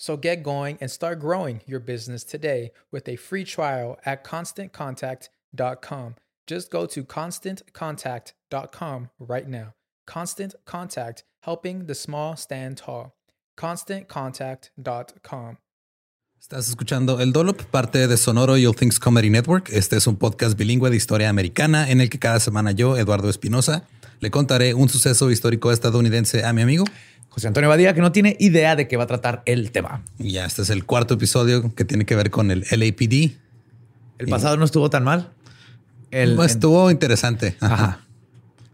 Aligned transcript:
So 0.00 0.16
get 0.16 0.42
going 0.42 0.78
and 0.80 0.90
start 0.90 1.20
growing 1.20 1.60
your 1.66 1.78
business 1.78 2.24
today 2.24 2.72
with 2.90 3.06
a 3.06 3.16
free 3.16 3.44
trial 3.44 3.98
at 4.06 4.24
constantcontact.com. 4.24 6.14
Just 6.46 6.70
go 6.70 6.86
to 6.86 7.04
constantcontact.com 7.04 9.10
right 9.18 9.46
now. 9.46 9.74
Constant 10.06 10.54
Contact, 10.64 11.24
helping 11.42 11.84
the 11.84 11.94
small 11.94 12.34
stand 12.34 12.78
tall. 12.78 13.14
ConstantContact.com. 13.58 15.58
Estás 16.40 16.70
escuchando 16.70 17.20
El 17.20 17.34
Dolop, 17.34 17.60
parte 17.64 18.08
de 18.08 18.16
Sonoro 18.16 18.56
y 18.56 18.64
All 18.64 18.74
Things 18.74 18.98
Comedy 18.98 19.28
Network. 19.28 19.68
Este 19.68 19.98
es 19.98 20.06
un 20.06 20.16
podcast 20.16 20.56
bilingüe 20.56 20.88
de 20.88 20.96
historia 20.96 21.28
americana 21.28 21.90
en 21.90 22.00
el 22.00 22.08
que 22.08 22.18
cada 22.18 22.40
semana 22.40 22.72
yo, 22.72 22.96
Eduardo 22.96 23.28
Espinosa, 23.28 23.86
le 24.20 24.30
contaré 24.30 24.72
un 24.72 24.88
suceso 24.88 25.30
histórico 25.30 25.70
estadounidense 25.70 26.46
a 26.46 26.54
mi 26.54 26.62
amigo 26.62 26.86
José 27.30 27.46
Antonio 27.46 27.70
Badía, 27.70 27.94
que 27.94 28.00
no 28.00 28.12
tiene 28.12 28.36
idea 28.40 28.76
de 28.76 28.88
qué 28.88 28.96
va 28.96 29.04
a 29.04 29.06
tratar 29.06 29.42
el 29.46 29.70
tema. 29.70 30.02
Y 30.18 30.32
ya, 30.32 30.44
este 30.44 30.62
es 30.62 30.70
el 30.70 30.84
cuarto 30.84 31.14
episodio 31.14 31.74
que 31.74 31.84
tiene 31.84 32.04
que 32.04 32.16
ver 32.16 32.30
con 32.30 32.50
el 32.50 32.66
LAPD. 32.70 33.32
El 34.18 34.28
pasado 34.28 34.56
no 34.56 34.64
estuvo 34.64 34.90
tan 34.90 35.04
mal. 35.04 35.30
El, 36.10 36.34
pues, 36.34 36.52
estuvo 36.52 36.90
interesante. 36.90 37.56
Ajá. 37.60 38.00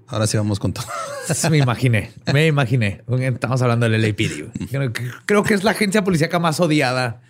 Ahora 0.08 0.26
sí 0.26 0.36
vamos 0.36 0.58
con 0.58 0.72
todo. 0.72 0.86
me 1.50 1.58
imaginé, 1.58 2.12
me 2.32 2.46
imaginé. 2.46 3.02
Estamos 3.20 3.60
hablando 3.60 3.88
del 3.88 4.00
LAPD. 4.00 4.92
Creo 5.26 5.42
que 5.42 5.54
es 5.54 5.62
la 5.62 5.72
agencia 5.72 6.02
policíaca 6.02 6.38
más 6.38 6.58
odiada 6.60 7.20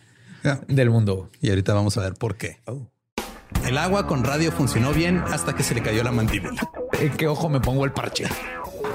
del 0.69 0.91
mundo. 0.91 1.28
Y 1.41 1.48
ahorita 1.48 1.75
vamos 1.75 1.97
a 1.97 2.03
ver 2.03 2.15
por 2.15 2.36
qué. 2.36 2.59
Oh. 2.66 2.86
El 3.66 3.78
agua 3.78 4.06
con 4.06 4.22
radio 4.22 4.53
funcionó 4.53 4.92
bien 4.92 5.19
hasta 5.19 5.54
que 5.54 5.62
se 5.62 5.75
le 5.75 5.82
cayó 5.82 6.03
la 6.04 6.12
mandíbula. 6.12 6.69
¿En 7.00 7.16
qué 7.16 7.26
ojo 7.26 7.48
me 7.48 7.60
pongo 7.60 7.84
el 7.84 7.92
parche? 7.92 8.26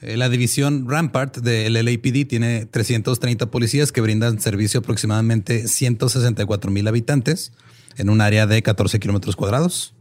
Eh, 0.00 0.16
la 0.16 0.28
división 0.28 0.86
Rampart 0.88 1.38
del 1.38 1.72
LAPD 1.72 2.28
tiene 2.28 2.66
330 2.66 3.50
policías 3.50 3.92
que 3.92 4.00
brindan 4.00 4.40
servicio 4.40 4.78
a 4.78 4.82
aproximadamente 4.82 5.68
164 5.68 6.70
mil 6.70 6.86
habitantes 6.86 7.52
en 7.96 8.10
un 8.10 8.20
área 8.20 8.46
de 8.46 8.62
14 8.62 9.00
kilómetros 9.00 9.36
cuadrados. 9.36 9.94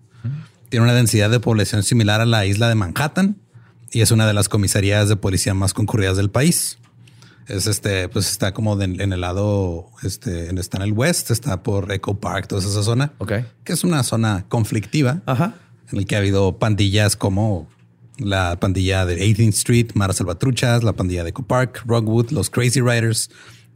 Tiene 0.69 0.83
una 0.83 0.93
densidad 0.93 1.29
de 1.29 1.39
población 1.39 1.83
similar 1.83 2.19
a 2.19 2.25
la 2.25 2.45
isla 2.45 2.67
de 2.67 2.75
Manhattan 2.75 3.37
y 3.91 4.01
es 4.01 4.11
una 4.11 4.27
de 4.27 4.33
las 4.33 4.49
comisarías 4.49 5.07
de 5.07 5.15
policía 5.15 5.53
más 5.53 5.73
concurridas 5.73 6.17
del 6.17 6.29
país. 6.29 6.79
Es 7.47 7.67
este, 7.67 8.09
pues 8.09 8.31
está 8.31 8.53
como 8.53 8.81
en 8.81 9.13
el 9.13 9.21
lado, 9.21 9.91
este, 10.01 10.49
está 10.59 10.77
en 10.77 10.83
el 10.83 10.93
west, 10.93 11.29
está 11.29 11.61
por 11.61 11.91
Echo 11.91 12.15
Park, 12.15 12.47
toda 12.47 12.61
esa 12.61 12.81
zona. 12.81 13.13
Ok. 13.19 13.33
Que 13.63 13.73
es 13.73 13.83
una 13.83 14.03
zona 14.03 14.45
conflictiva. 14.49 15.21
Ajá. 15.27 15.53
En 15.91 15.99
el 15.99 16.07
que 16.07 16.15
ha 16.15 16.19
habido 16.19 16.57
pandillas 16.57 17.15
como 17.15 17.69
la 18.19 18.59
pandilla 18.59 19.05
de 19.05 19.17
18th 19.17 19.53
Street, 19.53 19.87
Mara 19.93 20.13
Salvatruchas, 20.13 20.83
la 20.83 20.93
pandilla 20.93 21.23
de 21.23 21.33
Park, 21.33 21.83
Rockwood, 21.85 22.31
los 22.31 22.49
Crazy 22.49 22.81
Riders, 22.81 23.29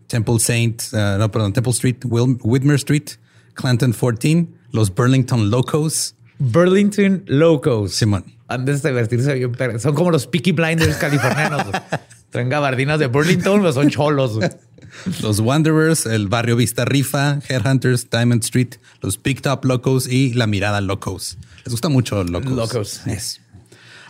Temple 0.08 0.40
Saint, 0.40 0.82
uh, 0.94 1.18
no, 1.18 1.32
perdón, 1.32 1.54
Temple 1.54 1.72
Street, 1.74 1.98
Will, 2.06 2.38
Whitmer 2.42 2.76
Street, 2.76 3.18
Clanton 3.54 3.94
14, 3.94 4.48
los 4.72 4.94
Burlington 4.94 5.50
Locos. 5.50 6.16
Burlington 6.40 7.24
Locos. 7.28 7.94
Simón. 7.94 8.26
Antes 8.48 8.82
de 8.82 8.90
divertirse 8.90 9.34
bien, 9.36 9.80
son 9.80 9.94
como 9.94 10.12
los 10.12 10.26
Peaky 10.26 10.54
Blinders 10.54 10.98
californianos. 10.98 11.68
Traen 12.32 12.50
gabardinas 12.50 13.00
de 13.00 13.08
Burlington, 13.08 13.62
pero 13.62 13.74
son 13.74 13.90
cholos. 13.90 14.40
Los 15.22 15.40
Wanderers, 15.40 16.08
el 16.08 16.28
barrio 16.30 16.56
Vista 16.56 16.84
Rifa, 16.84 17.40
Headhunters, 17.48 18.10
Diamond 18.10 18.44
Street, 18.44 18.76
los 19.02 19.18
Pick 19.18 19.42
Top 19.42 19.64
Locos 19.66 20.08
y 20.08 20.34
la 20.34 20.48
Mirada 20.48 20.82
Locos. 20.82 21.38
Les 21.64 21.72
gusta 21.72 21.90
mucho 21.90 22.24
Locos. 22.24 22.52
Locos. 22.52 23.08
Es. 23.08 23.40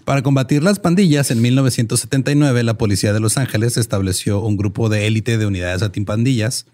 Para 0.10 0.24
combatir 0.24 0.64
las 0.64 0.80
pandillas, 0.80 1.30
en 1.30 1.40
1979 1.40 2.64
la 2.64 2.80
policía 2.80 3.14
de 3.14 3.20
Los 3.20 3.38
Ángeles 3.38 3.78
estableció 3.78 4.40
un 4.40 4.58
grupo 4.58 4.90
de 4.90 5.06
élite 5.06 5.38
de 5.38 5.46
unidades 5.46 5.84
antipandillas 5.84 6.66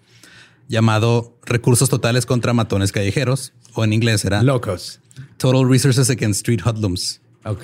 llamado 0.68 1.36
Recursos 1.44 1.90
Totales 1.90 2.24
contra 2.24 2.54
Matones 2.54 2.92
Callejeros, 2.92 3.52
o 3.74 3.84
en 3.84 3.92
inglés 3.92 4.24
era 4.24 4.42
Locos. 4.42 5.00
Total 5.36 5.68
Resources 5.68 6.08
Against 6.08 6.38
Street 6.38 6.60
Hoodlums. 6.64 7.20
Ok. 7.44 7.62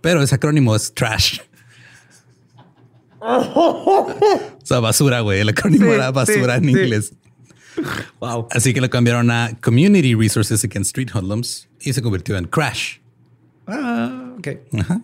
Pero 0.00 0.22
ese 0.22 0.36
acrónimo 0.36 0.76
es 0.76 0.94
trash. 0.94 1.40
o 3.18 4.14
sea, 4.62 4.78
basura, 4.78 5.22
güey. 5.22 5.40
El 5.40 5.48
acrónimo 5.48 5.86
Sí, 5.86 5.90
era 5.90 6.12
basura 6.12 6.60
sí, 6.60 6.68
en 6.68 6.72
sí. 6.72 6.80
inglés. 6.80 7.12
Wow. 8.20 8.46
Así 8.52 8.72
que 8.72 8.80
lo 8.80 8.88
cambiaron 8.90 9.28
a 9.32 9.58
Community 9.60 10.14
Resources 10.14 10.62
Against 10.62 10.90
Street 10.96 11.08
Hoodlums 11.12 11.68
y 11.80 11.92
se 11.92 12.00
convirtió 12.00 12.36
en 12.36 12.44
Crash. 12.44 12.98
Ah, 13.66 14.23
ok. 14.50 14.80
Ajá. 14.80 15.00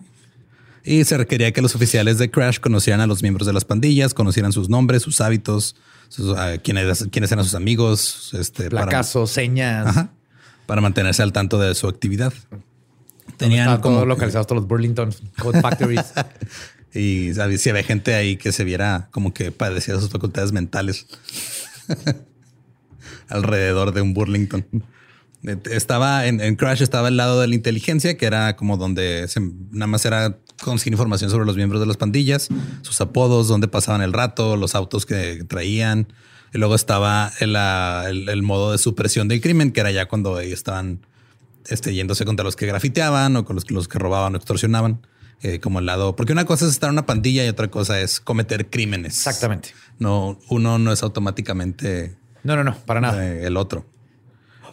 Y 0.83 1.03
se 1.03 1.15
requería 1.17 1.51
que 1.51 1.61
los 1.61 1.75
oficiales 1.75 2.17
de 2.17 2.31
Crash 2.31 2.59
conocieran 2.59 3.01
a 3.01 3.07
los 3.07 3.21
miembros 3.21 3.45
de 3.45 3.53
las 3.53 3.65
pandillas, 3.65 4.13
conocieran 4.13 4.51
sus 4.51 4.67
nombres, 4.69 5.03
sus 5.03 5.21
hábitos, 5.21 5.75
sus, 6.09 6.35
ah, 6.37 6.57
quiénes, 6.63 7.07
quiénes 7.11 7.31
eran 7.31 7.43
sus 7.45 7.53
amigos, 7.55 8.31
este, 8.33 8.69
para- 8.69 8.83
Placazos, 8.85 9.29
señas. 9.31 9.87
Ajá. 9.87 10.09
para 10.65 10.81
mantenerse 10.81 11.21
al 11.21 11.33
tanto 11.33 11.59
de 11.59 11.75
su 11.75 11.87
actividad. 11.87 12.33
Tenían 13.37 13.81
como 13.81 14.05
localizados 14.05 14.47
todos 14.47 14.61
los 14.61 14.67
Burlington 14.67 15.13
Code 15.39 15.61
Factories. 15.61 16.13
y 16.93 17.33
¿sabes? 17.33 17.61
si 17.61 17.69
había 17.69 17.83
gente 17.83 18.13
ahí 18.15 18.37
que 18.37 18.51
se 18.51 18.63
viera 18.63 19.07
como 19.11 19.33
que 19.33 19.51
padecía 19.51 19.99
sus 19.99 20.09
facultades 20.09 20.51
mentales 20.51 21.07
alrededor 23.27 23.93
de 23.93 24.01
un 24.01 24.13
Burlington. 24.13 24.65
Estaba 25.71 26.27
en, 26.27 26.39
en 26.39 26.55
Crash, 26.55 26.81
estaba 26.83 27.07
al 27.07 27.17
lado 27.17 27.41
de 27.41 27.47
la 27.47 27.55
inteligencia, 27.55 28.15
que 28.17 28.25
era 28.27 28.55
como 28.55 28.77
donde 28.77 29.27
se- 29.27 29.39
nada 29.71 29.87
más 29.87 30.05
era 30.05 30.37
conseguir 30.63 30.93
información 30.93 31.31
sobre 31.31 31.45
los 31.45 31.55
miembros 31.55 31.79
de 31.81 31.87
las 31.87 31.97
pandillas, 31.97 32.49
sus 32.83 33.01
apodos, 33.01 33.47
dónde 33.47 33.67
pasaban 33.67 34.01
el 34.01 34.13
rato, 34.13 34.55
los 34.55 34.75
autos 34.75 35.05
que 35.07 35.43
traían. 35.47 36.07
Y 36.53 36.57
luego 36.59 36.75
estaba 36.75 37.31
el, 37.39 37.55
el- 37.55 38.29
el 38.29 38.43
modo 38.43 38.71
de 38.71 38.77
supresión 38.77 39.27
del 39.27 39.41
crimen, 39.41 39.71
que 39.71 39.79
era 39.79 39.89
ya 39.91 40.07
cuando 40.07 40.39
ellos 40.39 40.53
estaban 40.59 41.05
este, 41.67 41.93
yéndose 41.93 42.23
contra 42.25 42.43
los 42.43 42.55
que 42.55 42.65
grafiteaban 42.67 43.35
o 43.35 43.45
con 43.45 43.55
los, 43.55 43.69
los 43.71 43.87
que 43.87 43.97
robaban 43.99 44.33
o 44.35 44.37
extorsionaban. 44.37 45.05
eh, 45.43 45.59
como 45.59 45.79
el 45.79 45.87
lado, 45.87 46.15
porque 46.15 46.33
una 46.33 46.45
cosa 46.45 46.65
es 46.65 46.71
estar 46.71 46.89
en 46.89 46.93
una 46.93 47.07
pandilla 47.07 47.43
y 47.43 47.47
otra 47.49 47.67
cosa 47.71 47.99
es 47.99 48.19
cometer 48.19 48.67
crímenes. 48.69 49.17
Exactamente. 49.17 49.69
No, 49.97 50.37
uno 50.49 50.77
no 50.77 50.91
es 50.91 51.01
automáticamente 51.01 52.15
No, 52.43 52.55
no, 52.55 52.63
no, 52.63 52.75
para 52.85 53.01
nada. 53.01 53.25
eh, 53.25 53.47
el 53.47 53.57
otro. 53.57 53.87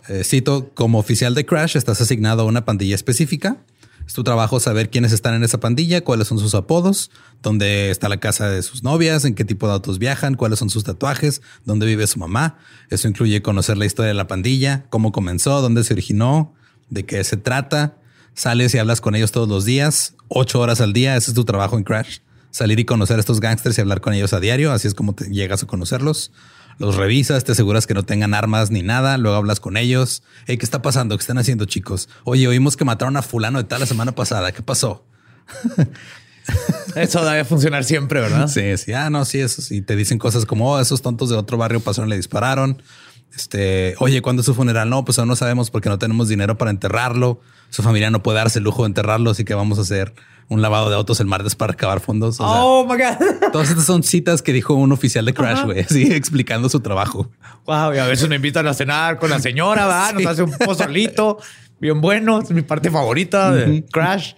Eh, 0.09 0.25
cito, 0.25 0.71
como 0.75 0.99
oficial 0.99 1.35
de 1.35 1.45
Crash 1.45 1.77
estás 1.77 2.01
asignado 2.01 2.43
a 2.43 2.45
una 2.47 2.65
pandilla 2.65 2.95
específica. 2.95 3.59
Es 4.07 4.15
tu 4.15 4.25
trabajo 4.25 4.59
saber 4.59 4.89
quiénes 4.89 5.13
están 5.13 5.35
en 5.35 5.45
esa 5.45 5.61
pandilla, 5.61 6.03
cuáles 6.03 6.29
son 6.29 6.39
sus 6.39 6.55
apodos, 6.55 7.11
dónde 7.43 7.91
está 7.91 8.09
la 8.09 8.17
casa 8.17 8.49
de 8.49 8.63
sus 8.63 8.83
novias, 8.83 9.27
en 9.27 9.35
qué 9.35 9.45
tipo 9.45 9.67
de 9.67 9.75
autos 9.75 9.99
viajan, 9.99 10.35
cuáles 10.35 10.59
son 10.61 10.71
sus 10.71 10.83
tatuajes, 10.83 11.43
dónde 11.67 11.85
vive 11.85 12.07
su 12.07 12.19
mamá. 12.19 12.57
Eso 12.89 13.07
incluye 13.07 13.43
conocer 13.43 13.77
la 13.77 13.85
historia 13.85 14.09
de 14.09 14.15
la 14.15 14.27
pandilla, 14.27 14.87
cómo 14.89 15.13
comenzó, 15.13 15.61
dónde 15.61 15.85
se 15.85 15.93
originó, 15.93 16.55
de 16.89 17.05
qué 17.05 17.23
se 17.23 17.37
trata. 17.37 17.99
Sales 18.33 18.75
y 18.75 18.79
hablas 18.79 19.03
con 19.03 19.15
ellos 19.15 19.31
todos 19.31 19.47
los 19.49 19.67
días, 19.67 20.15
ocho 20.29 20.59
horas 20.61 20.81
al 20.81 20.95
día. 20.95 21.15
Ese 21.15 21.33
es 21.33 21.35
tu 21.35 21.45
trabajo 21.45 21.77
en 21.77 21.85
Crash. 21.85 22.21
Salir 22.51 22.81
y 22.81 22.87
conocer 22.87 23.19
a 23.19 23.21
estos 23.21 23.41
gangsters 23.41 23.77
y 23.77 23.83
hablar 23.83 24.01
con 24.01 24.15
ellos 24.15 24.33
a 24.33 24.41
diario. 24.41 24.73
Así 24.73 24.89
es 24.89 24.95
como 24.95 25.15
llegas 25.17 25.63
a 25.63 25.67
conocerlos. 25.67 26.33
Los 26.79 26.97
revisas, 26.97 27.45
te 27.45 27.53
aseguras 27.53 27.87
que 27.87 27.95
no 27.95 28.05
tengan 28.05 28.35
armas 28.35 28.71
ni 28.71 28.83
nada. 28.83 29.19
Luego 29.19 29.37
hablas 29.37 29.61
con 29.61 29.77
ellos. 29.77 30.23
Hey, 30.47 30.59
¿qué 30.59 30.65
está 30.65 30.81
pasando? 30.81 31.17
¿Qué 31.17 31.23
están 31.23 31.39
haciendo, 31.39 31.65
chicos? 31.65 32.09
Oye, 32.25 32.47
oímos 32.47 32.77
que 32.77 32.85
mataron 32.85 33.17
a 33.17 33.23
fulano 33.23 33.59
de 33.59 33.65
tal 33.65 33.81
la 33.81 33.87
semana 33.87 34.13
pasada. 34.13 34.53
¿Qué 34.53 34.63
pasó? 34.63 35.05
Eso 36.95 37.25
debe 37.25 37.45
funcionar 37.45 37.85
siempre, 37.85 38.21
¿verdad? 38.21 38.49
Sí, 38.49 38.77
sí. 38.77 38.93
Ah, 38.93 39.11
no, 39.11 39.25
sí, 39.25 39.41
eso 39.41 39.61
sí. 39.61 39.83
Te 39.83 39.97
dicen 39.97 40.19
cosas 40.19 40.47
como, 40.47 40.73
oh, 40.73 40.81
esos 40.81 41.03
tontos 41.03 41.29
de 41.29 41.37
otro 41.37 41.59
barrio 41.59 41.81
pasaron 41.81 42.09
y 42.09 42.11
le 42.11 42.17
dispararon. 42.17 42.83
Este, 43.37 43.95
oye, 43.99 44.23
¿cuándo 44.23 44.41
es 44.41 44.47
su 44.47 44.55
funeral? 44.55 44.89
No, 44.89 45.05
pues 45.05 45.19
aún 45.19 45.29
no 45.29 45.37
sabemos 45.37 45.71
porque 45.71 45.89
no 45.89 45.99
tenemos 45.99 46.29
dinero 46.29 46.57
para 46.57 46.71
enterrarlo. 46.71 47.41
Su 47.71 47.83
familia 47.83 48.11
no 48.11 48.23
puede 48.23 48.39
darse 48.39 48.59
el 48.59 48.65
lujo 48.65 48.83
de 48.83 48.89
enterrarlo, 48.89 49.31
así 49.31 49.45
que 49.45 49.55
vamos 49.55 49.79
a 49.79 49.83
hacer 49.83 50.15
un 50.49 50.63
lavado 50.63 50.89
de 50.89 50.97
autos 50.97 51.21
el 51.21 51.27
martes 51.27 51.55
para 51.55 51.73
recabar 51.73 52.01
fondos. 52.01 52.41
O 52.41 52.45
sea, 52.49 52.63
Oh 52.65 52.85
my 52.87 52.97
God. 52.97 53.51
todas 53.53 53.69
estas 53.69 53.85
son 53.85 54.03
citas 54.03 54.41
que 54.41 54.53
dijo 54.55 54.73
un 54.75 54.91
oficial 54.93 55.25
de 55.27 55.35
Crash, 55.35 55.65
güey, 55.65 55.81
así 55.81 56.11
explicando 56.13 56.69
su 56.71 56.81
trabajo. 56.81 57.31
Wow, 57.67 57.95
y 57.95 57.99
a 57.99 58.07
veces 58.07 58.29
me 58.29 58.37
invitan 58.37 58.67
a 58.67 58.73
cenar 58.75 59.19
con 59.19 59.29
la 59.31 59.39
señora, 59.41 59.87
va, 59.87 60.13
nos 60.13 60.23
Sí. 60.23 60.29
hace 60.29 60.43
un 60.43 60.53
pozolito 60.53 61.39
bien 61.81 62.01
bueno. 62.01 62.41
Es 62.41 62.51
mi 62.51 62.63
parte 62.63 62.91
favorita 62.91 63.53
de 63.53 63.85
Crash. 63.93 64.33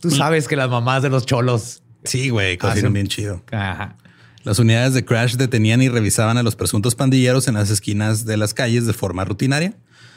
Tú 0.00 0.10
sabes 0.10 0.48
que 0.48 0.56
las 0.56 0.68
mamás 0.68 1.02
de 1.02 1.08
los 1.10 1.24
cholos. 1.24 1.82
Sí, 2.04 2.28
güey, 2.28 2.58
cocinan 2.58 2.84
Hacen- 2.86 2.92
bien 2.92 3.06
chido. 3.08 3.42
Ajá. 3.50 3.96
Las 4.42 4.58
unidades 4.58 4.92
de 4.92 5.06
Crash 5.06 5.36
detenían 5.36 5.80
y 5.80 5.88
revisaban 5.88 6.36
a 6.36 6.42
los 6.42 6.54
presuntos 6.54 6.94
pandilleros 6.94 7.48
en 7.48 7.54
las 7.54 7.70
esquinas 7.70 8.26
de 8.26 8.36
las 8.36 8.52
calles 8.52 8.86
de 8.86 8.92
forma 8.92 9.24
rutinaria. 9.24 9.74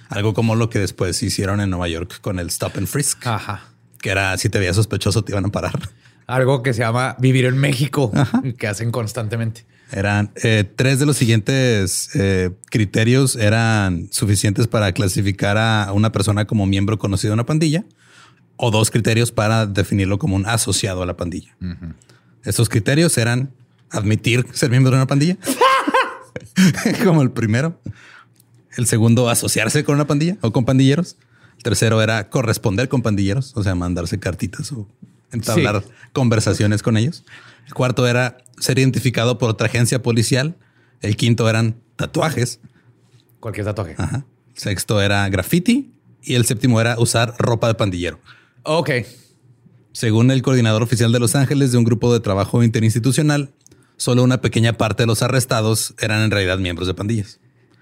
Algo 0.10 0.34
como 0.34 0.56
lo 0.56 0.70
que 0.70 0.80
después 0.80 1.22
hicieron 1.24 1.62
en 1.62 1.70
Nueva 1.70 1.88
York 1.88 2.20
con 2.22 2.40
el 2.40 2.48
Stop 2.48 2.78
and 2.78 2.88
Frisk, 2.88 3.26
Ajá. 3.28 3.66
que 4.00 4.10
era 4.10 4.38
si 4.38 4.50
te 4.50 4.60
veías 4.60 4.76
sospechoso 4.76 5.24
te 5.24 5.34
iban 5.34 5.46
a 5.46 5.50
parar. 5.50 5.78
Algo 6.28 6.62
que 6.62 6.74
se 6.74 6.80
llama 6.82 7.16
vivir 7.20 7.46
en 7.46 7.58
México, 7.58 8.12
que 8.58 8.68
hacen 8.68 8.92
constantemente. 8.92 9.66
Eran 9.92 10.32
eh, 10.44 10.66
tres 10.76 11.00
de 11.00 11.06
los 11.06 11.16
siguientes 11.16 12.10
eh, 12.14 12.52
criterios 12.70 13.38
eran 13.38 14.10
suficientes 14.12 14.68
para 14.68 14.92
clasificar 14.92 15.58
a 15.58 15.94
una 15.94 16.12
persona 16.12 16.46
como 16.46 16.66
miembro 16.66 17.00
conocido 17.00 17.32
de 17.32 17.36
una 17.36 17.46
pandilla 17.46 17.86
o 18.58 18.70
dos 18.72 18.92
criterios 18.92 19.32
para 19.32 19.66
definirlo 19.66 20.20
como 20.20 20.36
un 20.36 20.46
asociado 20.46 21.04
a 21.04 21.06
la 21.06 21.16
pandilla. 21.16 21.56
Estos 22.44 22.68
criterios 22.68 23.18
eran 23.18 23.54
admitir 23.90 24.46
ser 24.52 24.70
miembro 24.70 24.92
de 24.92 24.98
una 24.98 25.08
pandilla, 25.08 25.38
como 27.04 27.22
el 27.22 27.32
primero. 27.32 27.80
El 28.78 28.86
segundo, 28.86 29.28
asociarse 29.28 29.84
con 29.84 29.96
una 29.96 30.06
pandilla 30.06 30.38
o 30.42 30.52
con 30.52 30.64
pandilleros. 30.64 31.18
El 31.58 31.64
tercero 31.64 32.00
era 32.02 32.30
corresponder 32.30 32.88
con 32.88 33.02
pandilleros, 33.02 33.52
o 33.58 33.64
sea, 33.64 33.74
mandarse 33.74 34.20
cartitas 34.20 34.72
o 34.72 34.88
entablar 35.32 35.84
conversaciones 36.14 36.84
con 36.84 36.96
ellos. 36.96 37.26
El 37.66 37.74
cuarto 37.74 38.08
era 38.08 38.38
ser 38.60 38.78
identificado 38.78 39.40
por 39.40 39.50
otra 39.50 39.66
agencia 39.66 40.04
policial. 40.04 40.56
El 41.02 41.18
quinto 41.18 41.50
eran 41.50 41.76
tatuajes. 41.96 42.60
Cualquier 43.40 43.66
tatuaje. 43.66 43.96
Ajá. 43.98 44.26
Sexto 44.54 45.02
era 45.02 45.28
graffiti. 45.28 45.92
Y 46.22 46.36
el 46.36 46.46
séptimo 46.46 46.80
era 46.80 47.00
usar 47.00 47.34
ropa 47.40 47.68
de 47.68 47.74
pandillero. 47.74 48.20
Ok. 48.62 48.92
Según 49.92 50.30
el 50.30 50.44
coordinador 50.44 50.84
oficial 50.84 51.12
de 51.12 51.20
Los 51.20 51.36
Ángeles 51.36 51.72
de 51.72 51.80
un 51.80 51.84
grupo 51.84 52.14
de 52.14 52.20
trabajo 52.20 52.62
interinstitucional, 52.62 53.54
solo 53.96 54.24
una 54.24 54.40
pequeña 54.40 54.74
parte 54.74 55.04
de 55.04 55.08
los 55.08 55.24
arrestados 55.24 55.96
eran 56.00 56.22
en 56.22 56.30
realidad 56.30 56.60
miembros 56.60 56.88
de 56.88 56.94
pandillas. 56.94 57.40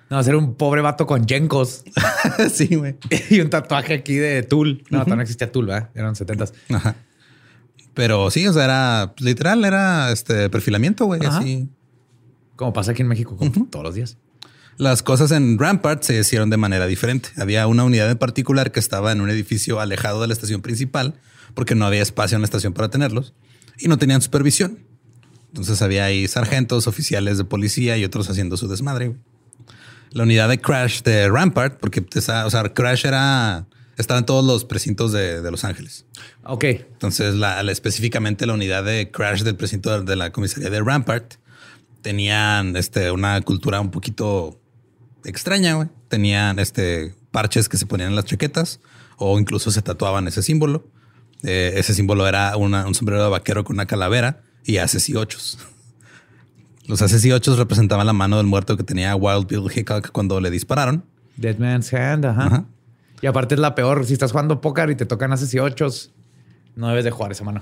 No, 0.10 0.22
ser 0.24 0.36
un 0.36 0.56
pobre 0.56 0.82
vato 0.82 1.08
con 1.08 1.26
yencos 1.26 1.84
sí, 2.54 2.76
güey. 2.76 2.96
y 3.30 3.40
un 3.40 3.50
tatuaje 3.50 3.96
aquí 3.96 4.16
de 4.16 4.44
Tool. 4.44 4.84
No, 4.90 5.04
no 5.04 5.22
existía 5.22 5.52
Tool, 5.52 5.66
¿verdad? 5.68 5.90
Eran 5.96 6.16
70 6.16 6.46
Ajá. 6.70 6.96
Pero 7.96 8.30
sí, 8.30 8.46
o 8.48 8.54
sea, 8.54 8.66
era 8.66 9.14
literal, 9.20 9.64
era 9.66 10.12
este 10.12 10.50
perfilamiento, 10.50 11.06
güey. 11.06 11.26
Así. 11.26 11.70
Como 12.56 12.74
pasa 12.74 12.92
aquí 12.92 13.02
en 13.02 13.08
México 13.08 13.36
como 13.36 13.68
todos 13.68 13.84
los 13.84 13.96
días. 13.96 14.18
Las 14.78 15.02
cosas 15.02 15.32
en 15.32 15.58
Rampart 15.58 16.04
se 16.04 16.20
hicieron 16.20 16.50
de 16.50 16.58
manera 16.58 16.86
diferente. 16.86 17.30
Había 17.38 17.66
una 17.68 17.86
unidad 17.86 18.12
en 18.12 18.18
particular 18.18 18.74
que 18.74 18.82
estaba 18.82 19.14
en 19.14 19.22
un 19.22 19.30
edificio 19.30 19.80
alejado 19.80 20.22
de 20.22 20.28
la 20.28 20.34
estación 20.34 20.62
principal 20.62 21.16
porque 21.54 21.76
no 21.76 21.86
había 21.86 22.02
espacio 22.02 22.36
en 22.36 22.42
la 22.42 22.46
estación 22.46 22.74
para 22.74 22.90
tenerlos 22.90 23.34
y 23.80 23.88
no 23.88 23.98
tenían 23.98 24.22
supervisión. 24.22 24.80
Entonces 25.48 25.82
había 25.82 26.04
ahí 26.04 26.28
sargentos, 26.28 26.88
oficiales 26.88 27.38
de 27.38 27.46
policía 27.46 27.98
y 27.98 28.04
otros 28.04 28.30
haciendo 28.30 28.58
su 28.58 28.68
desmadre. 28.68 29.16
La 30.16 30.24
unidad 30.24 30.48
de 30.50 30.60
Crash 30.60 31.02
de 31.02 31.30
Rampart, 31.30 31.78
porque 31.80 32.00
o 32.16 32.22
sea, 32.22 32.48
Crash 32.74 33.06
era 33.06 33.68
estaba 33.98 34.20
en 34.20 34.26
todos 34.26 34.44
los 34.46 34.66
precintos 34.66 35.12
de, 35.12 35.42
de 35.42 35.52
Los 35.52 35.64
Ángeles. 35.64 36.06
Ok. 36.44 36.64
Entonces, 36.66 37.36
la, 37.36 37.62
la- 37.64 37.72
específicamente 37.72 38.46
la 38.46 38.54
unidad 38.54 38.84
de 38.84 39.12
Crash 39.12 39.42
del 39.44 39.56
precinto 39.56 39.92
de, 40.00 40.06
de 40.06 40.16
la 40.16 40.32
comisaría 40.32 40.70
de 40.70 40.82
Rampart 40.82 41.36
tenían 42.02 42.76
este, 42.76 43.12
una 43.12 43.42
cultura 43.42 43.80
un 43.82 43.92
poquito 43.92 44.60
extraña. 45.24 45.74
güey. 45.76 45.90
Tenían 46.08 46.60
este, 46.60 47.14
parches 47.32 47.68
que 47.70 47.78
se 47.78 47.86
ponían 47.86 48.10
en 48.10 48.16
las 48.16 48.26
chaquetas 48.26 48.80
o 49.18 49.40
incluso 49.40 49.72
se 49.72 49.82
tatuaban 49.82 50.28
ese 50.28 50.44
símbolo. 50.44 50.88
Eh, 51.44 51.74
ese 51.76 51.94
símbolo 51.94 52.28
era 52.28 52.56
una- 52.58 52.86
un 52.88 52.96
sombrero 52.96 53.24
de 53.24 53.30
vaquero 53.30 53.64
con 53.64 53.76
una 53.76 53.86
calavera 53.86 54.42
y 54.64 54.78
haces 54.78 55.10
y 55.10 55.16
ochos. 55.16 55.58
Los 56.88 57.02
haces 57.02 57.24
y 57.26 57.32
ochos 57.32 57.58
representaban 57.58 58.06
la 58.06 58.14
mano 58.14 58.38
del 58.38 58.46
muerto 58.46 58.78
que 58.78 58.84
tenía 58.84 59.16
Wild 59.16 59.48
Bill 59.48 59.72
Hickok 59.74 60.12
cuando 60.12 60.40
le 60.40 60.52
dispararon. 60.52 61.04
Dead 61.38 61.58
Man's 61.58 61.94
Hand, 61.94 62.26
ajá. 62.26 62.46
Ajá. 62.46 62.66
Y 63.22 63.28
aparte 63.28 63.56
es 63.56 63.60
la 63.62 63.76
peor. 63.76 64.06
Si 64.06 64.14
estás 64.14 64.32
jugando 64.32 64.62
póker 64.62 64.90
y 64.92 64.96
te 64.96 65.06
tocan 65.06 65.34
haces 65.34 65.54
y 65.54 65.60
ochos, 65.60 66.12
no 66.76 66.88
debes 66.90 67.06
de 67.06 67.12
jugar 67.12 67.32
esa 67.32 67.44
mano. 67.44 67.62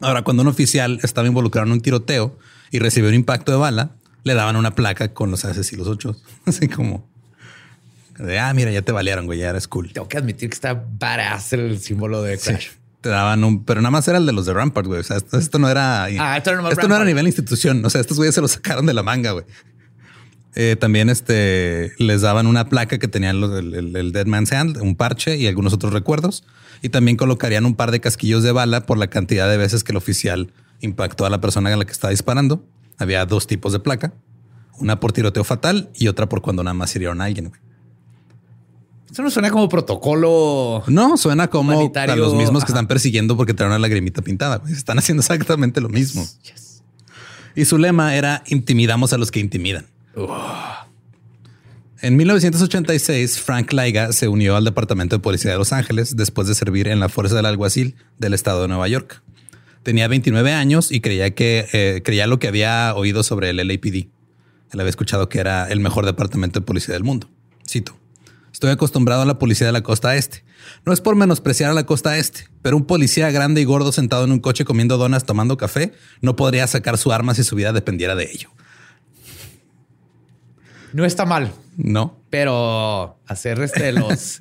Ahora, 0.00 0.22
cuando 0.22 0.42
un 0.42 0.48
oficial 0.48 0.98
estaba 1.02 1.26
involucrado 1.28 1.66
en 1.66 1.72
un 1.72 1.80
tiroteo 1.80 2.38
y 2.70 2.78
recibió 2.80 3.08
un 3.08 3.14
impacto 3.14 3.52
de 3.52 3.58
bala, 3.58 3.90
le 4.24 4.34
daban 4.34 4.56
una 4.56 4.74
placa 4.74 5.14
con 5.14 5.30
los 5.30 5.44
haces 5.44 5.72
y 5.72 5.76
los 5.76 5.86
ochos. 5.86 6.22
Así 6.44 6.68
como 6.68 7.08
de, 8.18 8.38
ah, 8.38 8.52
mira, 8.54 8.70
ya 8.70 8.82
te 8.82 8.92
balearon, 8.92 9.26
güey, 9.26 9.38
ya 9.38 9.50
eres 9.50 9.68
cool. 9.68 9.92
Tengo 9.92 10.08
que 10.08 10.16
admitir 10.16 10.48
que 10.48 10.54
está 10.54 10.74
badass 10.74 11.52
el 11.52 11.78
símbolo 11.78 12.22
de 12.22 12.38
Sí. 12.38 12.52
Te 13.00 13.08
daban 13.10 13.44
un, 13.44 13.64
pero 13.64 13.80
nada 13.80 13.90
más 13.90 14.06
era 14.08 14.18
el 14.18 14.26
de 14.26 14.32
los 14.32 14.46
de 14.46 14.52
Rampart, 14.54 14.86
güey. 14.86 15.00
O 15.00 15.04
sea, 15.04 15.16
esto, 15.18 15.38
esto 15.38 15.58
no 15.58 15.68
era, 15.68 16.04
Ah, 16.04 16.36
esto 16.72 16.88
no 16.88 16.94
era 16.94 17.02
a 17.04 17.06
nivel 17.06 17.26
institución. 17.26 17.84
O 17.84 17.90
sea, 17.90 18.00
estos 18.00 18.16
güeyes 18.16 18.34
se 18.34 18.40
los 18.40 18.52
sacaron 18.52 18.86
de 18.86 18.94
la 18.94 19.02
manga, 19.02 19.32
güey. 19.32 19.44
Eh, 20.54 20.74
también 20.80 21.10
este, 21.10 21.92
les 21.98 22.22
daban 22.22 22.46
una 22.46 22.68
placa 22.68 22.98
que 22.98 23.08
tenían 23.08 23.40
los- 23.40 23.58
el, 23.58 23.74
el- 23.74 23.94
el 23.96 24.12
Dead 24.12 24.26
Man's 24.26 24.52
Hand, 24.52 24.78
un 24.78 24.96
parche 24.96 25.36
y 25.36 25.46
algunos 25.46 25.72
otros 25.74 25.92
recuerdos. 25.92 26.44
Y 26.82 26.88
también 26.88 27.16
colocarían 27.16 27.66
un 27.66 27.74
par 27.74 27.90
de 27.90 28.00
casquillos 28.00 28.42
de 28.42 28.52
bala 28.52 28.86
por 28.86 28.96
la 28.98 29.08
cantidad 29.08 29.48
de 29.50 29.56
veces 29.58 29.84
que 29.84 29.92
el 29.92 29.96
oficial 29.98 30.52
impactó 30.80 31.26
a 31.26 31.30
la 31.30 31.40
persona 31.40 31.72
a 31.72 31.76
la 31.76 31.84
que 31.84 31.92
estaba 31.92 32.10
disparando. 32.10 32.64
Había 32.98 33.24
dos 33.26 33.46
tipos 33.46 33.72
de 33.72 33.80
placa, 33.80 34.14
una 34.78 34.98
por 35.00 35.12
tiroteo 35.12 35.44
fatal 35.44 35.90
y 35.94 36.08
otra 36.08 36.28
por 36.28 36.40
cuando 36.40 36.62
nada 36.64 36.74
más 36.74 36.94
hirieron 36.96 37.20
a 37.20 37.24
alguien. 37.24 37.48
güey. 37.50 37.60
Eso 39.16 39.22
no 39.22 39.30
suena 39.30 39.50
como 39.50 39.66
protocolo. 39.70 40.84
No, 40.88 41.16
suena 41.16 41.48
como 41.48 41.72
a 41.72 42.16
los 42.16 42.34
mismos 42.34 42.64
que 42.64 42.66
ajá. 42.66 42.74
están 42.74 42.86
persiguiendo 42.86 43.34
porque 43.34 43.54
traen 43.54 43.70
una 43.70 43.78
lagrimita 43.78 44.20
pintada. 44.20 44.58
güey. 44.58 44.74
Están 44.74 44.98
haciendo 44.98 45.22
exactamente 45.22 45.80
lo 45.80 45.88
mismo. 45.88 46.28
Y 47.54 47.64
su 47.64 47.78
lema 47.78 48.14
era 48.14 48.42
intimidamos 48.48 49.14
a 49.14 49.16
los 49.16 49.30
que 49.30 49.40
intimidan. 49.40 49.86
En 52.02 52.14
1986, 52.14 53.40
Frank 53.40 53.72
Laiga 53.72 54.12
se 54.12 54.28
unió 54.28 54.54
al 54.54 54.66
Departamento 54.66 55.16
de 55.16 55.20
Policía 55.22 55.50
de 55.50 55.56
Los 55.56 55.72
Ángeles 55.72 56.14
después 56.14 56.46
de 56.46 56.54
servir 56.54 56.86
en 56.86 57.00
la 57.00 57.08
Fuerza 57.08 57.36
del 57.36 57.46
Alguacil 57.46 57.94
del 58.18 58.34
estado 58.34 58.60
de 58.60 58.68
Nueva 58.68 58.86
York. 58.86 59.22
Tenía 59.82 60.08
29 60.08 60.52
años 60.52 60.92
y 60.92 61.00
creía 61.00 61.34
que 61.34 61.66
eh, 61.72 62.02
creía 62.04 62.26
lo 62.26 62.38
que 62.38 62.48
había 62.48 62.94
oído 62.94 63.22
sobre 63.22 63.48
el 63.48 63.56
LAPD. 63.56 63.94
Él 64.72 64.80
había 64.80 64.90
escuchado 64.90 65.30
que 65.30 65.38
era 65.38 65.70
el 65.70 65.80
mejor 65.80 66.04
departamento 66.04 66.60
de 66.60 66.66
policía 66.66 66.92
del 66.92 67.04
mundo. 67.04 67.30
Cito. 67.66 67.96
Estoy 68.56 68.70
acostumbrado 68.70 69.20
a 69.20 69.26
la 69.26 69.38
policía 69.38 69.66
de 69.66 69.72
la 69.74 69.82
costa 69.82 70.16
este. 70.16 70.42
No 70.86 70.94
es 70.94 71.02
por 71.02 71.14
menospreciar 71.14 71.70
a 71.70 71.74
la 71.74 71.84
costa 71.84 72.16
este, 72.16 72.48
pero 72.62 72.78
un 72.78 72.86
policía 72.86 73.30
grande 73.30 73.60
y 73.60 73.64
gordo 73.64 73.92
sentado 73.92 74.24
en 74.24 74.32
un 74.32 74.38
coche 74.38 74.64
comiendo 74.64 74.96
donas 74.96 75.26
tomando 75.26 75.58
café 75.58 75.92
no 76.22 76.36
podría 76.36 76.66
sacar 76.66 76.96
su 76.96 77.12
arma 77.12 77.34
si 77.34 77.44
su 77.44 77.54
vida 77.54 77.74
dependiera 77.74 78.14
de 78.14 78.30
ello. 78.32 78.48
No 80.94 81.04
está 81.04 81.26
mal, 81.26 81.52
No. 81.76 82.18
pero 82.30 83.18
hacer 83.26 83.60
este 83.60 83.92
los. 83.92 84.40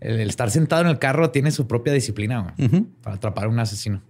el, 0.00 0.20
estar 0.30 0.50
sentado 0.50 0.80
en 0.80 0.88
el 0.88 0.98
carro 0.98 1.28
tiene 1.28 1.50
su 1.50 1.66
propia 1.66 1.92
disciplina 1.92 2.54
para 3.02 3.16
atrapar 3.16 3.44
a 3.44 3.48
un 3.48 3.58
asesino. 3.58 4.00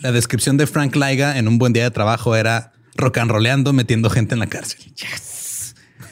La 0.00 0.12
descripción 0.12 0.58
de 0.58 0.66
Frank 0.66 0.94
Laiga 0.94 1.38
en 1.38 1.48
un 1.48 1.56
buen 1.56 1.72
día 1.72 1.84
de 1.84 1.90
trabajo 1.90 2.36
era 2.36 2.74
rock 2.96 3.16
and 3.16 3.30
roleando 3.30 3.72
metiendo 3.72 4.10
gente 4.10 4.34
en 4.34 4.40
la 4.40 4.46
cárcel. 4.46 4.78
Es 4.84 4.92
que 4.92 5.06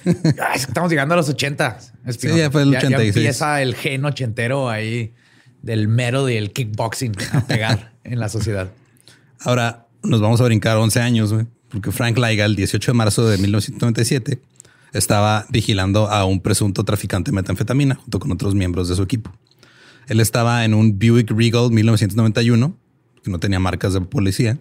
estamos 0.54 0.90
llegando 0.90 1.14
a 1.14 1.16
los 1.16 1.28
80. 1.28 1.78
Espinosa. 2.06 2.36
Sí, 2.36 2.42
ya 2.42 2.50
fue 2.50 2.62
el 2.62 2.72
Ya 2.72 2.78
86. 2.78 3.16
empieza 3.16 3.62
el 3.62 3.74
gen 3.74 4.04
ochentero 4.04 4.68
ahí 4.68 5.14
del 5.62 5.88
mero 5.88 6.28
y 6.28 6.36
el 6.36 6.52
kickboxing 6.52 7.14
a 7.32 7.46
pegar 7.46 7.92
en 8.04 8.18
la 8.18 8.28
sociedad. 8.28 8.70
Ahora 9.40 9.86
nos 10.02 10.20
vamos 10.20 10.40
a 10.40 10.44
brincar 10.44 10.76
11 10.76 11.00
años, 11.00 11.32
güey, 11.32 11.46
porque 11.68 11.92
Frank 11.92 12.16
Laiga, 12.18 12.44
el 12.44 12.56
18 12.56 12.92
de 12.92 12.96
marzo 12.96 13.28
de 13.28 13.38
1997, 13.38 14.40
estaba 14.92 15.46
vigilando 15.50 16.08
a 16.08 16.24
un 16.24 16.40
presunto 16.40 16.84
traficante 16.84 17.30
de 17.30 17.34
metanfetamina 17.34 17.96
junto 17.96 18.18
con 18.18 18.32
otros 18.32 18.54
miembros 18.54 18.88
de 18.88 18.96
su 18.96 19.02
equipo. 19.02 19.32
Él 20.06 20.20
estaba 20.20 20.64
en 20.64 20.72
un 20.74 20.98
Buick 20.98 21.30
Regal 21.30 21.70
1991, 21.70 22.76
que 23.22 23.30
no 23.30 23.38
tenía 23.38 23.58
marcas 23.60 23.92
de 23.92 24.00
policía. 24.00 24.58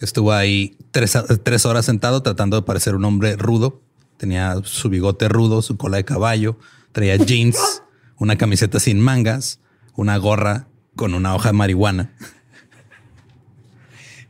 Estuvo 0.00 0.32
ahí 0.32 0.76
tres, 0.90 1.16
tres 1.44 1.64
horas 1.64 1.84
sentado 1.84 2.22
tratando 2.22 2.56
de 2.56 2.62
parecer 2.62 2.96
un 2.96 3.04
hombre 3.04 3.36
rudo. 3.36 3.80
Tenía 4.22 4.54
su 4.62 4.88
bigote 4.88 5.28
rudo, 5.28 5.62
su 5.62 5.76
cola 5.76 5.96
de 5.96 6.04
caballo, 6.04 6.56
traía 6.92 7.16
jeans, 7.16 7.82
una 8.18 8.38
camiseta 8.38 8.78
sin 8.78 9.00
mangas, 9.00 9.58
una 9.96 10.16
gorra 10.16 10.68
con 10.94 11.14
una 11.14 11.34
hoja 11.34 11.48
de 11.48 11.54
marihuana. 11.54 12.12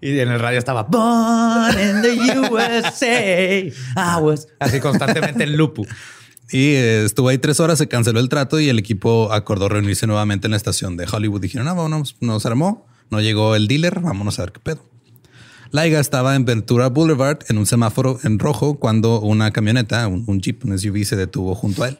Y 0.01 0.19
en 0.19 0.31
el 0.31 0.41
radio 0.41 0.59
estaba 0.59 0.85
Born 0.85 1.79
in 1.79 2.01
the 2.01 2.41
USA. 2.41 3.67
I 3.67 4.23
was 4.23 4.49
así 4.61 4.81
constantemente 4.81 5.45
en 5.45 5.59
lupu. 5.59 5.87
Y 6.51 6.73
eh, 6.73 7.05
estuvo 7.05 7.29
ahí 7.29 7.37
tres 7.37 7.61
horas, 7.61 7.77
se 7.77 7.87
canceló 7.87 8.19
el 8.19 8.31
trato 8.31 8.61
y 8.61 8.71
el 8.71 8.79
equipo 8.79 9.31
acordó 9.31 9.69
reunirse 9.69 10.07
nuevamente 10.07 10.47
en 10.47 10.53
la 10.53 10.57
estación 10.57 10.97
de 10.97 11.07
Hollywood. 11.07 11.43
Dijeron, 11.43 11.67
no, 11.67 11.75
vámonos, 11.75 12.17
nos 12.21 12.47
armó, 12.47 12.87
no 13.11 13.21
llegó 13.21 13.57
el 13.57 13.69
dealer, 13.69 14.01
vámonos 14.01 14.39
a 14.39 14.45
ver 14.45 14.53
qué 14.53 14.61
pedo. 14.61 14.92
Laiga 15.73 16.01
estaba 16.01 16.37
en 16.37 16.45
Ventura 16.45 16.91
Boulevard 16.91 17.39
en 17.49 17.57
un 17.57 17.65
semáforo 17.65 18.19
en 18.25 18.39
rojo 18.39 18.79
cuando 18.79 19.21
una 19.21 19.53
camioneta, 19.53 20.07
un, 20.07 20.41
jeep, 20.41 20.67
un 20.67 20.79
SUV 20.79 21.05
se 21.05 21.17
detuvo 21.17 21.55
junto 21.55 21.83
a 21.83 21.89
él. 21.89 21.99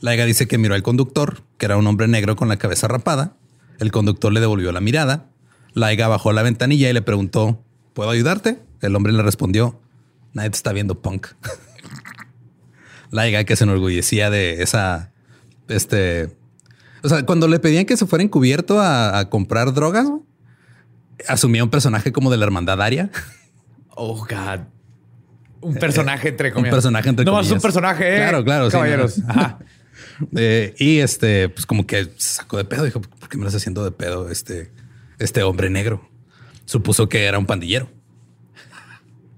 Laiga 0.00 0.24
dice 0.24 0.46
que 0.46 0.58
miró 0.58 0.76
al 0.76 0.84
conductor, 0.84 1.42
que 1.58 1.66
era 1.66 1.76
un 1.76 1.88
hombre 1.88 2.06
negro 2.06 2.36
con 2.36 2.48
la 2.48 2.56
cabeza 2.56 2.86
rapada. 2.86 3.36
El 3.80 3.90
conductor 3.90 4.32
le 4.32 4.38
devolvió 4.38 4.70
la 4.70 4.80
mirada. 4.80 5.26
Laiga 5.72 6.06
bajó 6.06 6.32
la 6.32 6.44
ventanilla 6.44 6.88
y 6.88 6.92
le 6.92 7.02
preguntó, 7.02 7.64
¿puedo 7.94 8.10
ayudarte? 8.10 8.62
El 8.80 8.94
hombre 8.94 9.12
le 9.12 9.24
respondió, 9.24 9.80
nadie 10.32 10.50
te 10.50 10.56
está 10.56 10.72
viendo, 10.72 11.02
punk. 11.02 11.26
Laiga, 13.10 13.42
que 13.42 13.56
se 13.56 13.64
enorgullecía 13.64 14.30
de 14.30 14.62
esa, 14.62 15.12
este, 15.66 16.36
o 17.02 17.08
sea, 17.08 17.26
cuando 17.26 17.48
le 17.48 17.58
pedían 17.58 17.86
que 17.86 17.96
se 17.96 18.06
fuera 18.06 18.22
encubierto 18.22 18.80
a, 18.80 19.28
comprar 19.30 19.74
drogas, 19.74 20.08
asumía 21.28 21.64
un 21.64 21.70
personaje 21.70 22.12
como 22.12 22.30
de 22.30 22.36
la 22.36 22.44
hermandad 22.44 22.80
Aria. 22.80 23.10
Oh, 23.90 24.16
God. 24.18 24.60
Un 25.60 25.74
personaje 25.76 26.28
entre 26.28 26.52
comillas. 26.52 26.74
personaje 26.74 27.08
entre 27.08 27.24
no 27.24 27.32
más 27.32 27.46
un 27.46 27.48
comillas. 27.48 27.62
personaje. 27.62 28.14
¿eh? 28.14 28.16
Claro, 28.16 28.44
claro, 28.44 28.66
sí, 28.66 28.72
Caballeros. 28.72 29.18
no. 29.18 29.30
Ajá. 29.30 29.58
Eh, 30.36 30.74
y 30.78 30.98
este, 30.98 31.48
pues 31.48 31.66
como 31.66 31.86
que 31.86 32.08
sacó 32.18 32.56
de 32.56 32.64
pedo. 32.64 32.84
Dijo, 32.84 33.00
¿por 33.00 33.28
qué 33.28 33.36
me 33.36 33.42
lo 33.42 33.48
estás 33.48 33.62
haciendo 33.62 33.82
de 33.84 33.90
pedo 33.90 34.30
este, 34.30 34.70
este 35.18 35.42
hombre 35.42 35.70
negro? 35.70 36.08
Supuso 36.66 37.08
que 37.08 37.24
era 37.24 37.38
un 37.38 37.46
pandillero. 37.46 37.88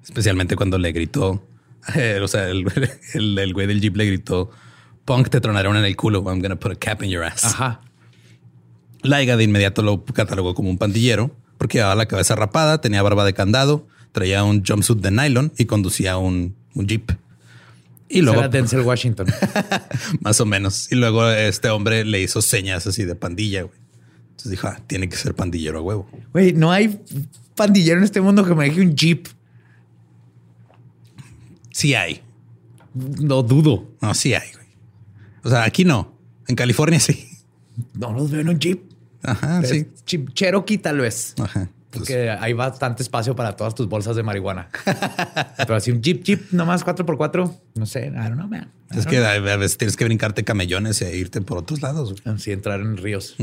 Especialmente 0.02 0.54
cuando 0.56 0.76
le 0.78 0.92
gritó, 0.92 1.46
eh, 1.94 2.20
o 2.22 2.28
sea, 2.28 2.48
el, 2.48 2.66
el, 3.14 3.38
el 3.38 3.54
güey 3.54 3.66
del 3.66 3.80
jeep 3.80 3.96
le 3.96 4.06
gritó, 4.06 4.50
punk, 5.04 5.28
te 5.28 5.40
tronaron 5.40 5.76
en 5.76 5.84
el 5.84 5.96
culo. 5.96 6.22
I'm 6.26 6.40
gonna 6.40 6.56
put 6.56 6.72
a 6.72 6.76
cap 6.76 7.02
in 7.02 7.10
your 7.10 7.24
ass. 7.24 7.44
Ajá. 7.44 7.80
Laiga 9.02 9.36
de 9.36 9.44
inmediato 9.44 9.82
lo 9.82 10.04
catalogó 10.04 10.54
como 10.54 10.68
un 10.68 10.78
pandillero 10.78 11.34
porque 11.58 11.78
llevaba 11.78 11.94
la 11.94 12.06
cabeza 12.06 12.34
rapada, 12.36 12.80
tenía 12.80 13.02
barba 13.02 13.24
de 13.24 13.34
candado, 13.34 13.86
traía 14.12 14.44
un 14.44 14.64
jumpsuit 14.64 14.98
de 15.00 15.10
nylon 15.10 15.52
y 15.58 15.64
conducía 15.66 16.16
un, 16.18 16.54
un 16.74 16.86
jeep. 16.86 17.12
Y 18.08 18.22
luego, 18.22 18.38
Era 18.40 18.48
Denzel 18.48 18.80
Washington. 18.82 19.26
más 20.20 20.40
o 20.40 20.46
menos. 20.46 20.90
Y 20.92 20.94
luego 20.94 21.28
este 21.28 21.68
hombre 21.70 22.04
le 22.04 22.22
hizo 22.22 22.40
señas 22.40 22.86
así 22.86 23.04
de 23.04 23.14
pandilla. 23.14 23.62
güey. 23.62 23.78
Entonces 24.30 24.50
dijo, 24.52 24.68
ah, 24.68 24.80
tiene 24.86 25.08
que 25.08 25.16
ser 25.16 25.34
pandillero 25.34 25.78
a 25.78 25.82
huevo. 25.82 26.08
Güey, 26.32 26.52
no 26.52 26.70
hay 26.70 27.00
pandillero 27.56 27.98
en 27.98 28.04
este 28.04 28.20
mundo 28.20 28.44
que 28.44 28.54
me 28.54 28.64
deje 28.66 28.80
un 28.82 28.94
jeep. 28.94 29.26
Sí 31.72 31.94
hay. 31.94 32.22
No 32.94 33.42
dudo. 33.42 33.88
No, 34.00 34.14
sí 34.14 34.34
hay. 34.34 34.50
Güey. 34.52 34.66
O 35.42 35.50
sea, 35.50 35.64
aquí 35.64 35.84
no. 35.84 36.16
En 36.48 36.54
California 36.54 37.00
sí. 37.00 37.28
No 37.94 38.12
los 38.12 38.30
veo 38.30 38.40
en 38.40 38.48
un 38.50 38.58
jeep. 38.58 38.82
Ajá, 39.26 39.60
Es 39.62 39.68
sí. 39.70 39.86
Cherokee 40.34 40.78
tal 40.78 40.98
vez. 40.98 41.34
Ajá. 41.38 41.68
Pues, 41.90 42.00
Porque 42.00 42.30
hay 42.30 42.52
bastante 42.52 43.02
espacio 43.02 43.34
para 43.34 43.56
todas 43.56 43.74
tus 43.74 43.88
bolsas 43.88 44.16
de 44.16 44.22
marihuana. 44.22 44.68
Pero 45.56 45.74
así 45.76 45.90
un 45.92 46.02
jeep, 46.02 46.22
jeep, 46.24 46.52
nomás 46.52 46.84
4x4. 46.84 47.58
No 47.76 47.86
sé, 47.86 48.08
I 48.08 48.10
don't 48.10 48.34
know, 48.34 48.48
man. 48.48 48.70
I 48.94 48.98
es 48.98 49.06
que 49.06 49.18
a 49.18 49.32
a 49.32 49.56
veces 49.56 49.78
tienes 49.78 49.96
que 49.96 50.04
brincarte 50.04 50.44
camellones 50.44 51.00
e 51.00 51.16
irte 51.16 51.40
por 51.40 51.58
otros 51.58 51.80
lados. 51.82 52.14
Así 52.24 52.52
entrar 52.52 52.80
en 52.80 52.96
ríos. 52.98 53.36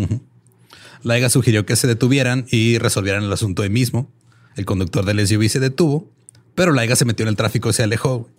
Laiga 1.02 1.30
sugirió 1.30 1.66
que 1.66 1.76
se 1.76 1.88
detuvieran 1.88 2.46
y 2.50 2.78
resolvieran 2.78 3.24
el 3.24 3.34
asunto 3.34 3.64
ahí 3.64 3.70
mismo. 3.70 4.12
El 4.56 4.66
conductor 4.66 5.04
del 5.04 5.26
SUV 5.28 5.50
se 5.50 5.60
detuvo, 5.60 6.10
pero 6.54 6.74
Laiga 6.74 6.96
se 6.96 7.06
metió 7.06 7.24
en 7.24 7.30
el 7.30 7.36
tráfico 7.36 7.70
y 7.70 7.74
se 7.74 7.84
alejó. 7.84 8.20
güey. 8.20 8.32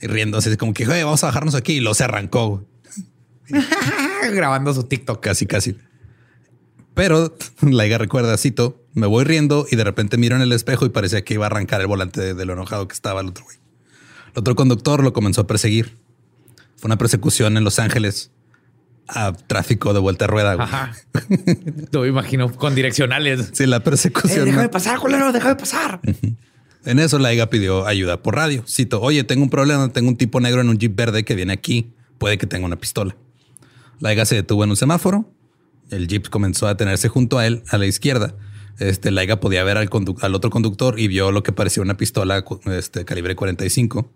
Y 0.00 0.06
riéndose, 0.06 0.56
como 0.56 0.72
que, 0.72 0.84
"Güey, 0.86 1.02
vamos 1.02 1.24
a 1.24 1.26
bajarnos 1.26 1.56
aquí. 1.56 1.72
Y 1.74 1.80
luego 1.80 1.94
se 1.94 2.04
arrancó. 2.04 2.48
güey. 2.48 2.64
Grabando 4.32 4.72
su 4.72 4.84
TikTok. 4.84 5.20
Casi, 5.20 5.46
casi. 5.46 5.76
Pero 6.98 7.32
Laiga 7.62 7.96
recuerda, 7.96 8.36
cito, 8.36 8.84
me 8.92 9.06
voy 9.06 9.24
riendo 9.24 9.66
y 9.70 9.76
de 9.76 9.84
repente 9.84 10.16
miro 10.18 10.34
en 10.34 10.42
el 10.42 10.52
espejo 10.52 10.84
y 10.84 10.88
parecía 10.88 11.22
que 11.22 11.34
iba 11.34 11.44
a 11.44 11.48
arrancar 11.48 11.80
el 11.80 11.86
volante 11.86 12.20
de, 12.20 12.34
de 12.34 12.44
lo 12.44 12.54
enojado 12.54 12.88
que 12.88 12.92
estaba 12.94 13.20
el 13.20 13.28
otro 13.28 13.44
güey. 13.44 13.56
El 14.34 14.40
otro 14.40 14.56
conductor 14.56 15.02
lo 15.04 15.12
comenzó 15.12 15.42
a 15.42 15.46
perseguir. 15.46 15.96
Fue 16.76 16.88
una 16.88 16.98
persecución 16.98 17.56
en 17.56 17.62
Los 17.64 17.78
Ángeles 17.78 18.30
a 19.06 19.32
tráfico 19.32 19.94
de 19.94 20.00
vuelta 20.00 20.24
a 20.26 20.28
rueda. 20.28 20.54
güey. 20.54 20.66
Ajá. 20.66 20.92
Lo 21.92 22.04
imagino 22.04 22.52
con 22.54 22.74
direccionales. 22.74 23.50
Sí, 23.54 23.64
la 23.66 23.76
Eh, 23.76 23.80
persecución. 23.80 24.44
déjame 24.44 24.68
pasar, 24.68 24.98
culero, 24.98 25.32
déjame 25.32 25.54
pasar. 25.56 26.00
En 26.84 26.98
eso 26.98 27.18
Laiga 27.18 27.48
pidió 27.48 27.86
ayuda 27.86 28.22
por 28.22 28.34
radio. 28.36 28.64
Cito, 28.68 29.00
oye, 29.00 29.24
tengo 29.24 29.42
un 29.44 29.50
problema, 29.50 29.88
tengo 29.92 30.08
un 30.08 30.16
tipo 30.16 30.40
negro 30.40 30.60
en 30.60 30.68
un 30.68 30.78
jeep 30.78 30.94
verde 30.94 31.24
que 31.24 31.34
viene 31.34 31.52
aquí, 31.52 31.92
puede 32.18 32.38
que 32.38 32.46
tenga 32.46 32.66
una 32.66 32.76
pistola. 32.76 33.16
Laiga 34.00 34.24
se 34.26 34.34
detuvo 34.34 34.62
en 34.64 34.70
un 34.70 34.76
semáforo, 34.76 35.32
el 35.90 36.08
jeep 36.08 36.28
comenzó 36.28 36.66
a 36.66 36.70
detenerse 36.70 37.08
junto 37.08 37.38
a 37.38 37.46
él, 37.46 37.62
a 37.70 37.78
la 37.78 37.86
izquierda. 37.86 38.34
Este, 38.78 39.10
Laiga 39.10 39.40
podía 39.40 39.64
ver 39.64 39.76
al, 39.76 40.34
otro 40.34 40.50
conductor 40.50 41.00
y 41.00 41.08
vio 41.08 41.32
lo 41.32 41.42
que 41.42 41.52
parecía 41.52 41.82
una 41.82 41.96
pistola 41.96 42.44
este, 42.66 43.04
calibre 43.04 43.34
45. 43.34 44.10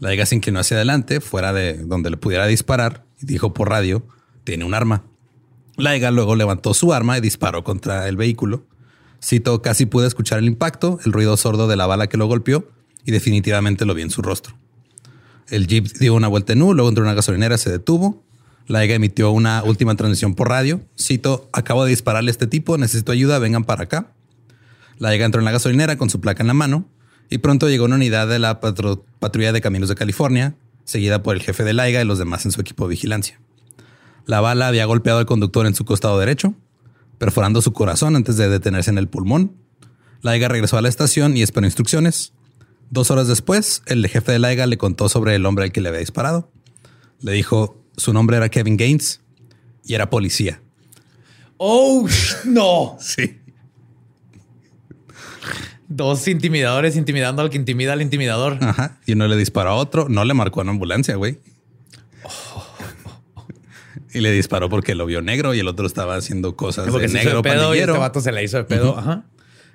Laiga 0.00 0.26
se 0.26 0.36
inclinó 0.36 0.60
hacia 0.60 0.76
adelante, 0.76 1.20
fuera 1.20 1.52
de 1.52 1.74
donde 1.84 2.10
le 2.10 2.16
pudiera 2.16 2.46
disparar, 2.46 3.04
y 3.20 3.26
dijo 3.26 3.52
por 3.52 3.68
radio, 3.68 4.06
tiene 4.44 4.64
un 4.64 4.74
arma. 4.74 5.04
Laiga 5.76 6.10
luego 6.10 6.36
levantó 6.36 6.74
su 6.74 6.92
arma 6.92 7.18
y 7.18 7.20
disparó 7.20 7.64
contra 7.64 8.08
el 8.08 8.16
vehículo. 8.16 8.64
Cito, 9.22 9.62
casi 9.62 9.86
pude 9.86 10.06
escuchar 10.06 10.38
el 10.38 10.46
impacto, 10.46 10.98
el 11.04 11.12
ruido 11.12 11.36
sordo 11.36 11.68
de 11.68 11.76
la 11.76 11.86
bala 11.86 12.06
que 12.06 12.16
lo 12.16 12.26
golpeó 12.26 12.68
y 13.04 13.10
definitivamente 13.10 13.84
lo 13.84 13.94
vi 13.94 14.02
en 14.02 14.10
su 14.10 14.22
rostro. 14.22 14.54
El 15.48 15.66
jeep 15.66 15.86
dio 15.98 16.14
una 16.14 16.28
vuelta 16.28 16.52
en 16.52 16.62
U, 16.62 16.74
luego 16.74 16.88
entró 16.88 17.02
en 17.04 17.08
una 17.08 17.14
gasolinera, 17.14 17.58
se 17.58 17.70
detuvo. 17.70 18.22
Laiga 18.68 18.94
emitió 18.94 19.30
una 19.30 19.62
última 19.64 19.96
transmisión 19.96 20.34
por 20.34 20.48
radio. 20.48 20.80
Cito, 20.98 21.48
acabo 21.52 21.84
de 21.84 21.90
dispararle 21.90 22.30
a 22.30 22.32
este 22.32 22.46
tipo, 22.46 22.78
necesito 22.78 23.12
ayuda, 23.12 23.38
vengan 23.38 23.64
para 23.64 23.84
acá. 23.84 24.12
Laiga 24.98 25.24
entró 25.24 25.40
en 25.40 25.46
la 25.46 25.52
gasolinera 25.52 25.96
con 25.96 26.10
su 26.10 26.20
placa 26.20 26.42
en 26.42 26.48
la 26.48 26.54
mano 26.54 26.86
y 27.30 27.38
pronto 27.38 27.68
llegó 27.68 27.86
una 27.86 27.96
unidad 27.96 28.28
de 28.28 28.38
la 28.38 28.60
patru- 28.60 29.02
patrulla 29.18 29.52
de 29.52 29.60
caminos 29.60 29.88
de 29.88 29.94
California, 29.94 30.54
seguida 30.84 31.22
por 31.22 31.34
el 31.34 31.42
jefe 31.42 31.64
de 31.64 31.72
Laiga 31.72 32.00
y 32.02 32.04
los 32.04 32.18
demás 32.18 32.44
en 32.44 32.52
su 32.52 32.60
equipo 32.60 32.84
de 32.84 32.90
vigilancia. 32.90 33.40
La 34.26 34.40
bala 34.40 34.68
había 34.68 34.84
golpeado 34.84 35.18
al 35.18 35.26
conductor 35.26 35.66
en 35.66 35.74
su 35.74 35.84
costado 35.84 36.18
derecho, 36.18 36.54
perforando 37.16 37.62
su 37.62 37.72
corazón 37.72 38.16
antes 38.16 38.36
de 38.36 38.48
detenerse 38.48 38.90
en 38.90 38.98
el 38.98 39.08
pulmón. 39.08 39.52
Laiga 40.20 40.48
regresó 40.48 40.76
a 40.76 40.82
la 40.82 40.88
estación 40.88 41.36
y 41.36 41.42
esperó 41.42 41.66
instrucciones. 41.66 42.32
Dos 42.90 43.10
horas 43.10 43.28
después, 43.28 43.82
el 43.86 44.06
jefe 44.08 44.32
de 44.32 44.38
Laiga 44.38 44.66
le 44.66 44.76
contó 44.78 45.08
sobre 45.08 45.34
el 45.34 45.46
hombre 45.46 45.64
al 45.64 45.72
que 45.72 45.80
le 45.80 45.88
había 45.88 46.00
disparado. 46.00 46.50
Le 47.20 47.32
dijo, 47.32 47.77
su 47.98 48.12
nombre 48.14 48.36
era 48.38 48.48
Kevin 48.48 48.76
Gaines 48.78 49.20
y 49.84 49.94
era 49.94 50.08
policía. 50.08 50.60
Oh, 51.58 52.08
no. 52.44 52.96
Sí. 53.00 53.38
Dos 55.88 56.28
intimidadores 56.28 56.96
intimidando 56.96 57.42
al 57.42 57.50
que 57.50 57.56
intimida 57.56 57.94
al 57.94 58.02
intimidador. 58.02 58.58
Ajá. 58.60 58.98
Y 59.06 59.12
uno 59.12 59.26
le 59.26 59.36
disparó 59.36 59.70
a 59.70 59.74
otro. 59.74 60.08
No 60.08 60.24
le 60.24 60.34
marcó 60.34 60.60
en 60.62 60.68
ambulancia, 60.68 61.16
güey. 61.16 61.38
Y 64.14 64.20
le 64.20 64.32
disparó 64.32 64.68
porque 64.68 64.94
lo 64.94 65.04
vio 65.06 65.20
negro 65.22 65.54
y 65.54 65.58
el 65.60 65.68
otro 65.68 65.86
estaba 65.86 66.16
haciendo 66.16 66.56
cosas 66.56 66.88
Porque 66.88 67.06
de 67.06 67.12
se 67.12 67.18
hizo 67.18 67.24
negro 67.26 67.42
de 67.42 67.50
pedo 67.50 67.74
y 67.74 67.78
este 67.78 67.92
vato 67.92 68.20
se 68.20 68.32
la 68.32 68.42
hizo 68.42 68.56
de 68.58 68.64
pedo. 68.64 68.96
Ajá. 68.98 69.24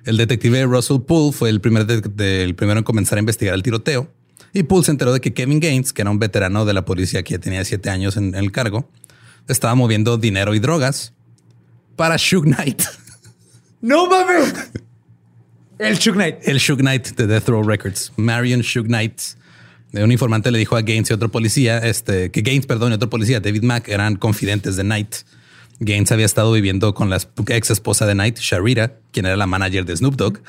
El 0.04 0.16
detective 0.16 0.64
Russell 0.64 1.00
Poole 1.00 1.32
fue 1.32 1.48
el, 1.50 1.60
primer 1.60 1.86
de- 1.86 2.00
de- 2.00 2.42
el 2.44 2.54
primero 2.54 2.78
en 2.78 2.84
comenzar 2.84 3.16
a 3.18 3.20
investigar 3.20 3.54
el 3.54 3.62
tiroteo. 3.62 4.12
Y 4.54 4.62
Poole 4.62 4.84
se 4.84 4.92
enteró 4.92 5.12
de 5.12 5.20
que 5.20 5.34
Kevin 5.34 5.60
Gaines, 5.60 5.92
que 5.92 6.00
era 6.02 6.10
un 6.10 6.18
veterano 6.18 6.64
de 6.64 6.72
la 6.72 6.84
policía 6.86 7.22
que 7.22 7.34
ya 7.34 7.38
tenía 7.38 7.64
siete 7.64 7.90
años 7.90 8.16
en, 8.16 8.28
en 8.28 8.36
el 8.36 8.52
cargo, 8.52 8.88
estaba 9.48 9.74
moviendo 9.74 10.16
dinero 10.16 10.54
y 10.54 10.60
drogas 10.60 11.12
para 11.96 12.16
Suge 12.16 12.46
Knight, 12.46 12.82
No 13.84 14.06
mames. 14.06 14.54
El 15.78 15.98
Chuck 15.98 16.14
Knight. 16.14 16.36
el 16.48 16.58
Suge 16.58 16.80
Knight 16.80 17.08
de 17.16 17.26
Death 17.26 17.48
Row 17.48 17.62
Records. 17.62 18.12
Marion 18.16 18.62
Suge 18.62 18.86
Knight. 18.86 19.20
Un 19.92 20.10
informante 20.10 20.50
le 20.50 20.58
dijo 20.58 20.74
a 20.76 20.80
Gaines 20.80 21.10
y 21.10 21.12
otro 21.12 21.30
policía, 21.30 21.78
este, 21.78 22.30
que 22.30 22.40
Gaines, 22.40 22.64
perdón, 22.64 22.92
y 22.92 22.94
otro 22.94 23.10
policía, 23.10 23.40
David 23.40 23.62
Mack, 23.62 23.88
eran 23.88 24.16
confidentes 24.16 24.76
de 24.76 24.84
Knight. 24.84 25.16
Gaines 25.80 26.10
había 26.12 26.24
estado 26.24 26.50
viviendo 26.52 26.94
con 26.94 27.10
la 27.10 27.20
ex 27.48 27.70
esposa 27.70 28.06
de 28.06 28.14
Knight, 28.14 28.38
Sharira, 28.38 28.96
quien 29.12 29.26
era 29.26 29.36
la 29.36 29.46
manager 29.46 29.84
de 29.84 29.96
Snoop 29.96 30.16
Dogg. 30.16 30.40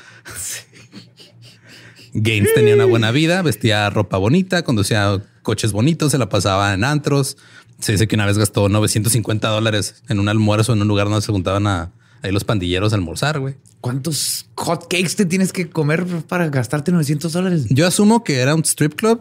Gaines 2.18 2.54
tenía 2.54 2.74
una 2.74 2.84
buena 2.86 3.10
vida, 3.10 3.42
vestía 3.42 3.88
ropa 3.90 4.16
bonita, 4.16 4.62
conducía 4.62 5.22
coches 5.42 5.72
bonitos, 5.72 6.12
se 6.12 6.18
la 6.18 6.28
pasaba 6.28 6.72
en 6.74 6.82
antros. 6.84 7.36
Se 7.78 7.92
dice 7.92 8.08
que 8.08 8.16
una 8.16 8.24
vez 8.26 8.38
gastó 8.38 8.68
950 8.68 9.48
dólares 9.48 10.02
en 10.08 10.18
un 10.18 10.28
almuerzo 10.28 10.72
en 10.72 10.80
un 10.80 10.88
lugar 10.88 11.08
donde 11.08 11.20
se 11.20 11.30
juntaban 11.30 11.66
a, 11.66 11.92
ahí 12.22 12.32
los 12.32 12.44
pandilleros 12.44 12.92
a 12.92 12.96
almorzar, 12.96 13.38
güey. 13.38 13.56
¿Cuántos 13.82 14.46
hot 14.56 14.88
cakes 14.88 15.14
te 15.16 15.26
tienes 15.26 15.52
que 15.52 15.68
comer 15.68 16.06
para 16.26 16.48
gastarte 16.48 16.90
900 16.90 17.32
dólares? 17.32 17.66
Yo 17.68 17.86
asumo 17.86 18.24
que 18.24 18.38
era 18.38 18.54
un 18.54 18.62
strip 18.64 18.94
club 18.94 19.20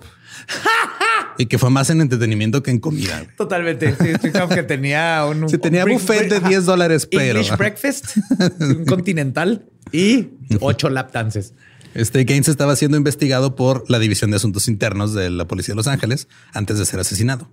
y 1.37 1.45
que 1.47 1.57
fue 1.59 1.69
más 1.69 1.89
en 1.89 2.01
entretenimiento 2.01 2.63
que 2.63 2.71
en 2.71 2.79
comida. 2.79 3.19
güey. 3.23 3.35
Totalmente. 3.35 3.93
Sí, 3.95 4.29
que 4.53 4.63
tenía 4.63 5.25
un. 5.25 5.49
Sí, 5.49 5.57
tenía 5.57 5.83
un 5.85 5.91
buffet 5.91 6.29
de 6.29 6.37
ajá. 6.37 6.47
10 6.49 6.65
dólares, 6.65 7.07
pero- 7.11 7.39
English 7.39 7.57
breakfast, 7.57 8.17
un 8.59 8.85
continental 8.85 9.65
y 9.91 10.29
ocho 10.61 10.89
lap 10.89 11.11
dances. 11.11 11.53
Este 11.95 12.23
Gaines 12.25 12.49
estaba 12.49 12.75
siendo 12.75 12.97
investigado 12.97 13.55
por 13.55 13.83
la 13.89 13.99
División 13.99 14.29
de 14.29 14.35
Asuntos 14.37 14.67
Internos 14.67 15.13
de 15.13 15.29
la 15.29 15.47
Policía 15.47 15.71
de 15.73 15.77
Los 15.77 15.87
Ángeles 15.87 16.27
antes 16.53 16.77
de 16.77 16.85
ser 16.85 16.99
asesinado. 16.99 17.49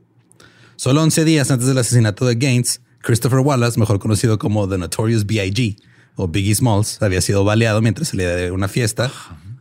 Solo 0.77 1.01
11 1.03 1.25
días 1.25 1.51
antes 1.51 1.69
del 1.69 1.79
asesinato 1.79 2.27
de 2.27 2.35
Gaines, 2.35 2.81
Christopher 3.03 3.39
Wallace, 3.39 3.79
mejor 3.79 4.01
conocido 4.01 4.39
como 4.39 4.69
The 4.69 4.79
Notorious 4.79 5.27
B.I.G. 5.27 5.77
o 6.17 6.27
Biggie 6.29 6.55
Smalls, 6.57 7.01
había 7.03 7.21
sido 7.21 7.45
baleado 7.45 7.81
mientras 7.81 8.09
salía 8.09 8.35
de 8.35 8.51
una 8.51 8.67
fiesta 8.69 9.13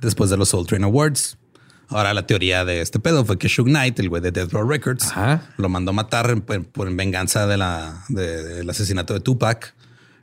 después 0.01 0.29
de 0.31 0.37
los 0.37 0.49
Soul 0.49 0.65
Train 0.65 0.83
Awards. 0.83 1.37
Ahora 1.89 2.13
la 2.15 2.25
teoría 2.25 2.65
de 2.65 2.81
este 2.81 2.99
pedo 2.99 3.23
fue 3.23 3.37
que 3.37 3.49
Suge 3.49 3.69
Knight, 3.69 3.99
el 3.99 4.09
güey 4.09 4.21
de 4.21 4.31
Death 4.31 4.51
Row 4.51 4.67
Records, 4.67 5.05
Ajá. 5.07 5.53
lo 5.57 5.69
mandó 5.69 5.91
a 5.91 5.93
matar 5.93 6.29
en- 6.31 6.41
por, 6.41 6.63
por 6.65 6.95
venganza 6.95 7.45
de 7.45 7.57
la, 7.57 8.03
de- 8.09 8.43
del 8.43 8.69
asesinato 8.69 9.13
de 9.13 9.19
Tupac. 9.19 9.75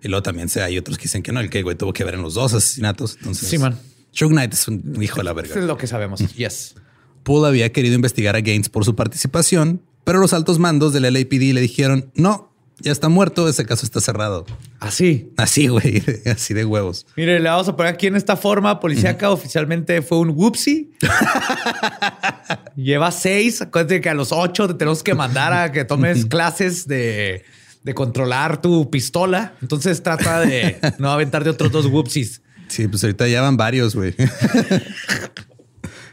Y 0.03 0.09
luego 0.09 0.23
también 0.23 0.49
se, 0.49 0.63
hay 0.63 0.79
otros 0.79 0.97
que 0.97 1.05
dicen 1.05 1.23
que 1.23 1.31
no, 1.31 1.39
el 1.41 1.51
que 1.51 1.63
güey 1.63 1.77
tuvo 1.77 1.93
que 1.93 2.03
ver 2.05 2.15
en 2.15 2.23
los 2.23 2.35
dos 2.35 2.55
asesinatos. 2.55 3.17
Entonces, 3.19 3.49
Sí, 3.49 3.59
man. 3.59 3.79
Suge 4.19 4.33
Knight 4.33 4.53
es 4.53 4.67
un 4.67 5.01
hijo 5.01 5.19
de 5.19 5.23
la 5.25 5.31
Eso 5.31 5.41
es 5.43 5.49
verga. 5.51 5.67
lo 5.67 5.77
que 5.79 5.87
sabemos. 5.87 6.19
Yes. 6.35 6.75
Poole 7.23 7.47
había 7.47 7.71
querido 7.71 7.95
investigar 7.95 8.35
a 8.35 8.41
Gaines 8.41 8.69
por 8.69 8.85
su 8.85 8.97
participación, 8.97 9.81
pero 10.03 10.19
los 10.19 10.33
altos 10.33 10.59
mandos 10.59 10.93
del 10.93 11.05
LAPD 11.05 11.53
le 11.55 11.61
dijeron, 11.61 12.11
no, 12.17 12.53
ya 12.81 12.91
está 12.91 13.09
muerto, 13.09 13.49
ese 13.49 13.65
caso 13.65 13.87
está 13.87 14.01
cerrado. 14.01 14.45
Así. 14.81 15.33
Así, 15.37 15.69
güey, 15.69 16.03
así 16.27 16.53
de 16.53 16.65
huevos. 16.65 17.07
Mire, 17.17 17.39
le 17.39 17.49
vamos 17.49 17.69
a 17.69 17.77
poner 17.77 17.95
aquí 17.95 18.09
en 18.09 18.17
esta 18.17 18.37
forma 18.37 18.81
policíaca. 18.81 19.31
Oficialmente 19.31 20.03
fue 20.03 20.19
un 20.19 20.31
whoopsie. 20.31 20.91
Lleva 22.77 23.13
seis. 23.13 23.63
Acuérdate 23.63 24.01
que 24.01 24.09
a 24.09 24.15
los 24.15 24.33
ocho 24.33 24.67
te 24.67 24.75
tenemos 24.75 25.05
que 25.05 25.15
mandar 25.15 25.53
a 25.53 25.71
que 25.71 25.85
tomes 25.85 26.27
clases 26.27 26.89
de, 26.89 27.45
de 27.85 27.95
controlar 27.95 28.61
tu 28.61 28.91
pistola. 28.91 29.55
Entonces 29.63 30.03
trata 30.03 30.41
de 30.41 30.79
no 30.99 31.11
aventarte 31.13 31.51
otros 31.51 31.71
dos 31.71 31.87
whoopsies. 31.87 32.43
Sí, 32.69 32.89
pues 32.89 33.05
ahorita 33.05 33.29
ya 33.29 33.43
van 33.43 33.57
varios, 33.57 33.95
güey. 33.95 34.15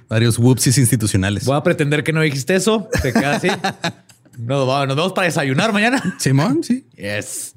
varios 0.10 0.38
whoopsies 0.38 0.78
institucionales. 0.78 1.46
Voy 1.46 1.58
a 1.58 1.63
pretender 1.63 2.04
que 2.04 2.13
no 2.13 2.22
dijiste 2.22 2.56
eso. 2.56 2.89
Te 3.02 3.13
queda 3.13 3.36
así. 3.36 3.48
Nos 4.38 4.68
va- 4.68 4.86
nos 4.86 4.96
vemos 4.96 5.13
para 5.13 5.28
desayunar 5.28 5.74
mañana. 5.74 6.15
Simón, 6.20 6.63
sí. 6.63 6.86
Yes. 6.96 7.56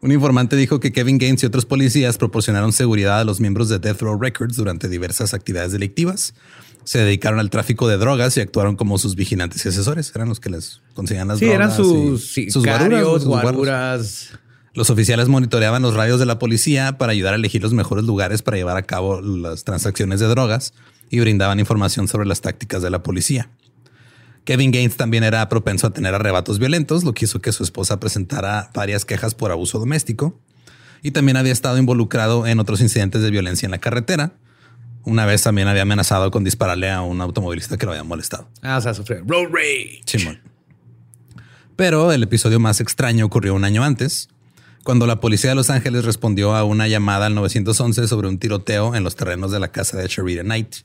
Un 0.00 0.12
informante 0.12 0.56
dijo 0.56 0.80
que 0.80 0.92
Kevin 0.92 1.18
Gaines 1.18 1.42
y 1.42 1.46
otros 1.46 1.66
policías 1.66 2.16
proporcionaron 2.16 2.72
seguridad 2.72 3.20
a 3.20 3.24
los 3.24 3.40
miembros 3.40 3.68
de 3.68 3.78
Death 3.78 4.00
Row 4.00 4.18
Records 4.18 4.56
durante 4.56 4.88
diversas 4.88 5.34
actividades 5.34 5.72
delictivas. 5.72 6.34
Se 6.84 6.98
dedicaron 6.98 7.38
al 7.38 7.50
tráfico 7.50 7.86
de 7.86 7.98
drogas 7.98 8.34
y 8.38 8.40
actuaron 8.40 8.76
como 8.76 8.96
sus 8.96 9.14
vigilantes 9.14 9.66
y 9.66 9.68
asesores. 9.68 10.10
Eran 10.14 10.30
los 10.30 10.40
que 10.40 10.48
les 10.48 10.80
conseguían 10.94 11.28
las 11.28 11.38
Sí, 11.38 11.44
drogas. 11.44 11.74
eran 11.74 11.76
sus, 11.76 12.38
y- 12.38 12.50
sus 12.50 12.64
guaruras, 12.64 12.88
guaruras, 13.02 13.20
sus 13.22 13.28
guarros. 13.28 13.52
guaruras. 13.56 14.28
Los 14.72 14.88
oficiales 14.90 15.28
monitoreaban 15.28 15.82
los 15.82 15.94
radios 15.94 16.20
de 16.20 16.26
la 16.26 16.38
policía 16.38 16.96
para 16.96 17.12
ayudar 17.12 17.32
a 17.34 17.36
elegir 17.36 17.62
los 17.62 17.72
mejores 17.72 18.04
lugares 18.04 18.42
para 18.42 18.56
llevar 18.56 18.76
a 18.76 18.82
cabo 18.82 19.20
las 19.20 19.64
transacciones 19.64 20.20
de 20.20 20.26
drogas 20.26 20.74
y 21.10 21.18
brindaban 21.18 21.58
información 21.58 22.06
sobre 22.06 22.26
las 22.26 22.40
tácticas 22.40 22.80
de 22.80 22.90
la 22.90 23.02
policía. 23.02 23.50
Kevin 24.44 24.70
Gaines 24.70 24.96
también 24.96 25.24
era 25.24 25.48
propenso 25.48 25.88
a 25.88 25.90
tener 25.90 26.14
arrebatos 26.14 26.58
violentos, 26.58 27.04
lo 27.04 27.12
que 27.14 27.24
hizo 27.24 27.40
que 27.40 27.52
su 27.52 27.62
esposa 27.62 28.00
presentara 28.00 28.70
varias 28.74 29.04
quejas 29.04 29.34
por 29.34 29.50
abuso 29.50 29.78
doméstico. 29.78 30.40
Y 31.02 31.10
también 31.10 31.36
había 31.36 31.52
estado 31.52 31.78
involucrado 31.78 32.46
en 32.46 32.60
otros 32.60 32.80
incidentes 32.80 33.22
de 33.22 33.30
violencia 33.30 33.66
en 33.66 33.70
la 33.72 33.78
carretera. 33.78 34.34
Una 35.04 35.24
vez 35.24 35.42
también 35.42 35.66
había 35.66 35.82
amenazado 35.82 36.30
con 36.30 36.44
dispararle 36.44 36.90
a 36.90 37.02
un 37.02 37.20
automovilista 37.20 37.76
que 37.76 37.86
lo 37.86 37.92
había 37.92 38.04
molestado. 38.04 38.48
Ah, 38.62 38.76
o 38.76 38.80
sea, 38.80 38.92
sufrió 38.92 39.22
road 39.26 39.48
rage. 39.50 40.02
Simón. 40.04 40.40
Pero 41.76 42.12
el 42.12 42.22
episodio 42.22 42.60
más 42.60 42.80
extraño 42.80 43.24
ocurrió 43.24 43.54
un 43.54 43.64
año 43.64 43.82
antes, 43.82 44.28
cuando 44.84 45.06
la 45.06 45.20
policía 45.20 45.50
de 45.50 45.56
Los 45.56 45.70
Ángeles 45.70 46.04
respondió 46.04 46.54
a 46.54 46.64
una 46.64 46.88
llamada 46.88 47.26
al 47.26 47.34
911 47.34 48.08
sobre 48.08 48.28
un 48.28 48.38
tiroteo 48.38 48.94
en 48.94 49.04
los 49.04 49.16
terrenos 49.16 49.52
de 49.52 49.60
la 49.60 49.68
casa 49.68 49.98
de 49.98 50.08
Sharita 50.08 50.42
Knight. 50.42 50.76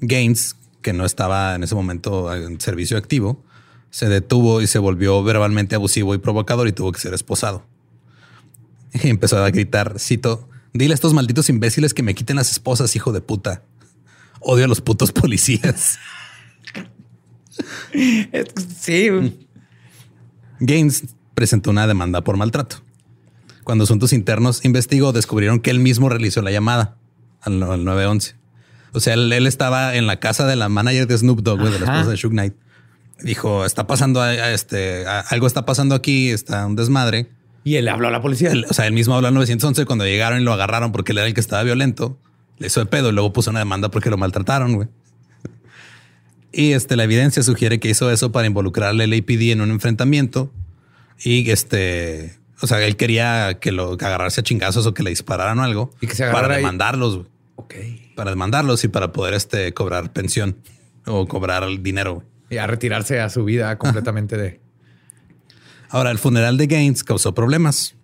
Gaines, 0.00 0.56
que 0.82 0.92
no 0.92 1.04
estaba 1.04 1.54
en 1.54 1.62
ese 1.62 1.74
momento 1.74 2.34
en 2.34 2.60
servicio 2.60 2.98
activo, 2.98 3.42
se 3.90 4.08
detuvo 4.08 4.60
y 4.60 4.66
se 4.66 4.78
volvió 4.78 5.22
verbalmente 5.22 5.74
abusivo 5.74 6.14
y 6.14 6.18
provocador 6.18 6.66
y 6.66 6.72
tuvo 6.72 6.92
que 6.92 7.00
ser 7.00 7.14
esposado. 7.14 7.64
Y 8.92 9.08
empezó 9.08 9.42
a 9.42 9.50
gritar, 9.50 9.98
cito, 9.98 10.48
dile 10.72 10.92
a 10.92 10.96
estos 10.96 11.14
malditos 11.14 11.48
imbéciles 11.48 11.94
que 11.94 12.02
me 12.02 12.14
quiten 12.14 12.36
las 12.36 12.50
esposas, 12.50 12.96
hijo 12.96 13.12
de 13.12 13.20
puta. 13.20 13.62
Odio 14.40 14.64
a 14.64 14.68
los 14.68 14.80
putos 14.80 15.12
policías. 15.12 15.98
Sí. 18.80 19.10
Gaines 20.58 21.04
presentó 21.34 21.70
una 21.70 21.86
demanda 21.86 22.24
por 22.24 22.38
maltrato. 22.38 22.82
Cuando 23.64 23.84
Asuntos 23.84 24.12
Internos 24.12 24.64
investigó, 24.64 25.12
descubrieron 25.12 25.60
que 25.60 25.70
él 25.70 25.78
mismo 25.78 26.08
realizó 26.08 26.42
la 26.42 26.50
llamada 26.50 26.96
al, 27.40 27.62
al 27.62 27.84
911. 27.84 28.34
O 28.92 29.00
sea, 29.00 29.14
él, 29.14 29.32
él 29.32 29.46
estaba 29.46 29.94
en 29.94 30.06
la 30.06 30.18
casa 30.20 30.46
de 30.46 30.56
la 30.56 30.68
manager 30.68 31.06
de 31.06 31.16
Snoop 31.16 31.40
Dogg, 31.42 31.60
de 31.62 31.70
la 31.70 31.76
esposa 31.86 32.10
de 32.10 32.16
Suge 32.16 32.32
Knight. 32.32 32.54
Dijo, 33.22 33.64
está 33.64 33.86
pasando 33.86 34.20
a- 34.20 34.26
a 34.28 34.52
este, 34.52 35.06
a- 35.06 35.20
algo 35.20 35.46
está 35.46 35.64
pasando 35.64 35.94
aquí, 35.94 36.30
está 36.30 36.66
un 36.66 36.76
desmadre. 36.76 37.28
Y 37.64 37.76
él 37.76 37.88
habló 37.88 38.08
a 38.08 38.10
la 38.10 38.20
policía. 38.20 38.50
Él- 38.50 38.66
o 38.68 38.74
sea, 38.74 38.86
él 38.86 38.92
mismo 38.92 39.14
habló 39.14 39.28
al 39.28 39.34
911 39.34 39.86
cuando 39.86 40.04
llegaron 40.04 40.40
y 40.40 40.44
lo 40.44 40.52
agarraron 40.52 40.90
porque 40.92 41.12
él 41.12 41.18
era 41.18 41.26
el 41.28 41.34
que 41.34 41.40
estaba 41.40 41.62
violento. 41.62 42.18
Le 42.58 42.66
hizo 42.66 42.80
de 42.80 42.86
pedo 42.86 43.10
y 43.10 43.12
luego 43.12 43.32
puso 43.32 43.50
una 43.50 43.60
demanda 43.60 43.90
porque 43.90 44.10
lo 44.10 44.18
maltrataron, 44.18 44.74
güey. 44.74 44.88
Y 46.52 46.72
este, 46.72 46.96
la 46.96 47.04
evidencia 47.04 47.42
sugiere 47.42 47.80
que 47.80 47.88
hizo 47.88 48.10
eso 48.10 48.30
para 48.32 48.46
involucrar 48.46 48.90
al 48.90 48.98
LAPD 48.98 49.52
en 49.52 49.60
un 49.62 49.70
enfrentamiento. 49.70 50.52
Y 51.24 51.48
este, 51.50 52.36
o 52.62 52.66
sea, 52.66 52.80
él 52.84 52.96
quería 52.96 53.58
que 53.60 53.72
lo 53.72 53.96
que 53.98 54.04
agarrarse 54.06 54.40
a 54.40 54.44
chingazos 54.44 54.86
o 54.86 54.94
que 54.94 55.02
le 55.02 55.10
dispararan 55.10 55.58
o 55.58 55.62
algo 55.62 55.90
Y 56.00 56.06
que 56.06 56.14
se 56.14 56.30
para 56.30 56.48
demandarlos. 56.56 57.26
Ok. 57.56 57.74
para 58.16 58.30
demandarlos 58.30 58.82
y 58.84 58.88
para 58.88 59.12
poder 59.12 59.34
este, 59.34 59.74
cobrar 59.74 60.12
pensión 60.12 60.56
o 61.06 61.26
cobrar 61.28 61.62
el 61.64 61.82
dinero. 61.82 62.22
Y 62.50 62.56
a 62.58 62.66
retirarse 62.66 63.20
a 63.20 63.28
su 63.28 63.44
vida 63.44 63.76
completamente 63.78 64.36
de. 64.36 64.60
Ahora, 65.90 66.10
el 66.10 66.18
funeral 66.18 66.56
de 66.56 66.66
Gaines 66.66 67.04
causó 67.04 67.34
problemas. 67.34 67.94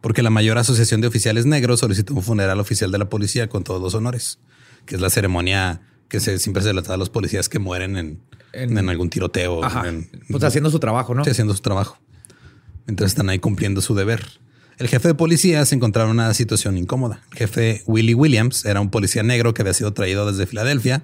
porque 0.00 0.22
la 0.22 0.30
mayor 0.30 0.58
asociación 0.58 1.00
de 1.00 1.08
oficiales 1.08 1.44
negros 1.46 1.80
solicitó 1.80 2.14
un 2.14 2.22
funeral 2.22 2.60
oficial 2.60 2.90
de 2.92 2.98
la 2.98 3.08
policía 3.08 3.48
con 3.48 3.64
todos 3.64 3.82
los 3.82 3.94
honores, 3.94 4.38
que 4.86 4.94
es 4.94 5.00
la 5.00 5.10
ceremonia 5.10 5.80
que 6.08 6.20
se, 6.20 6.38
siempre 6.38 6.62
se 6.62 6.72
le 6.72 6.82
da 6.82 6.94
a 6.94 6.96
los 6.96 7.10
policías 7.10 7.48
que 7.48 7.58
mueren 7.58 7.96
en, 7.96 8.20
en, 8.52 8.78
En- 8.78 8.88
algún 8.88 9.10
tiroteo. 9.10 9.64
Ajá. 9.64 9.88
en- 9.88 10.08
pues 10.30 10.44
haciendo 10.44 10.70
su 10.70 10.78
trabajo, 10.78 11.14
¿no? 11.14 11.24
Sí, 11.24 11.30
haciendo 11.30 11.52
su 11.54 11.60
trabajo. 11.60 11.98
Mientras 12.88 13.12
están 13.12 13.28
ahí 13.28 13.38
cumpliendo 13.38 13.80
su 13.80 13.94
deber. 13.94 14.24
El 14.78 14.88
jefe 14.88 15.08
de 15.08 15.14
policía 15.14 15.64
se 15.66 15.74
encontraba 15.76 16.08
en 16.10 16.16
una 16.16 16.32
situación 16.34 16.76
incómoda. 16.76 17.20
El 17.32 17.38
jefe 17.38 17.82
Willie 17.86 18.14
Williams 18.14 18.64
era 18.64 18.80
un 18.80 18.90
policía 18.90 19.22
negro 19.22 19.54
que 19.54 19.62
había 19.62 19.74
sido 19.74 19.92
traído 19.92 20.26
desde 20.30 20.46
Filadelfia 20.46 21.02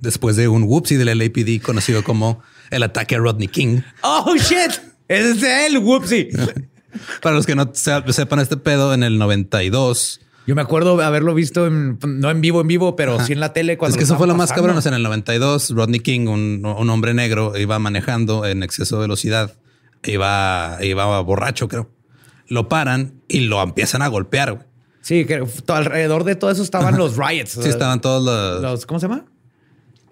después 0.00 0.36
de 0.36 0.48
un 0.48 0.64
whoopsie 0.64 0.98
del 0.98 1.18
LAPD 1.18 1.62
conocido 1.62 2.04
como 2.04 2.42
el 2.70 2.82
ataque 2.82 3.14
a 3.16 3.18
Rodney 3.18 3.48
King. 3.48 3.80
Oh 4.02 4.34
shit. 4.36 4.72
Ese 5.08 5.30
es 5.32 5.42
él, 5.42 5.78
whoopsie. 5.78 6.28
Para 7.22 7.34
los 7.34 7.46
que 7.46 7.54
no 7.54 7.70
se- 7.72 8.12
sepan 8.12 8.40
este 8.40 8.56
pedo, 8.58 8.92
en 8.92 9.02
el 9.02 9.16
92. 9.18 10.20
Yo 10.46 10.54
me 10.54 10.60
acuerdo 10.62 11.00
haberlo 11.00 11.34
visto 11.34 11.66
en- 11.66 11.98
no 12.04 12.30
en 12.30 12.40
vivo, 12.40 12.60
en 12.60 12.66
vivo, 12.66 12.96
pero 12.96 13.14
Ajá. 13.14 13.24
sí 13.26 13.32
en 13.32 13.40
la 13.40 13.52
tele. 13.52 13.78
Cuando 13.78 13.94
es 13.94 13.98
que 13.98 14.04
eso 14.04 14.18
fue 14.18 14.26
lo 14.26 14.34
más 14.34 14.52
cabrón. 14.52 14.76
O 14.76 14.82
sea, 14.82 14.90
en 14.90 14.96
el 14.96 15.02
92, 15.04 15.70
Rodney 15.70 16.00
King, 16.00 16.26
un, 16.26 16.66
un 16.66 16.90
hombre 16.90 17.14
negro, 17.14 17.56
iba 17.56 17.78
manejando 17.78 18.44
en 18.44 18.62
exceso 18.62 18.96
de 18.96 19.02
velocidad. 19.02 19.54
Iba, 20.04 20.78
iba 20.82 21.20
borracho, 21.20 21.68
creo. 21.68 21.90
Lo 22.48 22.68
paran 22.68 23.22
y 23.28 23.40
lo 23.40 23.62
empiezan 23.62 24.02
a 24.02 24.08
golpear. 24.08 24.52
güey. 24.52 24.66
Sí, 25.00 25.24
que 25.24 25.44
alrededor 25.68 26.24
de 26.24 26.36
todo 26.36 26.50
eso 26.50 26.62
estaban 26.62 26.96
los 26.96 27.16
riots. 27.16 27.58
Sí, 27.60 27.68
estaban 27.68 28.00
todos 28.00 28.22
los, 28.24 28.62
los, 28.62 28.86
¿cómo 28.86 29.00
se 29.00 29.08
llama? 29.08 29.24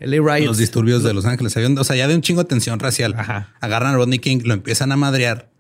LA 0.01 0.17
riots. 0.17 0.47
los 0.47 0.59
disturbios 0.59 1.03
de 1.03 1.13
Los 1.15 1.27
Ángeles. 1.27 1.57
O 1.57 1.85
sea, 1.85 1.97
ya 1.97 2.09
de 2.09 2.15
un 2.15 2.23
chingo 2.23 2.43
de 2.43 2.49
tensión 2.49 2.81
racial. 2.81 3.15
Ajá. 3.17 3.55
Agarran 3.61 3.95
a 3.95 3.97
Rodney 3.97 4.19
King, 4.19 4.41
lo 4.45 4.55
empiezan 4.55 4.91
a 4.93 4.97
madrear. 4.97 5.51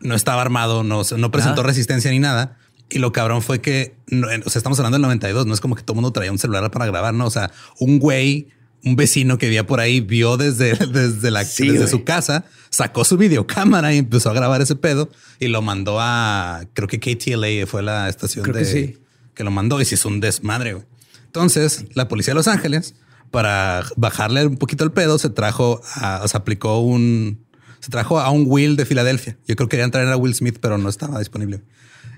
No 0.00 0.14
estaba 0.14 0.42
armado, 0.42 0.84
no, 0.84 1.02
no 1.16 1.30
presentó 1.30 1.62
resistencia 1.64 2.10
ni 2.10 2.20
nada. 2.20 2.56
Y 2.90 3.00
lo 3.00 3.12
cabrón 3.12 3.42
fue 3.42 3.60
que, 3.60 3.96
no, 4.06 4.28
o 4.28 4.50
sea, 4.50 4.60
estamos 4.60 4.78
hablando 4.78 4.96
del 4.96 5.02
92, 5.02 5.46
no 5.46 5.52
es 5.52 5.60
como 5.60 5.74
que 5.74 5.82
todo 5.82 5.94
el 5.94 5.96
mundo 5.96 6.12
traía 6.12 6.30
un 6.30 6.38
celular 6.38 6.70
para 6.70 6.86
grabar, 6.86 7.12
no. 7.14 7.26
O 7.26 7.30
sea, 7.30 7.50
un 7.80 7.98
güey, 7.98 8.48
un 8.88 8.96
vecino 8.96 9.38
que 9.38 9.46
vivía 9.46 9.66
por 9.66 9.80
ahí, 9.80 10.00
vio 10.00 10.36
desde, 10.36 10.74
desde, 10.92 11.30
la, 11.30 11.44
Sí, 11.44 11.64
desde 11.66 11.78
güey. 11.78 11.90
su 11.90 12.04
casa, 12.04 12.44
sacó 12.70 13.04
su 13.04 13.16
videocámara 13.16 13.94
y 13.94 13.98
empezó 13.98 14.30
a 14.30 14.34
grabar 14.34 14.60
ese 14.60 14.76
pedo 14.76 15.10
y 15.38 15.48
lo 15.48 15.62
mandó 15.62 15.98
a, 16.00 16.62
creo 16.74 16.88
que 16.88 16.98
KTLA 16.98 17.66
fue 17.66 17.82
la 17.82 18.08
estación 18.08 18.44
Creo 18.44 18.56
de, 18.56 18.60
que 18.62 18.66
sí. 18.66 18.98
que 19.34 19.44
lo 19.44 19.50
mandó 19.50 19.80
y 19.80 19.84
se 19.84 19.94
hizo 19.94 20.08
un 20.08 20.20
desmadre. 20.20 20.72
güey. 20.74 20.84
Entonces, 21.26 21.84
la 21.94 22.08
policía 22.08 22.32
de 22.32 22.36
Los 22.36 22.48
Ángeles, 22.48 22.94
para 23.30 23.84
bajarle 23.96 24.46
un 24.46 24.56
poquito 24.56 24.84
el 24.84 24.92
pedo, 24.92 25.18
se 25.18 25.28
trajo, 25.30 25.80
a, 25.94 26.20
o 26.24 26.28
sea, 26.28 26.40
aplicó 26.40 26.78
un, 26.80 27.44
se 27.80 27.90
trajo 27.90 28.18
a 28.20 28.30
un 28.30 28.44
Will 28.46 28.76
de 28.76 28.84
Filadelfia. 28.86 29.36
Yo 29.46 29.56
creo 29.56 29.68
que 29.68 29.76
querían 29.76 29.90
traer 29.90 30.08
a 30.08 30.16
Will 30.16 30.34
Smith, 30.34 30.58
pero 30.60 30.78
no 30.78 30.88
estaba 30.88 31.18
disponible. 31.18 31.62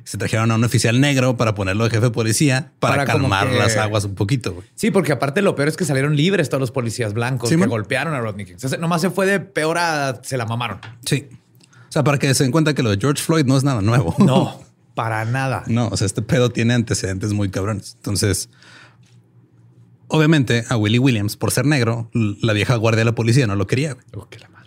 Se 0.05 0.17
trajeron 0.17 0.51
a 0.51 0.55
un 0.55 0.65
oficial 0.65 1.01
negro 1.01 1.37
para 1.37 1.55
ponerlo 1.55 1.85
de 1.85 1.91
jefe 1.91 2.07
de 2.07 2.11
policía 2.11 2.73
para, 2.81 3.05
calmar 3.05 3.49
que- 3.51 3.59
las 3.59 3.77
aguas 3.77 4.05
un 4.05 4.15
poquito. 4.15 4.55
güey. 4.55 4.67
Sí, 4.75 4.91
porque 4.91 5.13
aparte 5.13 5.43
lo 5.43 5.55
peor 5.55 5.69
es 5.69 5.77
que 5.77 5.85
salieron 5.85 6.17
libres 6.17 6.49
todos 6.49 6.61
los 6.61 6.71
policías 6.71 7.13
blancos 7.13 7.49
Sí, 7.51 7.55
que 7.55 7.61
man. 7.61 7.69
golpearon 7.69 8.15
a 8.15 8.21
Rodney 8.21 8.47
King. 8.47 8.55
O 8.65 8.69
sea, 8.69 8.79
nomás 8.79 9.03
se 9.03 9.11
fue 9.11 9.27
de 9.27 9.41
peor 9.41 9.77
a 9.79 10.21
se 10.25 10.37
la 10.39 10.47
mamaron. 10.47 10.79
Sí. 11.05 11.29
O 11.89 11.93
sea, 11.93 12.03
para 12.03 12.19
que 12.19 12.33
se 12.35 12.45
den 12.45 12.51
cuenta 12.53 12.75
que 12.75 12.83
lo 12.83 12.91
de 12.91 12.97
George 12.99 13.23
Floyd 13.23 13.45
no 13.45 13.57
es 13.57 13.63
nada 13.65 13.83
nuevo. 13.83 14.15
No, 14.19 14.61
para 14.95 15.25
nada. 15.27 15.65
No, 15.67 15.89
o 15.89 15.97
sea, 15.97 16.07
este 16.07 16.23
pedo 16.23 16.51
tiene 16.51 16.73
antecedentes 16.75 17.33
muy 17.35 17.51
cabrones. 17.51 17.95
Entonces, 17.97 18.49
obviamente 20.09 20.65
a 20.69 20.77
Willie 20.77 20.99
Williams, 20.99 21.37
por 21.37 21.51
ser 21.53 21.67
negro, 21.67 22.11
la 22.13 22.53
vieja 22.53 22.75
guardia 22.77 23.01
de 23.01 23.05
la 23.07 23.15
policía 23.15 23.47
no 23.47 23.55
lo 23.57 23.67
quería. 23.67 23.93
güey. 23.95 24.05
Oh, 24.15 24.29
que 24.29 24.39
la 24.39 24.49
madre. 24.49 24.60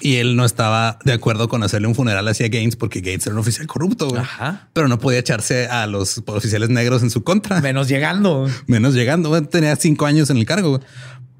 Y 0.00 0.16
él 0.16 0.36
no 0.36 0.44
estaba 0.44 0.98
de 1.04 1.12
acuerdo 1.12 1.48
con 1.48 1.62
hacerle 1.62 1.88
un 1.88 1.94
funeral 1.94 2.26
hacia 2.28 2.48
Gaines 2.48 2.76
porque 2.76 3.00
Gaines 3.00 3.26
era 3.26 3.34
un 3.34 3.40
oficial 3.40 3.66
corrupto, 3.66 4.08
güey. 4.08 4.20
Ajá. 4.20 4.68
Pero 4.72 4.88
no 4.88 4.98
podía 4.98 5.18
echarse 5.18 5.66
a 5.66 5.86
los 5.86 6.22
oficiales 6.26 6.68
negros 6.70 7.02
en 7.02 7.10
su 7.10 7.24
contra. 7.24 7.60
Menos 7.60 7.88
llegando. 7.88 8.48
Menos 8.66 8.94
llegando, 8.94 9.28
güey. 9.30 9.42
tenía 9.42 9.74
cinco 9.76 10.06
años 10.06 10.30
en 10.30 10.36
el 10.38 10.46
cargo. 10.46 10.70
güey. 10.70 10.82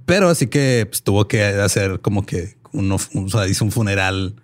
Pero 0.07 0.29
así 0.29 0.47
que 0.47 0.87
pues, 0.89 1.03
tuvo 1.03 1.29
que 1.29 1.45
hacer 1.45 2.01
como 2.01 2.25
que 2.27 2.57
uno, 2.73 2.97
o 2.97 3.29
sea, 3.29 3.47
hizo 3.47 3.65
un 3.65 3.71
funeral 3.73 4.35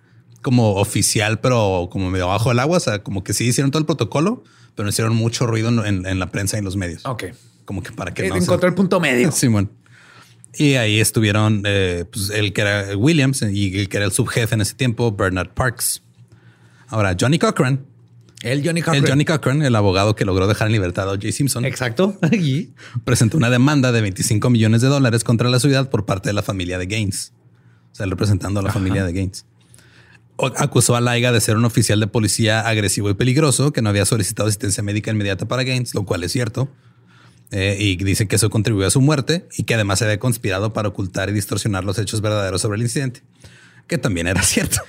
como 0.41 0.75
oficial, 0.75 1.39
pero 1.39 1.89
como 1.91 2.09
medio 2.09 2.25
abajo 2.25 2.49
del 2.49 2.59
agua. 2.59 2.77
O 2.77 2.79
sea, 2.79 3.01
como 3.03 3.23
que 3.23 3.33
sí 3.33 3.45
hicieron 3.45 3.71
todo 3.71 3.79
el 3.79 3.85
protocolo, 3.85 4.43
pero 4.75 4.85
no 4.85 4.89
hicieron 4.91 5.15
mucho 5.15 5.47
ruido 5.47 5.69
en, 5.69 5.79
en- 5.85 6.05
en 6.05 6.19
la 6.19 6.31
prensa 6.31 6.57
y 6.57 6.59
en 6.59 6.65
los 6.65 6.75
medios. 6.75 7.05
Ok. 7.05 7.25
Como 7.65 7.81
que 7.81 7.91
para 7.91 8.13
que 8.13 8.25
Eh, 8.25 8.29
no 8.29 8.35
se- 8.35 8.43
Encontró 8.43 8.69
el 8.69 8.75
punto 8.75 8.99
medio. 8.99 9.31
Simón. 9.33 9.71
Y 10.57 10.75
ahí 10.75 10.99
estuvieron 10.99 11.63
eh, 11.65 12.05
pues, 12.11 12.29
el 12.29 12.53
que 12.53 12.61
era 12.61 12.97
Williams 12.97 13.41
y 13.43 13.79
el 13.79 13.89
que 13.89 13.97
era 13.97 14.05
el 14.05 14.11
subjefe 14.11 14.55
en 14.55 14.61
ese 14.61 14.73
tiempo, 14.75 15.11
Bernard 15.11 15.49
Parks. 15.53 16.01
Ahora, 16.87 17.15
Johnny 17.19 17.39
Cochran, 17.39 17.85
El 18.43 18.63
Johnny 18.65 18.81
Cochran. 18.81 19.03
el 19.03 19.09
Johnny 19.09 19.25
Cochran, 19.25 19.61
el 19.63 19.75
abogado 19.75 20.15
que 20.15 20.23
logró 20.23 20.47
dejar 20.47 20.67
en 20.67 20.73
libertad 20.73 21.09
a 21.09 21.13
O.J. 21.13 21.31
Simpson, 21.31 21.65
Exacto. 21.65 22.17
Y- 22.31 22.69
presentó 23.03 23.37
una 23.37 23.49
demanda 23.49 23.91
de 23.91 24.01
25 24.01 24.49
millones 24.49 24.81
de 24.81 24.87
dólares 24.87 25.23
contra 25.23 25.49
la 25.49 25.59
ciudad 25.59 25.89
por 25.89 26.05
parte 26.05 26.29
de 26.29 26.33
la 26.33 26.41
familia 26.43 26.77
de 26.77 26.85
Gaines. 26.85 27.33
O 27.91 27.95
sea, 27.95 28.05
representando 28.05 28.59
a 28.59 28.63
la 28.63 28.71
familia 28.71 29.03
de 29.05 29.13
Gaines. 29.13 29.45
O- 30.37 30.47
Acusó 30.57 30.95
a 30.95 31.01
Laiga 31.01 31.31
de 31.31 31.41
ser 31.41 31.57
un 31.57 31.65
oficial 31.65 31.99
de 31.99 32.07
policía 32.07 32.61
agresivo 32.61 33.09
y 33.09 33.13
peligroso 33.15 33.71
que 33.73 33.81
no 33.81 33.89
había 33.89 34.05
solicitado 34.05 34.47
asistencia 34.47 34.83
médica 34.83 35.09
inmediata 35.11 35.47
para 35.47 35.63
Gaines, 35.63 35.95
lo 35.95 36.05
cual 36.05 36.23
es 36.23 36.31
cierto. 36.31 36.69
Eh, 37.51 37.77
y 37.79 37.95
dice 37.97 38.27
que 38.27 38.35
eso 38.35 38.49
contribuyó 38.49 38.87
a 38.87 38.91
su 38.91 39.01
muerte 39.01 39.47
y 39.55 39.63
que 39.63 39.75
además 39.75 39.99
se 39.99 40.05
había 40.05 40.19
conspirado 40.19 40.73
para 40.73 40.89
ocultar 40.89 41.29
y 41.29 41.33
distorsionar 41.33 41.83
los 41.83 41.97
hechos 41.99 42.21
verdaderos 42.21 42.61
sobre 42.61 42.77
el 42.77 42.81
incidente, 42.81 43.21
que 43.87 43.97
también 43.97 44.27
era 44.27 44.41
cierto. 44.43 44.81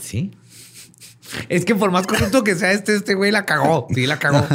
Sí. 0.00 0.32
Es 1.48 1.64
que 1.64 1.74
por 1.74 1.90
más 1.90 2.06
corrupto 2.06 2.44
que 2.44 2.54
sea 2.54 2.72
este, 2.72 2.96
este 2.96 3.14
güey 3.14 3.30
la 3.30 3.44
cagó. 3.44 3.86
Sí, 3.94 4.06
la 4.06 4.18
cagó. 4.18 4.46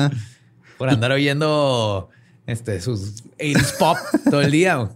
Por 0.78 0.90
andar 0.90 1.12
oyendo 1.12 2.10
este, 2.48 2.82
sus 2.82 3.24
80s 3.38 3.78
pop 3.78 3.98
todo 4.30 4.42
el 4.42 4.52
día. 4.52 4.90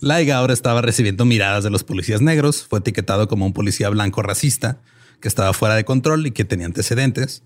Laiga 0.00 0.36
ahora 0.36 0.52
estaba 0.52 0.82
recibiendo 0.82 1.24
miradas 1.24 1.64
de 1.64 1.70
los 1.70 1.84
policías 1.84 2.20
negros. 2.20 2.66
Fue 2.68 2.80
etiquetado 2.80 3.28
como 3.28 3.46
un 3.46 3.52
policía 3.52 3.88
blanco 3.90 4.22
racista 4.22 4.78
que 5.20 5.28
estaba 5.28 5.52
fuera 5.52 5.74
de 5.74 5.84
control 5.84 6.26
y 6.26 6.32
que 6.32 6.44
tenía 6.44 6.66
antecedentes. 6.66 7.42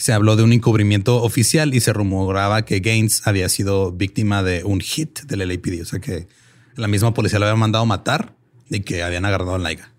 Se 0.00 0.14
habló 0.14 0.34
de 0.34 0.42
un 0.42 0.54
encubrimiento 0.54 1.22
oficial 1.22 1.74
y 1.74 1.80
se 1.80 1.92
rumoraba 1.92 2.64
que 2.64 2.80
Gaines 2.80 3.26
había 3.26 3.50
sido 3.50 3.92
víctima 3.92 4.42
de 4.42 4.64
un 4.64 4.80
hit 4.80 5.20
del 5.24 5.46
LAPD. 5.46 5.82
O 5.82 5.84
sea 5.84 6.00
que 6.00 6.26
la 6.74 6.88
misma 6.88 7.12
policía 7.12 7.38
lo 7.38 7.44
había 7.44 7.56
mandado 7.56 7.84
matar 7.84 8.34
y 8.70 8.80
que 8.80 9.02
habían 9.02 9.26
agarrado 9.26 9.56
a 9.56 9.58
Laiga. 9.58 9.92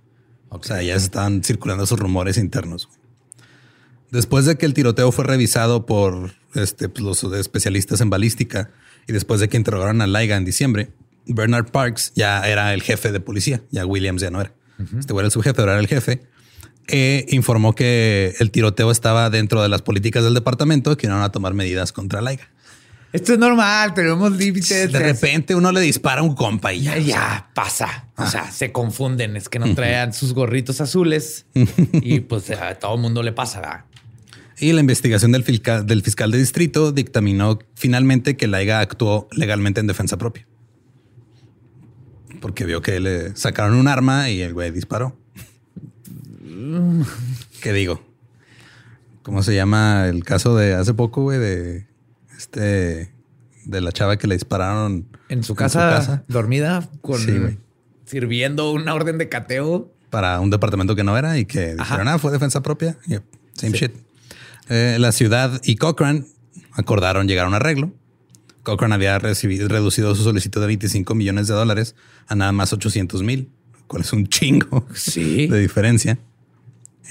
O 0.50 0.62
sea, 0.64 0.82
ya 0.82 0.96
estaban 0.96 1.44
circulando 1.44 1.84
esos 1.84 2.00
rumores 2.00 2.40
internos. 2.40 2.90
Después 4.10 4.46
de 4.46 4.58
que 4.58 4.66
el 4.66 4.74
tiroteo 4.74 5.12
fue 5.12 5.24
revisado 5.24 5.86
por 5.86 6.34
este, 6.56 6.90
pues, 6.90 7.04
los 7.04 7.24
especialistas 7.36 8.02
en 8.02 8.10
balística 8.10 8.72
y 9.08 9.14
después 9.14 9.40
de 9.40 9.50
que 9.50 9.58
interrogaron 9.58 10.02
a 10.02 10.08
Laiga 10.08 10.36
en 10.36 10.46
diciembre, 10.46 10.90
Bernard 11.28 11.70
Parks 11.70 12.12
ya 12.16 12.42
era 12.50 12.74
el 12.74 12.82
jefe 12.82 13.12
de 13.12 13.20
policía. 13.20 13.62
Ya 13.70 13.86
Williams 13.86 14.24
ya 14.24 14.32
no 14.32 14.42
era. 14.42 14.52
Este 14.98 15.14
güey 15.14 15.22
era 15.22 15.28
el 15.28 15.32
subjefe, 15.32 15.54
pero 15.54 15.74
era 15.74 15.80
el 15.80 15.88
jefe. 15.88 16.24
Informó 17.30 17.74
que 17.74 18.34
el 18.40 18.52
tiroteo 18.52 18.92
estaba 18.92 19.30
dentro 19.30 19.62
de 19.62 19.70
las 19.70 19.82
políticas 19.82 20.24
del 20.24 20.34
departamento 20.34 20.98
que 20.98 21.08
iban 21.08 21.22
a 21.22 21.32
tomar 21.32 21.54
medidas 21.54 21.92
contra 21.92 22.22
Laiga. 22.22 22.50
Esto 23.14 23.34
es 23.34 23.40
normal, 23.40 23.94
tenemos 23.94 24.32
límites. 24.32 24.92
De 24.92 25.00
repente 25.00 25.54
uno 25.54 25.72
le 25.74 25.82
dispara 25.82 26.22
a 26.22 26.24
un 26.24 26.34
compa 26.34 26.72
y 26.74 26.82
Ya, 26.82 26.98
ya. 26.98 27.04
ya 27.06 27.50
pasa. 27.54 28.08
O 28.16 28.26
sea, 28.26 28.50
se 28.52 28.72
confunden. 28.72 29.36
Es 29.36 29.50
que 29.50 29.60
no 29.60 29.76
traían 29.76 30.14
sus 30.14 30.34
gorritos 30.34 30.80
azules 30.80 31.46
y 31.94 32.22
pues 32.22 32.50
a 32.52 32.76
todo 32.76 32.96
el 32.96 33.02
mundo 33.02 33.22
le 33.22 33.34
pasa. 33.34 33.60
¿verdad? 33.60 33.86
Y 34.60 34.72
la 34.72 34.80
investigación 34.80 35.32
del 35.34 35.44
fiscal, 35.44 35.86
del 35.86 36.04
fiscal 36.04 36.32
de 36.32 36.38
distrito 36.38 36.92
dictaminó 36.92 37.60
finalmente 37.76 38.38
que 38.38 38.48
Laiga 38.48 38.80
actuó 38.80 39.28
legalmente 39.32 39.82
en 39.82 39.88
defensa 39.88 40.18
propia. 40.18 40.48
Porque 42.40 42.66
vio 42.66 42.82
que 42.82 43.00
le 43.00 43.36
sacaron 43.36 43.76
un 43.76 43.88
arma 43.88 44.30
y 44.30 44.42
el 44.42 44.54
güey 44.54 44.72
disparó. 44.72 45.18
¿Qué 47.62 47.74
digo? 47.74 48.02
¿Cómo 49.24 49.44
se 49.44 49.54
llama 49.56 50.08
el 50.08 50.24
caso 50.24 50.56
de 50.56 50.74
hace 50.74 50.94
poco, 50.94 51.22
güey? 51.24 51.38
De 51.40 51.88
este, 52.38 53.12
de 53.66 53.82
la 53.82 53.92
chava 53.92 54.18
que 54.18 54.28
le 54.28 54.36
dispararon 54.36 55.06
En 55.30 55.44
su 55.44 55.56
casa, 55.56 56.24
dormida, 56.28 56.90
con 57.02 57.20
Sí, 57.20 57.34
sirviendo 58.06 58.72
una 58.72 58.94
orden 58.96 59.18
de 59.18 59.30
cateo. 59.30 59.94
para 60.10 60.40
un 60.40 60.50
departamento 60.50 60.96
que 60.96 61.04
no 61.04 61.18
era 61.18 61.38
y 61.38 61.46
que 61.46 61.76
dijeron, 61.76 62.08
ah, 62.08 62.18
fue 62.18 62.32
defensa 62.32 62.62
propia. 62.62 62.98
Yep, 63.08 63.24
same 63.54 63.78
shit. 63.78 63.92
Eh, 64.70 64.98
la 65.00 65.12
ciudad 65.12 65.62
y 65.64 65.76
Cochrane 65.76 66.26
acordaron 66.74 67.28
llegar 67.28 67.46
a 67.46 67.48
un 67.50 67.54
arreglo. 67.54 67.94
Cochrane 68.64 68.94
había 68.96 69.18
recibido, 69.20 69.68
reducido 69.68 70.14
su 70.16 70.24
solicitud 70.24 70.60
de 70.62 70.68
25 70.68 71.16
millones 71.16 71.48
de 71.48 71.54
dólares 71.54 71.96
a 72.28 72.36
nada 72.36 72.52
más 72.52 72.74
800 72.74 73.24
mil, 73.24 73.50
cual 73.88 74.02
es 74.04 74.12
un 74.14 74.28
chingo 74.28 74.86
Sí. 74.94 75.48
de 75.48 75.60
diferencia. 75.60 76.18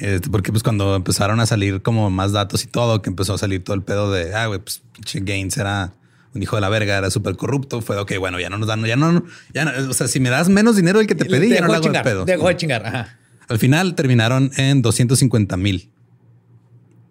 Este, 0.01 0.31
porque 0.31 0.51
pues 0.51 0.63
cuando 0.63 0.97
empezaron 0.97 1.41
a 1.41 1.47
salir 1.47 1.83
como 1.83 2.11
más 2.11 2.33
datos 2.33 2.65
y 2.65 2.67
todo, 2.67 3.03
que 3.03 3.11
empezó 3.11 3.35
a 3.35 3.39
salir 3.39 3.63
todo 3.63 3.75
el 3.77 3.83
pedo 3.83 4.11
de, 4.11 4.35
ah, 4.35 4.47
güey, 4.47 4.61
pues 4.61 4.83
pinche 4.95 5.21
Gaines 5.21 5.57
era 5.59 5.93
un 6.35 6.43
hijo 6.43 6.57
de 6.57 6.63
la 6.63 6.69
verga, 6.69 6.97
era 6.97 7.11
súper 7.11 7.37
corrupto, 7.37 7.83
fue, 7.83 7.99
ok, 7.99 8.13
bueno, 8.19 8.41
ya 8.41 8.49
no 8.49 8.59
nos 8.59 8.69
dan, 8.69 8.85
ya 8.85 8.97
no, 8.97 9.25
ya 9.53 9.65
no, 9.65 9.91
o 9.91 9.93
sea, 9.93 10.09
si 10.09 10.21
me 10.21 10.31
das 10.31 10.49
menos 10.49 10.77
dinero 10.77 10.99
del 10.99 11.07
que 11.07 11.15
te 11.15 11.27
pedí, 11.27 11.51
ya 11.51 11.61
no 11.61 11.67
le 11.67 11.75
hago 11.75 11.77
el 11.77 11.83
chingar. 11.83 12.05
pedo. 12.05 12.25
Dejó 12.25 12.49
de 12.49 12.57
chingar. 12.57 12.87
Ajá. 12.87 13.19
Al 13.49 13.59
final 13.59 13.95
terminaron 13.95 14.51
en 14.57 14.81
250 14.81 15.57
mil. 15.57 15.91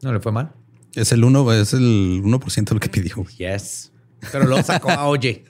No 0.01 0.13
le 0.13 0.19
fue 0.19 0.31
mal. 0.31 0.53
Es 0.95 1.11
el 1.11 1.23
1, 1.23 1.53
es 1.53 1.73
el 1.73 2.21
1% 2.23 2.63
de 2.63 2.73
lo 2.73 2.79
que 2.79 2.89
pidió. 2.89 3.25
Yes. 3.37 3.91
Pero 4.31 4.47
lo 4.47 4.63
sacó 4.63 4.89
a 4.89 5.05
Oye. 5.07 5.45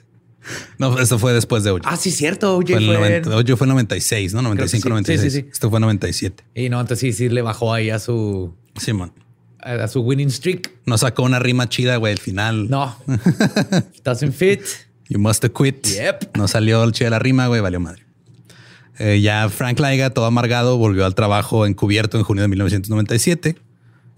No, 0.78 0.98
esto 0.98 1.18
fue 1.18 1.32
después 1.32 1.64
de 1.64 1.70
OJ. 1.70 1.82
Ah, 1.84 1.96
sí, 1.96 2.10
cierto. 2.10 2.56
Oye 2.56 2.74
fue 2.74 2.84
fue. 2.86 2.94
90 3.20 3.36
OJ 3.36 3.56
fue 3.58 3.66
en 3.66 3.70
96, 3.70 4.34
¿no? 4.34 4.42
95, 4.42 4.82
sí. 4.82 4.88
96. 4.88 5.20
Sí, 5.20 5.30
sí, 5.30 5.42
sí. 5.44 5.48
Esto 5.52 5.68
fue 5.70 5.78
en 5.78 5.82
97. 5.82 6.44
Y 6.54 6.68
no, 6.68 6.80
entonces 6.80 7.00
sí, 7.00 7.12
sí 7.12 7.28
le 7.28 7.42
bajó 7.42 7.74
ahí 7.74 7.90
a 7.90 7.98
su, 7.98 8.54
Simón. 8.76 9.12
a, 9.58 9.72
a 9.74 9.88
su 9.88 10.00
winning 10.00 10.30
streak. 10.30 10.70
No 10.86 10.96
sacó 10.98 11.22
una 11.24 11.38
rima 11.38 11.68
chida, 11.68 11.96
güey, 11.96 12.12
al 12.14 12.18
final. 12.18 12.68
No. 12.70 12.96
Doesn't 14.04 14.32
fit. 14.32 14.62
You 15.08 15.18
must 15.18 15.44
have 15.44 15.52
quit. 15.52 15.86
Yep. 15.86 16.36
No 16.36 16.48
salió 16.48 16.82
el 16.84 16.92
chida 16.92 17.06
de 17.06 17.10
la 17.10 17.18
rima, 17.18 17.46
güey, 17.48 17.60
valió 17.60 17.80
madre. 17.80 18.04
Eh, 18.98 19.20
ya 19.20 19.48
Frank 19.48 19.78
Laiga, 19.80 20.10
todo 20.10 20.26
amargado, 20.26 20.76
volvió 20.78 21.04
al 21.06 21.14
trabajo 21.14 21.66
encubierto 21.66 22.18
en 22.18 22.24
junio 22.24 22.42
de 22.42 22.48
1997 22.48 23.56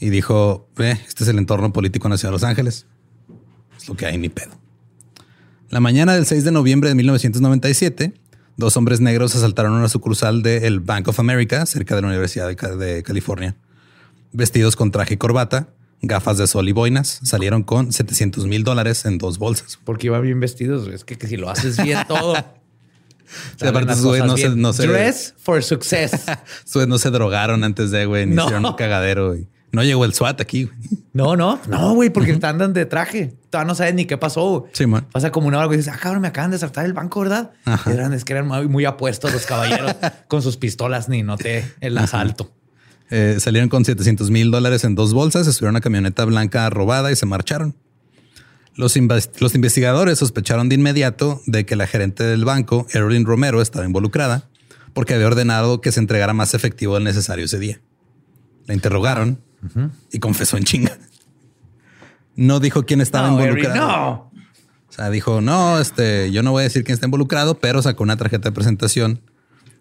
y 0.00 0.10
dijo, 0.10 0.68
"Eh, 0.78 0.98
este 1.06 1.22
es 1.24 1.30
el 1.30 1.38
entorno 1.38 1.72
político 1.72 2.08
en 2.08 2.10
la 2.12 2.16
ciudad 2.16 2.30
de 2.30 2.34
Los 2.34 2.42
Ángeles. 2.44 2.86
Es 3.76 3.88
lo 3.88 3.94
que 3.96 4.06
hay, 4.06 4.18
ni 4.18 4.28
pedo. 4.28 4.50
La 5.72 5.80
mañana 5.80 6.14
del 6.14 6.26
6 6.26 6.44
de 6.44 6.52
noviembre 6.52 6.90
de 6.90 6.94
1997, 6.96 8.12
dos 8.58 8.76
hombres 8.76 9.00
negros 9.00 9.34
asaltaron 9.34 9.72
una 9.72 9.88
sucursal 9.88 10.42
del 10.42 10.80
Bank 10.80 11.08
of 11.08 11.18
America, 11.18 11.64
cerca 11.64 11.96
de 11.96 12.02
la 12.02 12.08
Universidad 12.08 12.46
de, 12.46 12.56
Ca- 12.56 12.76
de 12.76 13.02
California. 13.02 13.56
Vestidos 14.32 14.76
con 14.76 14.90
traje 14.90 15.14
y 15.14 15.16
corbata, 15.16 15.68
gafas 16.02 16.36
de 16.36 16.46
sol 16.46 16.68
y 16.68 16.72
boinas, 16.72 17.20
salieron 17.22 17.62
con 17.62 17.90
700 17.90 18.46
mil 18.46 18.64
dólares 18.64 19.06
en 19.06 19.16
dos 19.16 19.38
bolsas. 19.38 19.78
Porque 19.82 20.08
iba 20.08 20.20
bien 20.20 20.40
vestidos. 20.40 20.88
Es 20.88 21.04
que, 21.04 21.16
que 21.16 21.26
si 21.26 21.38
lo 21.38 21.48
haces 21.48 21.82
bien 21.82 21.98
todo. 22.06 22.36
Sí, 23.58 23.66
aparte, 23.66 23.94
cosas 23.94 24.26
no 24.26 24.36
se- 24.36 24.50
no 24.56 24.72
se- 24.74 24.86
Dress 24.86 25.32
for 25.38 25.62
success. 25.62 26.12
Ustedes 26.66 26.86
no 26.86 26.98
se 26.98 27.08
drogaron 27.08 27.64
antes 27.64 27.90
de, 27.90 28.04
güey, 28.04 28.26
ni 28.26 28.34
No. 28.34 28.42
hicieron 28.42 28.66
un 28.66 28.74
cagadero. 28.74 29.34
No 29.72 29.82
llegó 29.82 30.04
el 30.04 30.14
SWAT 30.14 30.40
aquí. 30.40 30.64
güey. 30.64 30.76
No, 31.14 31.36
no, 31.36 31.58
no, 31.68 31.94
güey, 31.94 32.10
porque 32.10 32.34
te 32.34 32.46
andan 32.46 32.72
de 32.72 32.86
traje. 32.86 33.34
Todavía 33.50 33.68
no 33.68 33.74
sabes 33.74 33.94
ni 33.94 34.04
qué 34.04 34.18
pasó. 34.18 34.66
Sí, 34.72 34.86
man. 34.86 35.06
Pasa 35.12 35.32
como 35.32 35.48
una 35.48 35.58
hora 35.58 35.66
y 35.74 35.76
dices, 35.76 35.92
ah, 35.92 35.98
cabrón, 36.00 36.22
me 36.22 36.28
acaban 36.28 36.50
de 36.50 36.58
saltar 36.58 36.84
el 36.84 36.92
banco, 36.92 37.20
¿verdad? 37.20 37.52
Eran, 37.86 38.12
es 38.12 38.24
que 38.24 38.34
eran 38.34 38.46
muy, 38.46 38.68
muy 38.68 38.84
apuestos 38.84 39.32
los 39.32 39.46
caballeros 39.46 39.94
con 40.28 40.42
sus 40.42 40.56
pistolas, 40.56 41.08
ni 41.08 41.22
noté 41.22 41.64
el 41.80 41.96
asalto. 41.98 42.52
Eh, 43.10 43.36
salieron 43.40 43.68
con 43.68 43.84
700 43.84 44.30
mil 44.30 44.50
dólares 44.50 44.84
en 44.84 44.94
dos 44.94 45.12
bolsas, 45.12 45.44
se 45.46 45.52
subieron 45.52 45.74
a 45.74 45.78
una 45.78 45.80
camioneta 45.82 46.24
blanca 46.24 46.68
robada 46.70 47.10
y 47.10 47.16
se 47.16 47.26
marcharon. 47.26 47.74
Los 48.74 48.96
investigadores 48.96 50.18
sospecharon 50.18 50.70
de 50.70 50.76
inmediato 50.76 51.42
de 51.46 51.66
que 51.66 51.76
la 51.76 51.86
gerente 51.86 52.24
del 52.24 52.46
banco, 52.46 52.86
Erin 52.92 53.26
Romero, 53.26 53.60
estaba 53.60 53.84
involucrada 53.84 54.48
porque 54.94 55.14
había 55.14 55.26
ordenado 55.26 55.80
que 55.80 55.92
se 55.92 56.00
entregara 56.00 56.32
más 56.32 56.54
efectivo 56.54 56.94
del 56.94 57.04
necesario 57.04 57.44
ese 57.44 57.58
día. 57.58 57.80
La 58.66 58.74
interrogaron 58.74 59.40
y 60.10 60.18
confesó 60.18 60.56
en 60.56 60.64
chinga. 60.64 60.98
No 62.34 62.60
dijo 62.60 62.84
quién 62.84 63.00
estaba 63.00 63.28
No, 63.28 63.34
involucrado. 63.40 63.76
no. 63.76 64.32
O 64.88 64.94
sea, 64.94 65.08
dijo, 65.10 65.40
no, 65.40 65.78
este, 65.80 66.30
yo 66.32 66.42
no 66.42 66.50
voy 66.52 66.60
a 66.60 66.64
decir 66.64 66.84
quién 66.84 66.94
está 66.94 67.06
involucrado, 67.06 67.58
pero 67.58 67.80
sacó 67.80 68.02
una 68.02 68.16
tarjeta 68.16 68.50
de 68.50 68.52
presentación 68.54 69.20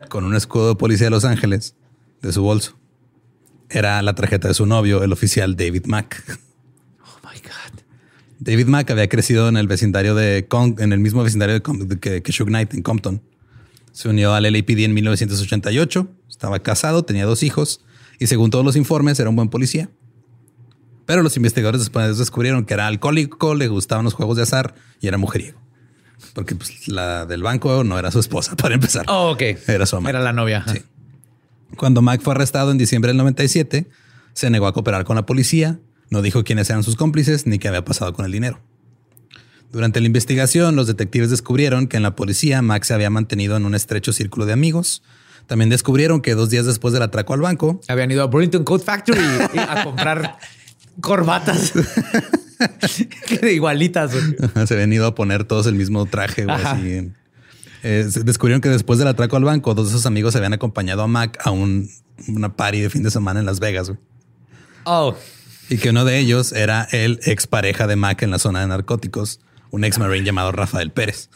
con 0.10 0.24
un 0.24 0.36
escudo 0.36 0.70
de 0.70 0.76
policía 0.76 1.08
de 1.08 1.12
Los 1.12 1.26
Ángeles 1.26 1.76
de 2.22 2.32
su 2.32 2.42
bolso. 2.42 2.78
Era 3.70 4.02
la 4.02 4.16
tarjeta 4.16 4.48
de 4.48 4.54
su 4.54 4.66
novio, 4.66 5.04
el 5.04 5.12
oficial 5.12 5.56
David 5.56 5.86
Mack. 5.86 6.40
Oh 7.04 7.20
my 7.28 7.40
God. 7.40 7.82
David 8.40 8.68
Mack 8.68 8.90
había 8.92 9.08
crecido 9.10 9.50
en 9.50 9.58
el 9.58 9.68
vecindario 9.68 10.16
de 10.16 10.48
en 10.80 10.94
el 10.94 11.00
mismo 11.00 11.24
vecindario 11.24 11.60
de 11.60 12.00
que, 12.00 12.22
Knight 12.22 12.74
en 12.74 12.82
Compton. 12.82 13.22
Se 13.92 14.08
unió 14.10 14.34
al 14.34 14.44
LAPD 14.44 14.80
en 14.80 14.94
1988. 14.94 16.08
Estaba 16.30 16.60
casado, 16.60 17.04
tenía 17.04 17.26
dos 17.26 17.44
hijos 17.44 17.82
y 18.22 18.28
según 18.28 18.52
todos 18.52 18.64
los 18.64 18.76
informes 18.76 19.20
era 19.20 19.32
un 19.32 19.36
buen 19.36 19.50
policía. 19.50 19.90
Pero 21.08 21.24
los 21.24 21.36
investigadores 21.38 21.82
después 21.82 22.20
descubrieron 22.20 22.66
que 22.66 22.76
era 22.76 22.86
alcohólico, 22.86 23.56
le 23.56 23.68
gustaban 23.68 24.06
los 24.06 24.14
juegos 24.14 24.38
de 24.38 24.44
azar 24.44 24.76
y 25.00 25.08
era 25.08 25.18
mujeriego. 25.18 25.60
Porque 26.36 26.54
pues, 26.54 26.88
la 26.88 27.26
del 27.26 27.42
banco 27.42 27.84
no 27.84 27.98
era 27.98 28.12
su 28.12 28.20
esposa, 28.20 28.56
para 28.58 28.76
empezar. 28.76 29.06
Oh, 29.08 29.32
ok. 29.32 29.42
Era 29.68 29.88
su 29.88 29.96
amante. 29.96 30.12
Era 30.12 30.24
la 30.24 30.34
novia. 30.34 30.64
Sí. 30.72 30.84
Cuando 31.78 32.04
Mac 32.04 32.22
fue 32.22 32.36
arrestado 32.36 32.70
en 32.70 32.78
diciembre 32.78 33.10
del 33.10 33.18
97, 33.18 33.90
se 34.34 34.50
negó 34.52 34.68
a 34.68 34.74
cooperar 34.74 35.04
con 35.04 35.16
la 35.16 35.26
policía, 35.26 35.80
no 36.12 36.22
dijo 36.22 36.44
quiénes 36.44 36.70
eran 36.70 36.84
sus 36.84 36.98
cómplices 36.98 37.48
ni 37.48 37.58
qué 37.58 37.70
había 37.70 37.84
pasado 37.84 38.14
con 38.14 38.26
el 38.26 38.32
dinero. 38.32 38.62
Durante 39.72 40.00
la 40.00 40.06
investigación, 40.06 40.76
los 40.76 40.86
detectives 40.86 41.32
descubrieron 41.32 41.88
que 41.88 41.98
en 41.98 42.04
la 42.04 42.16
policía 42.16 42.62
Mac 42.62 42.84
se 42.84 42.94
había 42.94 43.10
mantenido 43.10 43.58
en 43.58 43.66
un 43.66 43.74
estrecho 43.74 44.14
círculo 44.14 44.46
de 44.46 44.54
amigos. 44.54 45.02
También 45.48 45.70
descubrieron 45.70 46.22
que 46.22 46.34
dos 46.36 46.50
días 46.50 46.66
después 46.66 46.94
del 46.94 47.04
atraco 47.04 47.34
al 47.34 47.42
banco, 47.42 47.82
Habían 47.88 48.10
ido 48.12 48.24
a 48.24 48.26
Burlington 48.28 48.64
Coat 48.64 48.84
Factory 48.84 49.20
a 49.58 49.84
comprar 49.84 50.38
corbatas 51.02 51.74
igualitas. 53.44 54.12
güey. 54.14 54.68
se 54.68 54.74
habían 54.74 54.94
ido 54.94 55.06
a 55.08 55.16
poner 55.16 55.44
todos 55.46 55.66
el 55.68 55.76
mismo 55.76 56.06
traje. 56.06 56.46
güey, 56.46 56.58
así 56.64 57.12
Eh, 57.84 58.08
se 58.12 58.24
descubrieron 58.24 58.62
que 58.62 58.70
después 58.70 59.00
del 59.00 59.08
atraco 59.08 59.36
al 59.38 59.44
banco, 59.44 59.74
dos 59.74 59.88
de 59.88 59.94
sus 59.94 60.06
amigos 60.06 60.36
habían 60.36 60.54
acompañado 60.54 61.02
a 61.02 61.08
Mac 61.08 61.40
a 61.44 61.52
un, 61.52 61.90
una 62.28 62.56
party 62.56 62.82
de 62.82 62.90
fin 62.90 63.04
de 63.04 63.10
semana 63.12 63.40
en 63.40 63.46
Las 63.46 63.60
Vegas. 63.60 63.88
güey. 63.90 64.00
Oh, 64.84 65.16
Y 65.70 65.78
que 65.78 65.90
uno 65.90 66.06
de 66.06 66.20
ellos 66.20 66.52
era 66.54 66.88
el 66.92 67.20
expareja 67.26 67.88
de 67.88 67.96
Mac 67.96 68.22
en 68.22 68.32
la 68.32 68.40
zona 68.40 68.62
de 68.62 68.68
narcóticos, 68.68 69.40
un 69.72 69.84
ex 69.84 69.98
marine 69.98 70.26
llamado 70.26 70.52
Rafael 70.52 70.92
Pérez. 70.92 71.30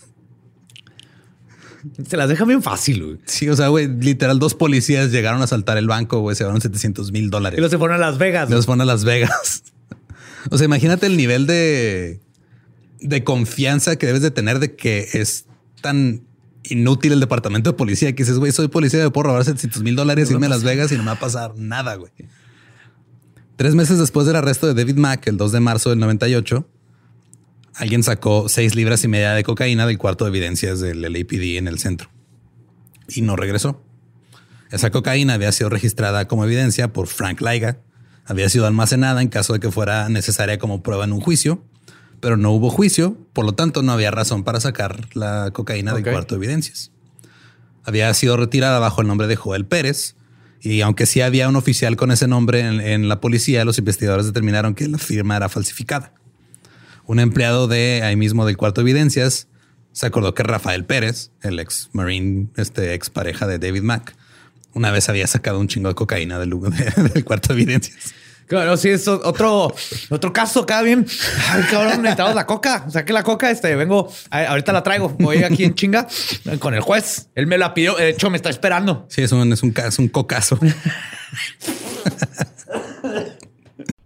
se 2.07 2.17
las 2.17 2.29
deja 2.29 2.45
bien 2.45 2.61
fácil. 2.61 3.03
güey. 3.03 3.17
Sí, 3.25 3.47
o 3.49 3.55
sea, 3.55 3.67
güey, 3.69 3.87
literal, 3.87 4.39
dos 4.39 4.53
policías 4.53 5.11
llegaron 5.11 5.41
a 5.41 5.45
asaltar 5.45 5.77
el 5.77 5.87
banco, 5.87 6.19
güey, 6.19 6.35
se 6.35 6.43
llevaron 6.43 6.61
700 6.61 7.11
mil 7.11 7.25
Y 7.25 7.29
dólares. 7.29 7.59
luego 7.59 7.71
se 7.71 7.77
fueron 7.77 7.95
a 7.95 7.99
Las 7.99 8.17
Vegas. 8.17 8.49
Los 8.49 8.65
fueron 8.65 8.81
a 8.81 8.85
Las 8.85 9.03
Vegas. 9.03 9.63
O 10.51 10.59
sea, 10.59 10.65
imagínate 10.65 11.07
el 11.07 11.17
nivel 11.17 11.47
de, 11.47 12.19
de 12.99 13.23
confianza 13.23 13.95
que 13.95 14.05
debes 14.05 14.21
de 14.21 14.29
tener 14.29 14.59
de 14.59 14.75
que 14.75 15.07
es 15.13 15.45
tan 15.81 16.21
inútil 16.65 17.13
el 17.13 17.19
departamento 17.19 17.71
de 17.71 17.75
policía 17.75 18.13
que 18.13 18.21
dices, 18.21 18.37
güey, 18.37 18.51
soy 18.51 18.67
policía, 18.67 19.03
me 19.03 19.09
puedo 19.09 19.29
robar 19.29 19.43
700 19.43 19.81
mil 19.81 19.95
dólares, 19.95 20.29
irme 20.29 20.45
a 20.45 20.49
Las 20.49 20.63
Vegas 20.63 20.91
y 20.91 20.97
no 20.97 21.01
me 21.01 21.07
va 21.07 21.13
a 21.13 21.19
pasar 21.19 21.55
nada, 21.57 21.95
güey. 21.95 22.11
Tres 23.55 23.73
meses 23.73 23.97
después 23.97 24.27
del 24.27 24.35
arresto 24.35 24.67
de 24.67 24.75
David 24.75 24.97
Mack, 24.97 25.25
el 25.25 25.37
2 25.37 25.51
de 25.51 25.59
marzo 25.61 25.89
del 25.89 25.97
98, 25.97 26.67
alguien 27.75 28.03
sacó 28.03 28.47
seis 28.49 28.75
libras 28.75 29.03
y 29.03 29.07
media 29.07 29.33
de 29.33 29.43
cocaína 29.43 29.85
del 29.85 29.97
cuarto 29.97 30.25
de 30.25 30.29
evidencias 30.29 30.79
del 30.79 31.01
LAPD 31.01 31.57
en 31.57 31.67
el 31.67 31.79
centro 31.79 32.09
y 33.07 33.21
no 33.21 33.35
regresó. 33.35 33.81
Esa 34.71 34.89
cocaína 34.91 35.33
había 35.35 35.51
sido 35.51 35.69
registrada 35.69 36.27
como 36.27 36.43
evidencia 36.45 36.91
por 36.91 37.07
Frank 37.07 37.41
Laiga, 37.41 37.77
había 38.25 38.49
sido 38.49 38.65
almacenada 38.65 39.21
en 39.21 39.27
caso 39.27 39.53
de 39.53 39.59
que 39.59 39.71
fuera 39.71 40.09
necesaria 40.09 40.57
como 40.57 40.81
prueba 40.81 41.03
en 41.05 41.13
un 41.13 41.21
juicio, 41.21 41.63
pero 42.19 42.37
no 42.37 42.51
hubo 42.51 42.71
juicio, 42.71 43.17
por 43.33 43.45
lo 43.45 43.53
tanto 43.53 43.83
no 43.83 43.91
había 43.91 44.09
razón 44.09 44.43
para 44.43 44.59
sacar 44.59 45.07
la 45.13 45.51
cocaína 45.53 45.93
del 45.93 46.03
cuarto 46.03 46.35
de 46.35 46.43
evidencias. 46.43 46.91
Había 47.83 48.11
sido 48.15 48.35
retirada 48.35 48.79
bajo 48.79 49.01
el 49.01 49.07
nombre 49.07 49.27
de 49.27 49.35
Joel 49.35 49.65
Pérez 49.65 50.15
y 50.59 50.81
aunque 50.81 51.05
sí 51.05 51.21
había 51.21 51.47
un 51.47 51.55
oficial 51.55 51.95
con 51.97 52.11
ese 52.11 52.27
nombre 52.27 52.61
en, 52.61 52.81
en 52.81 53.07
la 53.07 53.21
policía, 53.21 53.63
los 53.63 53.77
investigadores 53.77 54.25
determinaron 54.25 54.73
que 54.73 54.87
la 54.87 54.97
firma 54.97 55.37
era 55.37 55.49
falsificada. 55.49 56.13
Un 57.07 57.19
empleado 57.19 57.67
de 57.67 58.01
ahí 58.03 58.15
mismo 58.15 58.45
del 58.45 58.57
cuarto 58.57 58.81
de 58.81 58.89
evidencias 58.89 59.47
se 59.91 60.05
acordó 60.05 60.33
que 60.33 60.43
Rafael 60.43 60.85
Pérez, 60.85 61.31
el 61.41 61.59
ex 61.59 61.89
marine, 61.93 62.47
este 62.57 62.93
ex 62.93 63.09
pareja 63.09 63.47
de 63.47 63.59
David 63.59 63.83
Mack, 63.83 64.15
una 64.73 64.91
vez 64.91 65.07
había 65.07 65.25
sacado 65.25 65.59
un 65.59 65.67
chingo 65.67 65.87
de 65.87 65.95
cocaína 65.95 66.37
del, 66.37 66.49
del 67.13 67.23
cuarto 67.23 67.53
de 67.53 67.61
evidencias. 67.61 68.13
Claro, 68.47 68.77
sí, 68.77 68.89
es 68.89 69.07
otro, 69.07 69.73
otro 70.09 70.33
caso 70.33 70.65
cada 70.67 70.83
bien. 70.83 71.07
Ay, 71.49 71.63
cabrón, 71.63 72.03
necesitamos 72.03 72.35
la 72.35 72.45
coca. 72.45 72.85
Saqué 72.91 73.11
la 73.11 73.23
coca. 73.23 73.49
Este 73.49 73.75
vengo, 73.75 74.11
ahorita 74.29 74.71
la 74.71 74.83
traigo. 74.83 75.09
Voy 75.09 75.43
aquí 75.43 75.63
en 75.63 75.73
chinga 75.73 76.07
con 76.59 76.75
el 76.75 76.81
juez. 76.81 77.29
Él 77.33 77.47
me 77.47 77.57
la 77.57 77.73
pidió. 77.73 77.95
De 77.95 78.09
hecho, 78.09 78.29
me 78.29 78.37
está 78.37 78.51
esperando. 78.51 79.07
Sí, 79.09 79.23
es 79.23 79.31
un, 79.31 79.51
es 79.51 79.63
un, 79.63 79.73
es 79.75 79.97
un 79.97 80.09
cocazo. 80.09 80.59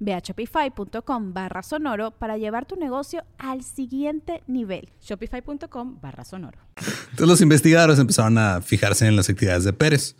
Ve 0.00 0.14
a 0.14 0.18
shopify.com 0.18 1.32
barra 1.32 1.62
sonoro 1.62 2.10
para 2.10 2.36
llevar 2.36 2.66
tu 2.66 2.76
negocio 2.76 3.24
al 3.38 3.62
siguiente 3.62 4.42
nivel. 4.46 4.88
Shopify.com 5.00 6.00
barra 6.00 6.24
sonoro. 6.24 6.58
Entonces 6.76 7.28
los 7.28 7.40
investigadores 7.40 7.98
empezaron 7.98 8.36
a 8.38 8.60
fijarse 8.60 9.06
en 9.06 9.16
las 9.16 9.28
actividades 9.28 9.64
de 9.64 9.72
Pérez. 9.72 10.16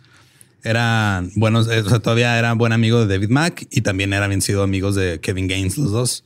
Eran 0.63 1.31
buenos, 1.35 1.67
eh, 1.67 1.81
o 1.81 1.89
sea, 1.89 1.99
todavía 1.99 2.39
era 2.39 2.53
buen 2.53 2.71
amigo 2.71 3.05
de 3.05 3.13
David 3.13 3.29
Mack 3.29 3.67
y 3.69 3.81
también 3.81 4.13
eran 4.13 4.41
sido 4.41 4.63
amigos 4.63 4.95
de 4.95 5.19
Kevin 5.19 5.47
Gaines 5.47 5.77
los 5.77 5.91
dos. 5.91 6.23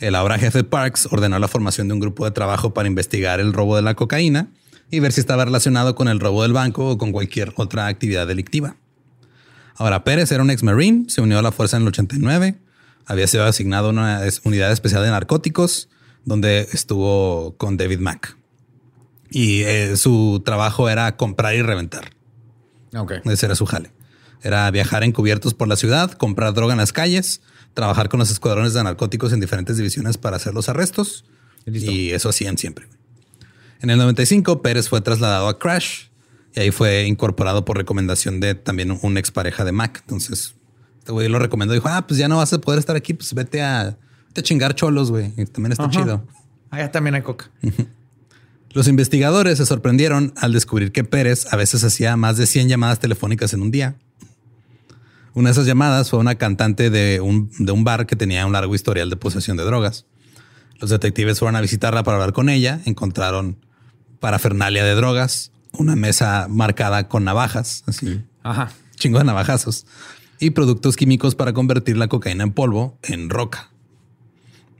El 0.00 0.14
ahora 0.14 0.38
jefe 0.38 0.64
Parks 0.64 1.08
ordenó 1.12 1.38
la 1.38 1.46
formación 1.46 1.86
de 1.86 1.94
un 1.94 2.00
grupo 2.00 2.24
de 2.24 2.30
trabajo 2.30 2.74
para 2.74 2.88
investigar 2.88 3.38
el 3.38 3.52
robo 3.52 3.76
de 3.76 3.82
la 3.82 3.94
cocaína 3.94 4.48
y 4.90 4.98
ver 4.98 5.12
si 5.12 5.20
estaba 5.20 5.44
relacionado 5.44 5.94
con 5.94 6.08
el 6.08 6.18
robo 6.18 6.42
del 6.42 6.52
banco 6.52 6.88
o 6.88 6.98
con 6.98 7.12
cualquier 7.12 7.52
otra 7.56 7.86
actividad 7.86 8.26
delictiva. 8.26 8.76
Ahora, 9.76 10.04
Pérez 10.04 10.30
era 10.32 10.42
un 10.42 10.50
ex 10.50 10.62
marine, 10.62 11.06
se 11.08 11.20
unió 11.20 11.38
a 11.38 11.42
la 11.42 11.52
fuerza 11.52 11.76
en 11.76 11.82
el 11.82 11.88
89, 11.88 12.58
había 13.06 13.26
sido 13.26 13.44
asignado 13.44 13.88
a 13.88 13.90
una 13.90 14.20
unidad 14.44 14.70
especial 14.72 15.02
de 15.02 15.10
narcóticos, 15.10 15.88
donde 16.24 16.68
estuvo 16.72 17.56
con 17.56 17.76
David 17.76 17.98
Mack. 17.98 18.36
Y 19.30 19.62
eh, 19.62 19.96
su 19.96 20.42
trabajo 20.44 20.88
era 20.88 21.16
comprar 21.16 21.54
y 21.54 21.62
reventar. 21.62 22.10
Ok. 22.94 23.12
Ese 23.24 23.46
era 23.46 23.54
su 23.54 23.66
jale. 23.66 23.90
Era 24.42 24.70
viajar 24.70 25.04
encubiertos 25.04 25.54
por 25.54 25.68
la 25.68 25.76
ciudad, 25.76 26.12
comprar 26.12 26.54
droga 26.54 26.72
en 26.72 26.78
las 26.78 26.92
calles, 26.92 27.40
trabajar 27.74 28.08
con 28.08 28.18
los 28.20 28.30
escuadrones 28.30 28.74
de 28.74 28.82
narcóticos 28.82 29.32
en 29.32 29.40
diferentes 29.40 29.76
divisiones 29.76 30.18
para 30.18 30.36
hacer 30.36 30.54
los 30.54 30.68
arrestos. 30.68 31.24
Listo. 31.66 31.90
Y 31.90 32.10
eso 32.10 32.28
hacían 32.28 32.58
siempre. 32.58 32.86
En 33.80 33.90
el 33.90 33.98
95, 33.98 34.62
Pérez 34.62 34.88
fue 34.88 35.00
trasladado 35.00 35.48
a 35.48 35.58
Crash 35.58 36.09
y 36.54 36.60
ahí 36.60 36.70
fue 36.70 37.06
incorporado 37.06 37.64
por 37.64 37.76
recomendación 37.76 38.40
de 38.40 38.54
también 38.54 38.98
un 39.02 39.18
expareja 39.18 39.64
de 39.64 39.72
Mac. 39.72 39.98
Entonces, 40.02 40.54
este 40.98 41.12
güey 41.12 41.28
lo 41.28 41.38
recomendó. 41.38 41.74
Dijo, 41.74 41.88
ah, 41.88 42.06
pues 42.06 42.18
ya 42.18 42.28
no 42.28 42.38
vas 42.38 42.52
a 42.52 42.60
poder 42.60 42.78
estar 42.78 42.96
aquí. 42.96 43.14
Pues 43.14 43.32
vete 43.34 43.62
a, 43.62 43.96
vete 44.28 44.40
a 44.40 44.42
chingar 44.42 44.74
cholos, 44.74 45.10
güey. 45.10 45.30
También 45.46 45.72
está 45.72 45.84
Ajá. 45.84 45.92
chido. 45.92 46.26
Allá 46.70 46.90
también 46.90 47.14
hay 47.14 47.22
coca. 47.22 47.50
Los 48.70 48.86
investigadores 48.86 49.58
se 49.58 49.66
sorprendieron 49.66 50.32
al 50.36 50.52
descubrir 50.52 50.92
que 50.92 51.02
Pérez 51.02 51.52
a 51.52 51.56
veces 51.56 51.82
hacía 51.82 52.16
más 52.16 52.36
de 52.36 52.46
100 52.46 52.68
llamadas 52.68 53.00
telefónicas 53.00 53.52
en 53.52 53.62
un 53.62 53.72
día. 53.72 53.96
Una 55.34 55.48
de 55.48 55.52
esas 55.52 55.66
llamadas 55.66 56.10
fue 56.10 56.18
una 56.18 56.36
cantante 56.36 56.90
de 56.90 57.20
un, 57.20 57.50
de 57.58 57.72
un 57.72 57.82
bar 57.82 58.06
que 58.06 58.14
tenía 58.14 58.46
un 58.46 58.52
largo 58.52 58.74
historial 58.74 59.10
de 59.10 59.16
posesión 59.16 59.56
de 59.56 59.64
drogas. 59.64 60.06
Los 60.78 60.90
detectives 60.90 61.38
fueron 61.40 61.56
a 61.56 61.60
visitarla 61.60 62.04
para 62.04 62.16
hablar 62.16 62.32
con 62.32 62.48
ella. 62.48 62.80
Encontraron 62.84 63.56
parafernalia 64.20 64.84
de 64.84 64.94
drogas, 64.94 65.50
una 65.72 65.96
mesa 65.96 66.46
marcada 66.48 67.08
con 67.08 67.24
navajas, 67.24 67.84
así, 67.86 68.22
Ajá. 68.42 68.70
chingo 68.96 69.18
de 69.18 69.24
navajazos, 69.24 69.86
y 70.38 70.50
productos 70.50 70.96
químicos 70.96 71.34
para 71.34 71.52
convertir 71.52 71.96
la 71.96 72.08
cocaína 72.08 72.44
en 72.44 72.52
polvo 72.52 72.98
en 73.02 73.30
roca. 73.30 73.70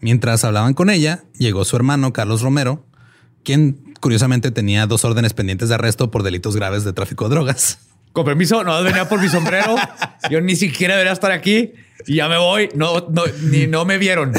Mientras 0.01 0.45
hablaban 0.45 0.75
con 0.75 0.89
ella, 0.91 1.25
llegó 1.39 1.65
su 1.65 1.77
hermano 1.77 2.13
Carlos 2.13 2.41
Romero, 2.41 2.87
quien 3.45 3.95
curiosamente 4.01 4.51
tenía 4.51 4.87
dos 4.87 5.05
órdenes 5.05 5.35
pendientes 5.35 5.69
de 5.69 5.75
arresto 5.75 6.11
por 6.11 6.23
delitos 6.23 6.57
graves 6.57 6.85
de 6.85 6.93
tráfico 6.95 7.29
de 7.29 7.35
drogas. 7.35 7.79
Con 8.13 8.25
permiso, 8.25 8.65
no 8.65 8.83
venía 8.83 9.09
por 9.09 9.21
mi 9.21 9.29
sombrero. 9.29 9.77
Yo 10.31 10.41
ni 10.41 10.57
siquiera 10.57 10.95
debería 10.95 11.13
estar 11.13 11.31
aquí 11.31 11.73
y 12.07 12.17
ya 12.17 12.29
me 12.29 12.39
voy. 12.39 12.69
No, 12.75 13.07
no, 13.11 13.23
ni 13.51 13.67
no 13.69 13.85
me 13.85 13.99
vieron. 13.99 14.33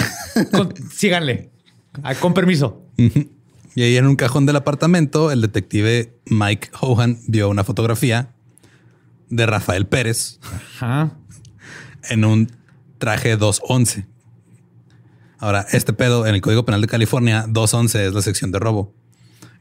Con- 0.52 0.74
síganle. 0.92 1.52
Ah, 2.04 2.16
con 2.16 2.34
permiso. 2.34 2.82
Y 3.76 3.84
ahí 3.84 3.98
en 3.98 4.06
un 4.06 4.16
cajón 4.16 4.46
del 4.46 4.58
apartamento, 4.58 5.32
el 5.32 5.42
detective 5.42 6.14
Mike 6.26 6.70
Hohan 6.80 7.20
vio 7.28 7.50
una 7.50 7.64
fotografía 7.64 8.34
de 9.30 9.46
Rafael 9.46 9.88
Pérez 9.88 10.40
Ajá. 10.76 11.12
en 12.10 12.26
un 12.26 12.52
traje 12.98 13.38
211. 13.38 14.06
Ahora, 15.40 15.66
este 15.72 15.94
pedo 15.94 16.28
en 16.28 16.36
el 16.36 16.42
Código 16.42 16.66
Penal 16.66 16.82
de 16.82 16.88
California, 16.88 17.46
211 17.48 18.08
es 18.08 18.14
la 18.14 18.22
sección 18.22 18.52
de 18.52 18.60
robo. 18.60 18.94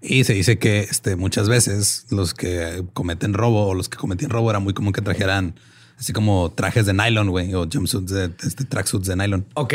Y 0.03 0.25
se 0.25 0.35
dice 0.35 0.59
que 0.59 0.81
este, 0.81 1.17
muchas 1.17 1.49
veces 1.49 2.07
los 2.11 2.35
que 2.35 2.85
cometen 2.93 3.33
robo 3.33 3.67
o 3.67 3.75
los 3.75 3.89
que 3.89 3.97
cometían 3.97 4.31
robo 4.31 4.51
era 4.51 4.59
muy 4.59 4.75
común 4.75 4.93
que 4.93 5.03
trajeran 5.03 5.55
así 5.99 6.13
como 6.13 6.51
trajes 6.51 6.87
de 6.87 6.95
nylon, 6.95 7.29
güey, 7.29 7.55
o 7.55 7.69
jumpsuits 7.71 8.11
de 8.11 8.31
este, 8.43 8.65
tracksuits 8.65 9.07
de 9.07 9.17
nylon. 9.17 9.47
Ok. 9.55 9.75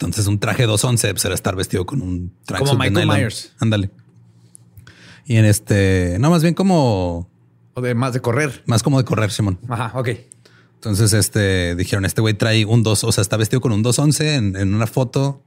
Entonces, 0.00 0.26
un 0.26 0.38
traje 0.38 0.64
211 0.64 1.12
pues, 1.12 1.24
era 1.26 1.34
estar 1.34 1.54
vestido 1.54 1.84
con 1.84 2.00
un 2.00 2.32
tracksuit 2.46 2.68
Como 2.70 2.82
Michael. 2.82 3.06
Myers. 3.06 3.52
Ándale. 3.58 3.90
Y 5.26 5.36
en 5.36 5.44
este, 5.44 6.16
no, 6.18 6.30
más 6.30 6.42
bien 6.42 6.54
como 6.54 7.28
O 7.74 7.80
de 7.82 7.94
más 7.94 8.14
de 8.14 8.20
correr. 8.20 8.62
más 8.66 8.82
como 8.82 8.96
de 8.98 9.04
correr, 9.04 9.30
Simón. 9.30 9.58
Ajá. 9.68 9.92
Ok. 9.94 10.08
Entonces, 10.76 11.12
este 11.12 11.74
dijeron: 11.76 12.06
Este 12.06 12.22
güey 12.22 12.32
trae 12.32 12.64
un 12.64 12.82
2, 12.82 13.04
o 13.04 13.12
sea, 13.12 13.20
está 13.20 13.36
vestido 13.36 13.60
con 13.60 13.72
un 13.72 13.82
211 13.82 14.34
en, 14.36 14.56
en 14.56 14.74
una 14.74 14.86
foto 14.86 15.42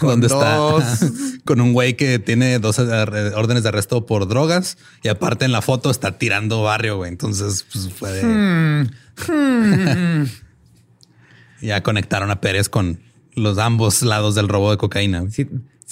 donde 0.00 0.28
dos. 0.28 0.82
está 1.02 1.06
con 1.44 1.60
un 1.60 1.74
güey 1.74 1.94
que 1.94 2.18
tiene 2.18 2.58
dos 2.58 2.78
ar- 2.78 3.12
órdenes 3.36 3.62
de 3.64 3.68
arresto 3.68 4.06
por 4.06 4.26
drogas 4.26 4.78
y 5.02 5.08
aparte 5.08 5.44
en 5.44 5.52
la 5.52 5.60
foto 5.60 5.90
está 5.90 6.16
tirando 6.16 6.62
barrio, 6.62 6.96
güey. 6.96 7.10
Entonces, 7.10 7.66
pues 7.70 7.90
fue 7.92 8.10
de. 8.12 8.90
ya 11.60 11.82
conectaron 11.82 12.30
a 12.30 12.40
Pérez 12.40 12.68
con 12.70 13.00
los 13.34 13.58
ambos 13.58 14.02
lados 14.02 14.34
del 14.34 14.48
robo 14.48 14.70
de 14.70 14.76
cocaína. 14.76 15.24
Si, 15.30 15.46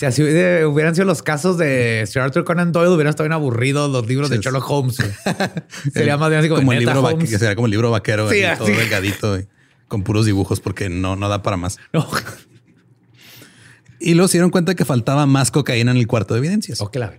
así 0.06 0.22
hubieran 0.22 0.94
sido 0.94 1.06
los 1.06 1.22
casos 1.22 1.58
de 1.58 2.04
Sir 2.06 2.22
Arthur 2.22 2.44
Conan 2.44 2.70
Doyle, 2.72 2.90
hubieran 2.94 3.10
estado 3.10 3.24
bien 3.24 3.32
aburridos 3.32 3.90
los 3.90 4.06
libros 4.06 4.30
de. 4.30 4.38
Sherlock 4.38 4.68
Holmes. 4.70 4.96
Sería 5.92 6.16
más 6.16 6.28
bien 6.28 6.40
así 6.40 6.48
como, 6.48 6.60
como 6.60 6.72
el 6.72 6.78
libro 6.80 7.02
vaque- 7.02 7.14
Holmes. 7.14 7.30
que 7.30 7.38
sería 7.38 7.54
como 7.56 7.66
el 7.66 7.70
libro 7.72 7.90
vaquero, 7.90 8.30
Sí, 8.30 8.42
todo 8.56 8.68
delgadito 8.68 9.38
con 9.88 10.02
puros 10.04 10.26
dibujos 10.26 10.60
porque 10.60 10.88
no, 10.88 11.16
no 11.16 11.28
da 11.28 11.42
para 11.42 11.56
más. 11.56 11.78
No. 11.92 12.06
Y 14.00 14.14
luego 14.14 14.28
se 14.28 14.34
dieron 14.38 14.50
cuenta 14.50 14.74
que 14.76 14.84
faltaba 14.84 15.26
más 15.26 15.50
cocaína 15.50 15.90
en 15.90 15.96
el 15.96 16.06
cuarto 16.06 16.34
de 16.34 16.38
evidencias. 16.38 16.80
Ok, 16.80 16.96
la 16.96 17.14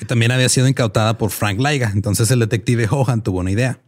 Y 0.00 0.06
también 0.06 0.32
había 0.32 0.48
sido 0.48 0.66
incautada 0.66 1.18
por 1.18 1.30
Frank 1.30 1.60
Laiga. 1.60 1.90
Entonces 1.94 2.30
el 2.30 2.38
detective 2.38 2.86
Hohan 2.90 3.22
tuvo 3.22 3.40
una 3.40 3.50
idea. 3.50 3.80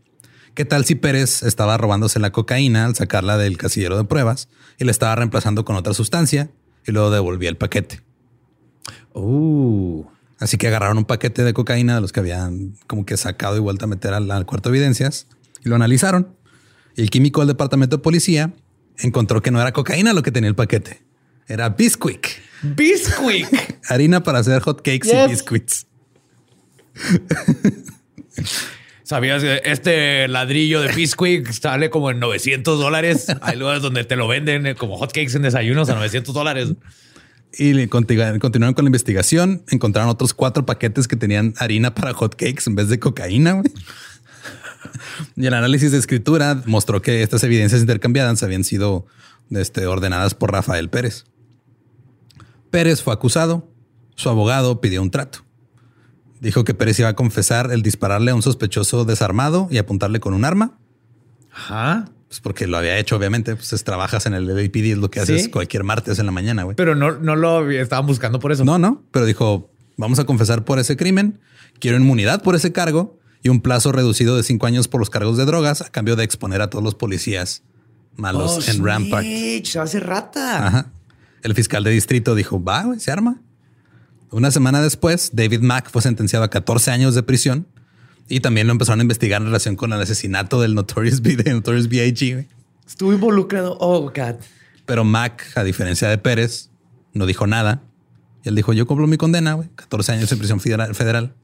¿Qué 0.57 0.64
tal 0.64 0.87
si 0.87 0.95
Pérez 0.95 1.42
estaba 1.42 1.77
robándose 1.77 2.19
la 2.19 2.33
cocaína 2.33 2.87
al 2.87 2.95
sacarla 2.95 3.37
del 3.37 3.59
casillero 3.59 3.99
de 3.99 4.05
pruebas 4.05 4.49
y 4.79 4.87
la 4.87 4.90
estaba 4.90 5.14
reemplazando 5.14 5.66
con 5.66 5.77
otra 5.77 5.92
sustancia 5.92 6.49
y 6.87 6.92
luego 6.92 7.11
devolvía 7.11 7.51
el 7.51 7.59
paquete? 7.59 8.01
Uh. 9.12 10.07
Así 10.38 10.57
que 10.57 10.69
agarraron 10.69 10.97
un 10.97 11.05
paquete 11.05 11.45
de 11.45 11.53
cocaína 11.53 11.97
de 11.97 12.01
los 12.01 12.11
que 12.11 12.21
habían 12.21 12.73
como 12.87 13.05
que 13.05 13.19
sacado 13.19 13.59
y 13.59 13.61
vuelto 13.61 13.85
a 13.85 13.88
meter 13.88 14.14
al, 14.14 14.31
al 14.31 14.47
cuarto 14.47 14.71
de 14.71 14.79
evidencias 14.79 15.27
y 15.62 15.69
lo 15.69 15.75
analizaron. 15.75 16.35
Y 16.97 17.03
el 17.03 17.11
químico 17.11 17.42
del 17.42 17.49
departamento 17.49 17.99
de 17.99 18.03
policía 18.03 18.55
encontró 18.97 19.42
que 19.42 19.51
no 19.51 19.61
era 19.61 19.73
cocaína 19.75 20.14
lo 20.14 20.23
que 20.23 20.33
tenía 20.33 20.49
el 20.49 20.57
paquete. 20.57 21.03
Era 21.49 21.69
Bisquick, 21.69 22.40
Bisquick. 22.62 23.79
harina 23.90 24.23
para 24.23 24.38
hacer 24.38 24.62
hot 24.62 24.79
cakes 24.79 25.11
y 25.12 25.29
biscuits. 25.29 25.87
¿Sabías 29.07 29.40
que 29.40 29.62
este 29.64 30.27
ladrillo 30.27 30.81
de 30.81 30.92
Bisquick 30.92 31.53
sale 31.53 31.90
como 31.90 32.11
en 32.11 32.19
900 32.19 32.77
dólares? 32.77 33.29
Hay 33.40 33.57
lugares 33.57 33.81
donde 33.81 34.03
te 34.03 34.16
lo 34.16 34.27
venden 34.27 34.66
eh, 34.66 34.75
como 34.75 34.97
hotcakes 34.97 35.37
en 35.37 35.42
desayunos 35.42 35.88
a 35.90 35.95
900 35.95 36.35
dólares. 36.35 36.73
Y 37.57 37.87
continuaron 37.87 38.75
con 38.75 38.85
la 38.85 38.88
investigación. 38.88 39.62
Encontraron 39.71 40.11
otros 40.11 40.35
cuatro 40.35 40.66
paquetes 40.66 41.07
que 41.07 41.14
tenían 41.14 41.55
harina 41.59 41.95
para 41.95 42.14
hot 42.14 42.35
cakes 42.35 42.64
en 42.66 42.75
vez 42.75 42.88
de 42.88 42.99
cocaína. 42.99 43.62
y 45.37 45.47
el 45.47 45.55
análisis 45.55 45.92
de 45.92 45.99
escritura 45.99 46.61
mostró 46.66 47.01
que 47.01 47.23
estas 47.23 47.45
evidencias 47.45 47.83
intercambiadas 47.83 48.42
habían 48.42 48.64
sido 48.64 49.07
este, 49.51 49.87
ordenadas 49.87 50.35
por 50.35 50.51
Rafael 50.51 50.90
Pérez. 50.90 51.27
Pérez 52.73 53.05
fue 53.05 53.14
acusado. 53.14 53.71
Su 54.16 54.31
abogado 54.31 54.81
pidió 54.81 55.01
un 55.01 55.12
trato. 55.12 55.45
Dijo 56.40 56.64
que 56.64 56.75
Pérez 56.75 56.99
iba 56.99 57.09
a 57.09 57.16
confesar 57.16 57.72
el 57.72 57.83
dispararle 57.83 58.30
a 58.30 58.34
un 58.34 58.43
sospechoso 58.43 59.05
desarmado 59.05 59.68
y 59.70 59.78
apuntarle 59.78 60.20
con 60.20 60.34
un 60.34 60.45
arma. 60.45 60.78
Ajá. 61.53 62.07
Pues 62.28 62.41
porque 62.41 62.66
lo 62.66 62.76
había 62.76 62.99
hecho, 62.99 63.16
obviamente. 63.16 63.55
Pues 63.57 63.72
es- 63.72 63.84
trabajas 63.84 64.26
en 64.26 64.34
el 64.34 64.47
LAPD, 64.47 64.93
es 64.93 64.99
lo 64.99 65.11
que 65.11 65.20
haces 65.20 65.49
cualquier 65.49 65.84
martes 65.84 66.18
en 66.18 66.26
la 66.26 66.32
mañana, 66.32 66.64
güey. 66.64 66.76
Pero 66.76 66.95
no, 66.95 67.12
no 67.12 67.37
lo 67.37 67.70
estaban 67.70 68.07
buscando 68.07 68.41
por 68.41 68.53
eso. 68.53 68.64
No, 68.64 68.78
no, 68.78 69.03
pero 69.12 69.24
dijo, 69.26 69.70
vamos 69.97 70.18
a 70.18 70.24
confesar 70.24 70.64
por 70.64 70.78
ese 70.78 70.97
crimen, 70.97 71.41
quiero 71.78 71.97
inmunidad 71.97 72.43
por 72.43 72.55
ese 72.57 72.72
cargo 72.72 73.18
y 73.43 73.49
un 73.49 73.61
plazo 73.61 73.93
reducido 73.93 74.37
de 74.37 74.43
cinco 74.43 74.66
años 74.66 74.89
por 74.89 75.01
los 75.01 75.09
cargos 75.09 75.37
de 75.37 75.45
drogas 75.45 75.80
a 75.82 75.89
cambio 75.91 76.16
de 76.16 76.24
exponer 76.24 76.61
a 76.62 76.68
todos 76.68 76.82
los 76.84 76.95
policías 76.97 77.62
malos 78.16 78.66
Oh, 78.68 78.70
en 78.70 78.84
Rampart. 78.84 79.24
Se 79.64 79.78
hacer 79.78 80.05
rata. 80.07 80.66
Ajá. 80.66 80.93
El 81.43 81.55
fiscal 81.55 81.84
de 81.84 81.91
distrito 81.93 82.34
dijo, 82.34 82.62
va, 82.62 82.82
güey, 82.82 82.99
se 82.99 83.12
arma. 83.12 83.41
Una 84.31 84.51
semana 84.51 84.81
después, 84.83 85.31
David 85.35 85.61
Mack 85.61 85.91
fue 85.91 86.03
sentenciado 86.03 86.45
a 86.45 86.51
14 86.51 86.91
años 86.91 87.14
de 87.14 87.22
prisión 87.22 87.66
y 88.29 88.41
también 88.41 88.66
lo 88.66 88.72
empezaron 88.72 89.01
a 89.01 89.03
investigar 89.03 89.41
en 89.41 89.47
relación 89.47 89.77
con 89.77 89.93
el 89.93 90.01
asesinato 90.01 90.61
del 90.61 90.74
Notorious, 90.74 91.20
B- 91.22 91.37
de 91.37 91.53
Notorious 91.53 91.89
B.I.G. 91.89 92.47
Estuvo 92.87 93.12
involucrado. 93.12 93.77
Oh, 93.81 94.03
God. 94.11 94.37
Pero 94.85 95.05
Mack, 95.05 95.47
a 95.57 95.64
diferencia 95.64 96.09
de 96.09 96.18
Pérez, 96.18 96.70
no 97.14 97.27
dijo 97.27 97.47
nada. 97.47 97.83
Y 98.45 98.49
él 98.49 98.55
dijo, 98.55 98.72
yo 98.72 98.87
cumplo 98.87 99.07
mi 99.07 99.16
condena, 99.16 99.55
güey. 99.55 99.68
14 99.74 100.12
años 100.12 100.31
en 100.33 100.39
prisión 100.39 100.61
federal. 100.61 101.35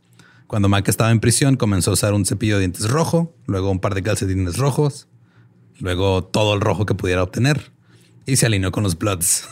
Cuando 0.46 0.68
Mack 0.68 0.88
estaba 0.88 1.10
en 1.10 1.20
prisión, 1.20 1.56
comenzó 1.56 1.90
a 1.90 1.94
usar 1.94 2.14
un 2.14 2.26
cepillo 2.26 2.54
de 2.56 2.60
dientes 2.60 2.88
rojo, 2.90 3.34
luego 3.46 3.70
un 3.70 3.80
par 3.80 3.94
de 3.94 4.02
calcetines 4.02 4.58
rojos, 4.58 5.08
luego 5.80 6.22
todo 6.24 6.54
el 6.54 6.60
rojo 6.60 6.84
que 6.84 6.94
pudiera 6.94 7.22
obtener 7.22 7.72
y 8.26 8.36
se 8.36 8.46
alineó 8.46 8.70
con 8.70 8.82
los 8.82 8.98
Bloods. 8.98 9.48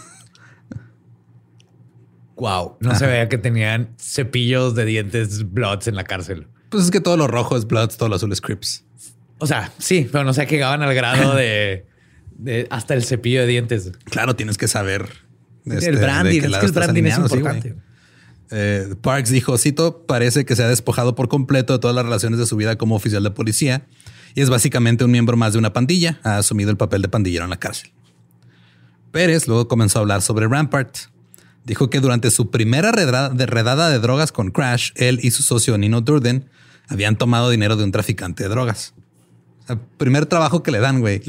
Wow. 2.41 2.79
No 2.81 2.95
se 2.95 3.07
veía 3.07 3.29
que 3.29 3.37
tenían 3.37 3.95
cepillos 3.99 4.75
de 4.75 4.87
dientes 4.87 5.53
Bloods 5.53 5.89
en 5.89 5.95
la 5.95 6.05
cárcel. 6.05 6.47
Pues 6.71 6.85
es 6.85 6.91
que 6.91 7.01
todo 7.01 7.17
lo 7.19 7.27
rojo 7.27 7.57
es 7.57 7.67
Bloods, 7.67 7.99
todo 7.99 8.09
lo 8.09 8.17
azul 8.17 8.33
es 8.33 8.41
Crips. 8.41 8.85
O 9.39 9.47
sea, 9.47 9.71
sí, 9.79 10.09
pero 10.11 10.25
no 10.25 10.33
sé 10.33 10.47
que 10.47 10.55
llegaban 10.57 10.83
al 10.83 10.95
grado 10.95 11.35
de, 11.37 11.87
de 12.39 12.67
hasta 12.71 12.95
el 12.95 13.05
cepillo 13.05 13.43
de 13.43 13.47
dientes. 13.47 13.93
Claro, 14.05 14.37
tienes 14.37 14.57
que 14.57 14.69
saber. 14.69 15.11
este, 15.67 15.91
el 15.91 15.97
branding, 15.97 16.41
es 16.43 16.57
que 16.57 16.67
el 16.67 16.73
branding 16.73 17.05
es 17.05 17.15
sí, 17.15 17.21
importante. 17.21 17.71
güey. 17.73 17.91
Eh, 18.53 18.95
Parks 19.01 19.31
dijo, 19.31 19.57
cito, 19.59 20.07
parece 20.07 20.45
que 20.45 20.57
se 20.57 20.65
ha 20.65 20.69
despojado 20.69 21.15
por 21.15 21.29
completo 21.29 21.75
de 21.75 21.79
todas 21.79 21.95
las 21.95 22.05
relaciones 22.05 22.41
de 22.41 22.47
su 22.47 22.57
vida 22.57 22.77
como 22.77 22.97
oficial 22.97 23.23
de 23.23 23.31
policía 23.31 23.87
y 24.35 24.41
es 24.41 24.51
básicamente 24.51 25.05
un 25.05 25.11
miembro 25.11 25.37
más 25.37 25.53
de 25.53 25.59
una 25.59 25.73
pandilla. 25.73 26.21
Ha 26.25 26.39
asumido 26.39 26.71
el 26.71 26.77
papel 26.77 27.03
de 27.03 27.09
pandillero 27.09 27.45
en 27.45 27.51
la 27.51 27.59
cárcel. 27.59 27.93
Pérez 29.13 29.47
luego 29.47 29.69
comenzó 29.69 29.99
a 29.99 30.03
hablar 30.03 30.23
sobre 30.23 30.49
Rampart. 30.49 30.97
Dijo 31.65 31.91
que 31.91 32.01
durante 32.01 32.31
su 32.31 32.51
primera 32.51 32.91
redada 32.91 33.91
de, 33.91 33.99
drogas 33.99 34.33
con 34.33 34.51
Crash, 34.51 34.93
él 34.95 35.21
y 35.23 35.31
su 35.31 35.43
socio 35.43 35.77
Nino 35.79 36.01
Durden 36.01 36.49
habían 36.89 37.17
tomado 37.17 37.51
dinero 37.51 37.77
de 37.77 37.85
un 37.85 37.93
traficante 37.93 38.45
de 38.45 38.49
drogas. 38.49 38.95
O 39.63 39.67
sea, 39.67 39.79
primer 39.99 40.27
trabajo 40.27 40.63
que 40.63 40.71
le 40.71 40.81
dan, 40.81 41.01
güey. 41.01 41.23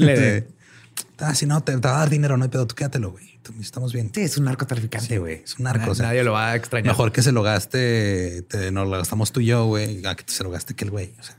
Ah, 1.18 1.34
si 1.34 1.46
no, 1.46 1.62
te, 1.62 1.72
te 1.72 1.88
va 1.88 1.96
a 1.96 1.98
dar 2.00 2.10
dinero, 2.10 2.36
no 2.36 2.44
hay 2.44 2.50
pedo, 2.50 2.66
tú 2.66 2.74
quédatelo, 2.74 3.12
güey. 3.12 3.38
Estamos 3.60 3.92
bien. 3.92 4.10
Sí, 4.14 4.22
es 4.22 4.38
un 4.38 4.44
narcotraficante, 4.44 5.18
güey. 5.18 5.42
es 5.44 5.56
un 5.58 5.64
narco, 5.64 5.86
Na- 5.86 5.92
o 5.92 5.94
sea, 5.94 6.06
Nadie 6.06 6.24
lo 6.24 6.32
va 6.32 6.50
a 6.50 6.56
extrañar. 6.56 6.92
Mejor 6.92 7.12
que 7.12 7.22
se 7.22 7.32
lo 7.32 7.42
gaste, 7.42 8.42
te- 8.48 8.70
no 8.72 8.84
lo 8.84 8.90
gastamos 8.92 9.32
tú 9.32 9.40
y 9.40 9.46
yo, 9.46 9.66
güey, 9.66 10.04
a 10.06 10.14
que 10.14 10.24
se 10.26 10.42
lo 10.42 10.50
gaste 10.50 10.74
que 10.74 10.84
el 10.84 10.90
güey. 10.90 11.12
O 11.18 11.22
sea. 11.22 11.36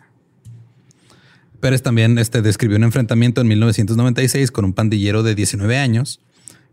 Pérez 1.60 1.82
también 1.82 2.18
este, 2.18 2.42
describió 2.42 2.78
un 2.78 2.84
enfrentamiento 2.84 3.42
en 3.42 3.48
1996 3.48 4.52
con 4.52 4.66
un 4.66 4.74
pandillero 4.74 5.24
de 5.24 5.34
19 5.36 5.78
años 5.78 6.20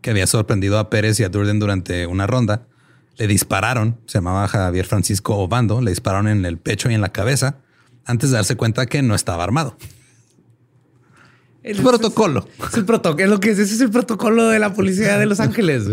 que 0.01 0.09
había 0.11 0.27
sorprendido 0.27 0.79
a 0.79 0.89
Pérez 0.89 1.19
y 1.19 1.23
a 1.23 1.29
Durden 1.29 1.59
durante 1.59 2.07
una 2.07 2.27
ronda. 2.27 2.63
Le 3.17 3.27
dispararon, 3.27 3.99
se 4.07 4.17
llamaba 4.17 4.47
Javier 4.47 4.85
Francisco 4.85 5.35
Obando, 5.37 5.81
le 5.81 5.91
dispararon 5.91 6.27
en 6.27 6.45
el 6.45 6.57
pecho 6.57 6.89
y 6.89 6.93
en 6.93 7.01
la 7.01 7.09
cabeza 7.11 7.57
antes 8.05 8.31
de 8.31 8.37
darse 8.37 8.55
cuenta 8.55 8.85
que 8.87 9.01
no 9.03 9.13
estaba 9.15 9.43
armado. 9.43 9.77
El 11.63 11.77
protocolo. 11.83 12.47
Es 12.67 12.75
el 12.75 12.85
protocolo, 12.85 13.23
es 13.23 13.29
lo 13.29 13.39
que 13.39 13.51
es, 13.51 13.59
ese 13.59 13.75
es 13.75 13.81
el 13.81 13.91
protocolo 13.91 14.47
de 14.47 14.57
la 14.59 14.73
policía 14.73 15.17
de 15.19 15.25
Los 15.27 15.39
Ángeles. 15.41 15.83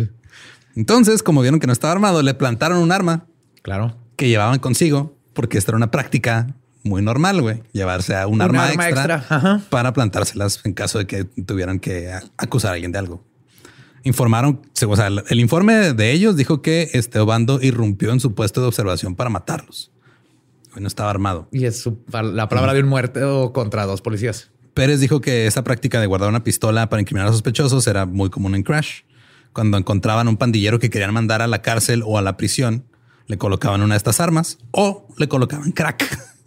Entonces, 0.74 1.22
como 1.22 1.42
vieron 1.42 1.60
que 1.60 1.66
no 1.66 1.72
estaba 1.72 1.92
armado, 1.92 2.22
le 2.22 2.34
plantaron 2.34 2.78
un 2.78 2.92
arma 2.92 3.26
Claro. 3.62 3.96
que 4.16 4.28
llevaban 4.28 4.60
consigo, 4.60 5.16
porque 5.34 5.58
esta 5.58 5.72
era 5.72 5.76
una 5.76 5.90
práctica 5.90 6.54
muy 6.84 7.02
normal, 7.02 7.42
güey, 7.42 7.62
llevarse 7.72 8.16
a 8.16 8.26
un, 8.26 8.34
Un 8.34 8.42
arma, 8.42 8.66
arma 8.68 8.88
extra, 8.88 9.60
para 9.68 9.92
plantárselas 9.92 10.60
en 10.64 10.72
caso 10.72 10.98
de 10.98 11.06
que 11.06 11.24
tuvieran 11.24 11.80
que 11.80 12.10
acusar 12.38 12.70
a 12.70 12.74
alguien 12.74 12.92
de 12.92 12.98
algo. 12.98 13.22
Informaron, 14.04 14.60
o 14.86 14.96
sea, 14.96 15.08
el 15.08 15.40
informe 15.40 15.92
de 15.92 16.12
ellos 16.12 16.36
dijo 16.36 16.62
que 16.62 16.90
este 16.92 17.18
Obando 17.18 17.60
irrumpió 17.62 18.12
en 18.12 18.20
su 18.20 18.34
puesto 18.34 18.60
de 18.60 18.68
observación 18.68 19.14
para 19.16 19.28
matarlos. 19.30 19.90
Güey, 20.72 20.82
No 20.82 20.88
estaba 20.88 21.10
armado. 21.10 21.48
Y 21.52 21.64
es 21.64 21.80
su- 21.80 21.98
la 22.12 22.48
palabra 22.48 22.74
de 22.74 22.80
un 22.80 22.88
muerto 22.88 23.52
contra 23.52 23.86
dos 23.86 24.00
policías. 24.00 24.50
Pérez 24.74 25.00
dijo 25.00 25.20
que 25.20 25.46
esa 25.46 25.64
práctica 25.64 26.00
de 26.00 26.06
guardar 26.06 26.28
una 26.28 26.44
pistola 26.44 26.88
para 26.88 27.00
incriminar 27.02 27.28
a 27.28 27.32
sospechosos 27.32 27.86
era 27.88 28.06
muy 28.06 28.30
común 28.30 28.54
en 28.54 28.62
Crash. 28.62 29.00
Cuando 29.52 29.76
encontraban 29.76 30.28
un 30.28 30.36
pandillero 30.36 30.78
que 30.78 30.88
querían 30.90 31.12
mandar 31.12 31.42
a 31.42 31.48
la 31.48 31.62
cárcel 31.62 32.02
o 32.06 32.16
a 32.18 32.22
la 32.22 32.36
prisión, 32.36 32.84
le 33.26 33.38
colocaban 33.38 33.82
una 33.82 33.94
de 33.94 33.98
estas 33.98 34.20
armas 34.20 34.58
o 34.70 35.08
le 35.18 35.26
colocaban 35.28 35.72
crack. 35.72 36.04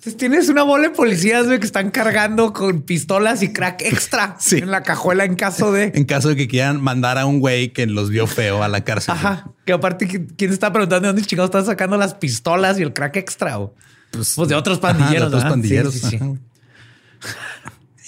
Entonces 0.00 0.16
tienes 0.16 0.48
una 0.48 0.62
bola 0.62 0.84
de 0.88 0.94
policías 0.94 1.44
güey, 1.46 1.60
que 1.60 1.66
están 1.66 1.90
cargando 1.90 2.54
con 2.54 2.80
pistolas 2.80 3.42
y 3.42 3.52
crack 3.52 3.82
extra 3.82 4.36
Sí. 4.40 4.56
en 4.56 4.70
la 4.70 4.82
cajuela 4.82 5.26
en 5.26 5.34
caso 5.36 5.72
de. 5.72 5.92
en 5.94 6.04
caso 6.04 6.30
de 6.30 6.36
que 6.36 6.48
quieran 6.48 6.80
mandar 6.80 7.18
a 7.18 7.26
un 7.26 7.38
güey 7.38 7.74
que 7.74 7.86
los 7.86 8.08
vio 8.08 8.26
feo 8.26 8.62
a 8.62 8.68
la 8.68 8.82
cárcel. 8.82 9.12
Ajá. 9.12 9.50
Que 9.66 9.74
aparte, 9.74 10.08
¿qui- 10.08 10.26
¿quién 10.38 10.52
está 10.52 10.72
preguntando 10.72 11.02
de 11.08 11.12
dónde 11.12 11.26
chingados 11.28 11.48
están 11.50 11.66
sacando 11.66 11.98
las 11.98 12.14
pistolas 12.14 12.78
y 12.78 12.82
el 12.82 12.94
crack 12.94 13.16
extra? 13.16 13.56
güey? 13.56 13.70
Pues, 14.12 14.36
de 14.48 14.54
otros 14.54 14.78
Ajá, 14.82 14.88
de 14.88 14.94
pandilleros. 14.98 15.26
otros 15.28 15.42
¿verdad? 15.42 15.50
pandilleros. 15.54 15.94
Sí. 15.94 16.18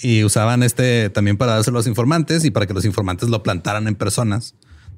Y 0.01 0.23
usaban 0.23 0.63
este 0.63 1.09
también 1.11 1.37
para 1.37 1.53
dárselo 1.53 1.77
a 1.77 1.79
los 1.79 1.87
informantes 1.87 2.43
y 2.43 2.49
para 2.51 2.65
que 2.65 2.73
los 2.73 2.85
informantes 2.85 3.29
lo 3.29 3.43
plantaran 3.43 3.87
en 3.87 3.95
personas 3.95 4.55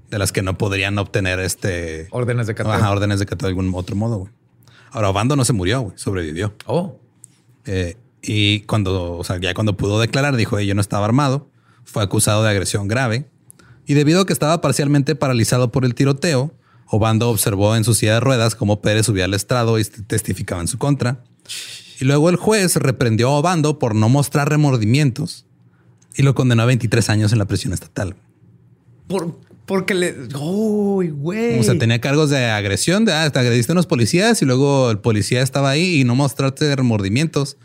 de 0.09 0.17
las 0.17 0.31
que 0.31 0.41
no 0.41 0.57
podrían 0.57 0.97
obtener 0.97 1.39
este 1.41 2.07
Órdenes 2.11 2.47
de 2.47 2.55
cateo. 2.55 2.71
Ajá, 2.73 2.89
órdenes 2.89 3.19
de 3.19 3.25
cateo 3.25 3.47
de 3.47 3.49
algún 3.51 3.71
otro 3.75 3.95
modo. 3.97 4.17
güey. 4.19 4.31
Ahora, 4.95 5.09
Obando 5.09 5.35
no 5.35 5.43
se 5.43 5.51
murió, 5.51 5.81
güey, 5.81 5.97
sobrevivió. 5.97 6.53
Oh. 6.67 6.95
Eh, 7.65 7.97
y 8.21 8.61
cuando, 8.61 9.17
o 9.17 9.23
sea, 9.25 9.37
ya 9.41 9.53
cuando 9.53 9.75
pudo 9.75 9.99
declarar, 9.99 10.37
dijo, 10.37 10.57
"Ey, 10.57 10.67
yo 10.67 10.73
no 10.73 10.79
estaba 10.79 11.03
armado, 11.03 11.49
fue 11.83 12.01
acusado 12.01 12.43
de 12.43 12.49
agresión 12.49 12.87
grave. 12.87 13.29
Y 13.85 13.93
debido 13.93 14.21
a 14.21 14.25
que 14.25 14.31
estaba 14.31 14.61
parcialmente 14.61 15.13
paralizado 15.15 15.69
por 15.69 15.83
el 15.83 15.95
tiroteo, 15.95 16.53
Obando 16.87 17.29
observó 17.29 17.75
en 17.75 17.83
su 17.83 17.93
silla 17.93 18.13
de 18.13 18.19
ruedas 18.21 18.55
cómo 18.55 18.79
Pérez 18.79 19.07
subía 19.07 19.25
al 19.25 19.33
estrado 19.33 19.79
y 19.79 19.83
testificaba 19.83 20.61
en 20.61 20.69
su 20.69 20.77
contra. 20.77 21.25
Y 21.99 22.05
luego 22.05 22.29
el 22.29 22.37
juez 22.37 22.77
reprendió 22.77 23.31
a 23.31 23.39
Obando 23.39 23.79
por 23.79 23.95
no 23.95 24.07
mostrar 24.07 24.47
remordimientos 24.47 25.45
y 26.15 26.23
lo 26.23 26.35
condenó 26.35 26.63
a 26.63 26.67
23 26.67 27.09
años 27.09 27.33
en 27.33 27.39
la 27.39 27.45
prisión 27.45 27.73
estatal. 27.73 28.15
Por, 29.07 29.37
porque 29.65 29.93
le. 29.93 30.15
Uy, 30.39 31.09
güey. 31.09 31.59
O 31.59 31.63
sea, 31.63 31.77
tenía 31.77 31.99
cargos 31.99 32.29
de 32.29 32.45
agresión, 32.45 33.05
de 33.05 33.13
ah, 33.13 33.29
te 33.29 33.39
agrediste 33.39 33.71
a 33.71 33.73
unos 33.73 33.87
policías 33.87 34.41
y 34.41 34.45
luego 34.45 34.91
el 34.91 34.99
policía 34.99 35.41
estaba 35.41 35.69
ahí 35.71 36.01
y 36.01 36.03
no 36.03 36.15
mostrarte 36.15 36.75
remordimientos. 36.75 37.57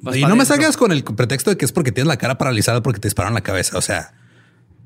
Vas 0.00 0.16
y 0.16 0.22
no 0.22 0.36
me 0.36 0.44
salgas 0.44 0.76
con 0.76 0.92
el 0.92 1.02
pretexto 1.04 1.50
de 1.50 1.56
que 1.56 1.64
es 1.64 1.72
porque 1.72 1.92
tienes 1.92 2.08
la 2.08 2.16
cara 2.16 2.38
paralizada 2.38 2.82
porque 2.82 3.00
te 3.00 3.08
dispararon 3.08 3.34
la 3.34 3.42
cabeza. 3.42 3.76
O 3.76 3.82
sea, 3.82 4.14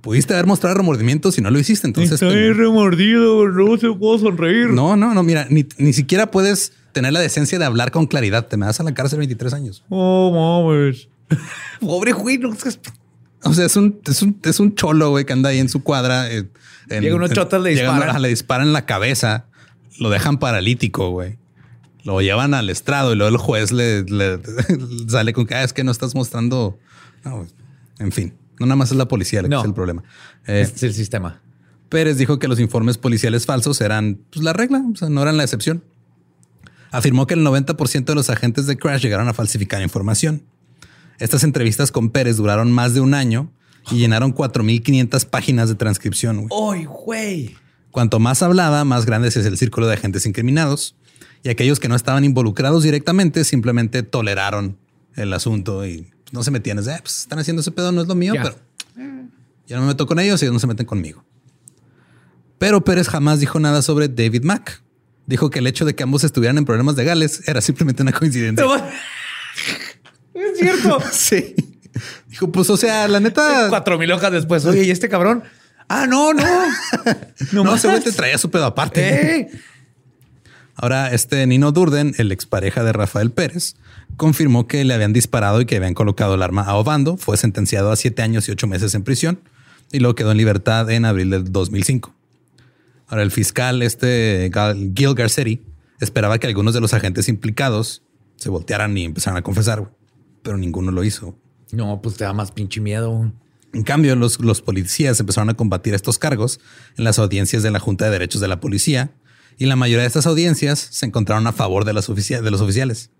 pudiste 0.00 0.32
haber 0.34 0.46
mostrado 0.46 0.76
remordimientos 0.76 1.38
y 1.38 1.42
no 1.42 1.50
lo 1.50 1.58
hiciste. 1.58 1.86
Entonces, 1.86 2.14
Está 2.14 2.26
pues, 2.28 2.56
remordido, 2.56 3.48
no 3.48 3.76
se 3.76 3.90
puedo 3.92 4.18
sonreír. 4.18 4.70
no, 4.70 4.96
no, 4.96 5.14
no. 5.14 5.22
Mira, 5.22 5.46
ni, 5.50 5.66
ni 5.78 5.92
siquiera 5.92 6.30
puedes 6.30 6.72
tener 6.92 7.12
la 7.12 7.20
decencia 7.20 7.58
de 7.58 7.64
hablar 7.64 7.90
con 7.90 8.06
claridad. 8.06 8.46
Te 8.46 8.56
me 8.56 8.66
das 8.66 8.80
a 8.80 8.82
la 8.82 8.94
cárcel 8.94 9.18
23 9.18 9.52
años. 9.52 9.84
Oh, 9.90 10.66
mames. 10.70 11.08
Pobre 11.80 12.12
güey, 12.12 12.38
no 12.38 12.54
seas- 12.54 12.78
O 13.44 13.52
sea, 13.54 13.66
es 13.66 13.76
un, 13.76 14.00
es 14.06 14.22
un, 14.22 14.38
es 14.44 14.60
un 14.60 14.74
cholo, 14.74 15.10
güey, 15.10 15.24
que 15.24 15.32
anda 15.32 15.50
ahí 15.50 15.58
en 15.58 15.68
su 15.68 15.82
cuadra. 15.82 16.30
eh, 16.30 16.48
en- 16.88 17.02
Llega 17.02 17.16
unos 17.16 17.30
chotas, 17.32 17.60
le 17.62 17.70
disparan. 17.70 18.22
Le 18.22 18.28
disparan 18.28 18.66
en 18.68 18.72
la 18.72 18.86
cabeza, 18.86 19.46
lo 19.98 20.10
dejan 20.10 20.38
paralítico, 20.38 21.10
güey. 21.10 21.38
Lo 22.04 22.20
llevan 22.20 22.54
al 22.54 22.68
estrado 22.70 23.12
y 23.12 23.16
luego 23.16 23.30
el 23.34 23.36
juez 23.40 23.72
le, 23.72 24.02
le- 24.04 24.40
sale 25.08 25.32
con 25.32 25.46
que 25.46 25.54
"Ah, 25.54 25.62
es 25.64 25.72
que 25.72 25.84
no 25.84 25.90
estás 25.92 26.14
mostrando. 26.14 26.78
No, 27.24 27.46
en 27.98 28.12
fin, 28.12 28.34
no 28.58 28.66
nada 28.66 28.76
más 28.76 28.90
es 28.90 28.96
la 28.96 29.06
policía 29.08 29.40
la 29.42 29.48
que 29.48 29.54
es 29.54 29.64
el 29.64 29.74
problema. 29.74 30.02
Eh, 30.46 30.62
Es 30.62 30.82
el 30.82 30.94
sistema. 30.94 31.40
Pérez 31.88 32.16
dijo 32.16 32.38
que 32.38 32.48
los 32.48 32.58
informes 32.58 32.96
policiales 32.98 33.44
falsos 33.46 33.80
eran 33.80 34.18
pues, 34.30 34.42
la 34.44 34.52
regla, 34.52 34.82
o 34.92 34.96
sea, 34.96 35.08
no 35.10 35.20
eran 35.22 35.36
la 35.36 35.42
excepción. 35.44 35.84
Afirmó 36.90 37.26
que 37.26 37.34
el 37.34 37.40
90% 37.44 38.04
de 38.04 38.14
los 38.14 38.30
agentes 38.30 38.66
de 38.66 38.76
Crash 38.76 39.02
llegaron 39.02 39.28
a 39.28 39.34
falsificar 39.34 39.80
información. 39.82 40.42
Estas 41.22 41.44
entrevistas 41.44 41.92
con 41.92 42.10
Pérez 42.10 42.36
duraron 42.36 42.72
más 42.72 42.94
de 42.94 43.00
un 43.00 43.14
año 43.14 43.52
y 43.92 43.98
llenaron 43.98 44.34
4.500 44.34 45.24
páginas 45.26 45.68
de 45.68 45.76
transcripción. 45.76 46.48
¡Ay, 46.50 46.84
güey! 46.84 47.56
Cuanto 47.92 48.18
más 48.18 48.42
hablaba, 48.42 48.84
más 48.84 49.06
grande 49.06 49.28
es 49.28 49.36
el 49.36 49.56
círculo 49.56 49.86
de 49.86 49.94
agentes 49.94 50.26
incriminados 50.26 50.96
y 51.44 51.50
aquellos 51.50 51.78
que 51.78 51.86
no 51.88 51.94
estaban 51.94 52.24
involucrados 52.24 52.82
directamente 52.82 53.44
simplemente 53.44 54.02
toleraron 54.02 54.78
el 55.14 55.32
asunto 55.32 55.86
y 55.86 56.10
no 56.32 56.42
se 56.42 56.50
metían. 56.50 56.80
Es 56.80 56.88
"Ah, 56.88 56.98
pues, 57.00 57.20
están 57.20 57.38
haciendo 57.38 57.60
ese 57.60 57.70
pedo, 57.70 57.92
no 57.92 58.00
es 58.02 58.08
lo 58.08 58.16
mío, 58.16 58.34
pero 58.42 58.56
yo 59.68 59.76
no 59.76 59.82
me 59.82 59.88
meto 59.88 60.08
con 60.08 60.18
ellos 60.18 60.42
y 60.42 60.46
ellos 60.46 60.54
no 60.54 60.58
se 60.58 60.66
meten 60.66 60.86
conmigo. 60.86 61.24
Pero 62.58 62.82
Pérez 62.82 63.08
jamás 63.08 63.38
dijo 63.38 63.60
nada 63.60 63.80
sobre 63.82 64.08
David 64.08 64.42
Mack. 64.42 64.82
Dijo 65.26 65.50
que 65.50 65.60
el 65.60 65.68
hecho 65.68 65.84
de 65.84 65.94
que 65.94 66.02
ambos 66.02 66.24
estuvieran 66.24 66.58
en 66.58 66.64
problemas 66.64 66.96
legales 66.96 67.46
era 67.46 67.60
simplemente 67.60 68.02
una 68.02 68.10
coincidencia. 68.12 68.64
Es 70.34 70.58
cierto. 70.58 70.98
Sí. 71.12 71.54
Dijo, 72.28 72.50
pues, 72.50 72.70
o 72.70 72.76
sea, 72.78 73.06
la 73.06 73.20
neta. 73.20 73.66
Cuatro 73.68 73.98
mil 73.98 74.10
hojas 74.12 74.32
después. 74.32 74.64
Oye, 74.64 74.84
¿y 74.84 74.90
este 74.90 75.08
cabrón? 75.10 75.42
Ah, 75.88 76.06
no, 76.06 76.32
no. 76.32 76.42
No, 77.52 77.64
más. 77.64 77.80
ese 77.80 77.88
güey 77.88 78.02
te 78.02 78.12
traía 78.12 78.38
su 78.38 78.50
pedo 78.50 78.64
aparte. 78.64 79.40
Eh, 79.40 79.50
Ahora, 80.74 81.12
este 81.12 81.46
Nino 81.46 81.70
Durden, 81.70 82.14
el 82.16 82.32
expareja 82.32 82.82
de 82.82 82.92
Rafael 82.94 83.30
Pérez, 83.30 83.74
confirmó 84.16 84.66
que 84.66 84.84
le 84.84 84.94
habían 84.94 85.12
disparado 85.12 85.60
y 85.60 85.66
que 85.66 85.76
habían 85.76 85.92
colocado 85.94 86.34
el 86.34 86.42
arma 86.42 86.62
a 86.62 86.74
Obando. 86.76 87.18
Fue 87.18 87.36
sentenciado 87.36 87.92
a 87.92 87.96
siete 87.96 88.22
años 88.22 88.48
y 88.48 88.52
ocho 88.52 88.66
meses 88.66 88.94
en 88.94 89.04
prisión 89.04 89.38
y 89.92 90.00
luego 90.00 90.14
quedó 90.14 90.32
en 90.32 90.38
libertad 90.38 90.90
en 90.90 91.04
abril 91.04 91.28
del 91.28 91.52
2005. 91.52 92.14
Ahora, 93.06 93.22
el 93.22 93.30
fiscal, 93.30 93.82
este 93.82 94.50
Gil 94.96 95.14
Garcetti, 95.14 95.60
esperaba 96.00 96.38
que 96.38 96.46
algunos 96.46 96.72
de 96.72 96.80
los 96.80 96.94
agentes 96.94 97.28
implicados 97.28 98.02
se 98.36 98.48
voltearan 98.48 98.96
y 98.96 99.04
empezaran 99.04 99.36
a 99.36 99.42
confesar, 99.42 99.90
pero 100.42 100.58
ninguno 100.58 100.90
lo 100.90 101.04
hizo. 101.04 101.38
No, 101.72 102.00
pues 102.02 102.16
te 102.16 102.24
da 102.24 102.32
más 102.32 102.52
pinche 102.52 102.80
miedo. 102.80 103.32
En 103.72 103.82
cambio, 103.82 104.14
los, 104.16 104.40
los 104.40 104.60
policías 104.60 105.18
empezaron 105.18 105.48
a 105.50 105.54
combatir 105.54 105.94
estos 105.94 106.18
cargos 106.18 106.60
en 106.96 107.04
las 107.04 107.18
audiencias 107.18 107.62
de 107.62 107.70
la 107.70 107.78
Junta 107.78 108.04
de 108.04 108.10
Derechos 108.10 108.40
de 108.40 108.48
la 108.48 108.60
Policía 108.60 109.14
y 109.58 109.66
la 109.66 109.76
mayoría 109.76 110.02
de 110.02 110.08
estas 110.08 110.26
audiencias 110.26 110.78
se 110.90 111.06
encontraron 111.06 111.46
a 111.46 111.52
favor 111.52 111.84
de, 111.84 111.92
las 111.92 112.06
de 112.06 112.50
los 112.50 112.60
oficiales. 112.60 113.10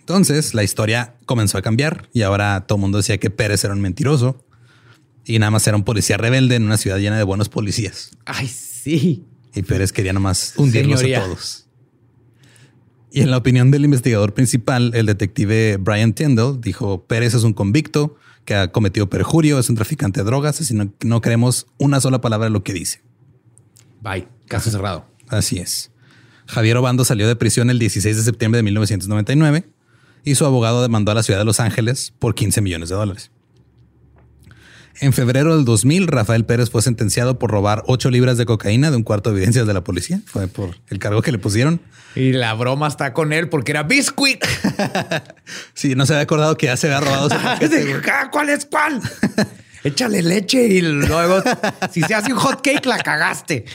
Entonces 0.00 0.54
la 0.54 0.62
historia 0.62 1.16
comenzó 1.26 1.58
a 1.58 1.62
cambiar 1.62 2.08
y 2.12 2.22
ahora 2.22 2.66
todo 2.66 2.76
el 2.76 2.82
mundo 2.82 2.98
decía 2.98 3.18
que 3.18 3.30
Pérez 3.30 3.64
era 3.64 3.74
un 3.74 3.80
mentiroso 3.80 4.44
y 5.24 5.38
nada 5.38 5.50
más 5.50 5.66
era 5.66 5.76
un 5.76 5.84
policía 5.84 6.16
rebelde 6.16 6.56
en 6.56 6.64
una 6.64 6.76
ciudad 6.76 6.98
llena 6.98 7.16
de 7.16 7.24
buenos 7.24 7.48
policías. 7.48 8.10
Ay, 8.26 8.48
sí. 8.48 9.24
Y 9.54 9.62
Pérez 9.62 9.92
quería 9.92 10.12
nomás 10.12 10.54
hundirlos 10.56 11.02
a 11.02 11.22
todos. 11.22 11.66
Y 13.14 13.20
en 13.20 13.30
la 13.30 13.36
opinión 13.36 13.70
del 13.70 13.84
investigador 13.84 14.34
principal, 14.34 14.90
el 14.92 15.06
detective 15.06 15.76
Brian 15.76 16.14
Tyndall 16.14 16.60
dijo: 16.60 17.04
Pérez 17.04 17.34
es 17.34 17.44
un 17.44 17.52
convicto 17.52 18.16
que 18.44 18.56
ha 18.56 18.72
cometido 18.72 19.08
perjurio, 19.08 19.60
es 19.60 19.70
un 19.70 19.76
traficante 19.76 20.18
de 20.18 20.26
drogas, 20.26 20.60
así 20.60 20.74
no, 20.74 20.92
no 21.04 21.20
creemos 21.20 21.68
una 21.78 22.00
sola 22.00 22.20
palabra 22.20 22.46
de 22.46 22.50
lo 22.50 22.64
que 22.64 22.72
dice. 22.72 23.02
Bye, 24.02 24.26
caso 24.48 24.68
cerrado. 24.68 25.06
Así 25.28 25.60
es. 25.60 25.92
Javier 26.46 26.76
Obando 26.76 27.04
salió 27.04 27.28
de 27.28 27.36
prisión 27.36 27.70
el 27.70 27.78
16 27.78 28.16
de 28.16 28.22
septiembre 28.24 28.58
de 28.58 28.64
1999 28.64 29.64
y 30.24 30.34
su 30.34 30.44
abogado 30.44 30.82
demandó 30.82 31.12
a 31.12 31.14
la 31.14 31.22
ciudad 31.22 31.38
de 31.38 31.44
Los 31.44 31.60
Ángeles 31.60 32.12
por 32.18 32.34
15 32.34 32.62
millones 32.62 32.88
de 32.88 32.96
dólares. 32.96 33.30
En 35.00 35.12
febrero 35.12 35.56
del 35.56 35.64
2000, 35.64 36.06
Rafael 36.06 36.44
Pérez 36.44 36.70
fue 36.70 36.80
sentenciado 36.80 37.38
por 37.38 37.50
robar 37.50 37.82
8 37.86 38.10
libras 38.10 38.38
de 38.38 38.46
cocaína 38.46 38.90
de 38.90 38.96
un 38.96 39.02
cuarto 39.02 39.30
de 39.30 39.36
evidencias 39.36 39.66
de 39.66 39.74
la 39.74 39.82
policía. 39.82 40.20
Fue 40.24 40.46
por 40.46 40.76
el 40.88 40.98
cargo 40.98 41.20
que 41.20 41.32
le 41.32 41.38
pusieron. 41.38 41.80
Y 42.14 42.32
la 42.32 42.54
broma 42.54 42.86
está 42.86 43.12
con 43.12 43.32
él 43.32 43.48
porque 43.48 43.72
era 43.72 43.82
biscuit. 43.82 44.44
sí, 45.74 45.94
no 45.96 46.06
se 46.06 46.12
había 46.12 46.22
acordado 46.22 46.56
que 46.56 46.66
ya 46.66 46.76
se 46.76 46.92
había 46.92 47.00
robado. 47.00 47.28
Ah, 48.16 48.28
¿Cuál 48.30 48.48
es 48.50 48.66
cuál? 48.66 49.00
Échale 49.82 50.22
leche 50.22 50.66
y 50.66 50.80
luego, 50.80 51.42
si 51.90 52.00
se 52.02 52.14
hace 52.14 52.32
un 52.32 52.38
hot 52.38 52.60
cake, 52.62 52.86
la 52.86 52.98
cagaste. 52.98 53.64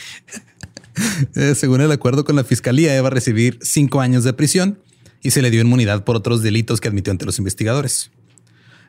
Eh, 1.36 1.56
según 1.56 1.80
el 1.80 1.90
acuerdo 1.94 2.26
con 2.26 2.36
la 2.36 2.44
fiscalía, 2.44 2.98
iba 2.98 3.08
a 3.08 3.10
recibir 3.10 3.58
cinco 3.62 4.02
años 4.02 4.26
de 4.26 4.34
prisión 4.34 4.80
y 5.22 5.32
se 5.32 5.42
le 5.42 5.50
dio 5.50 5.62
inmunidad 5.62 6.04
por 6.04 6.18
otros 6.18 6.42
delitos 6.42 6.82
que 6.82 6.90
admitió 6.90 7.12
ante 7.12 7.26
los 7.26 7.38
investigadores. 7.38 8.12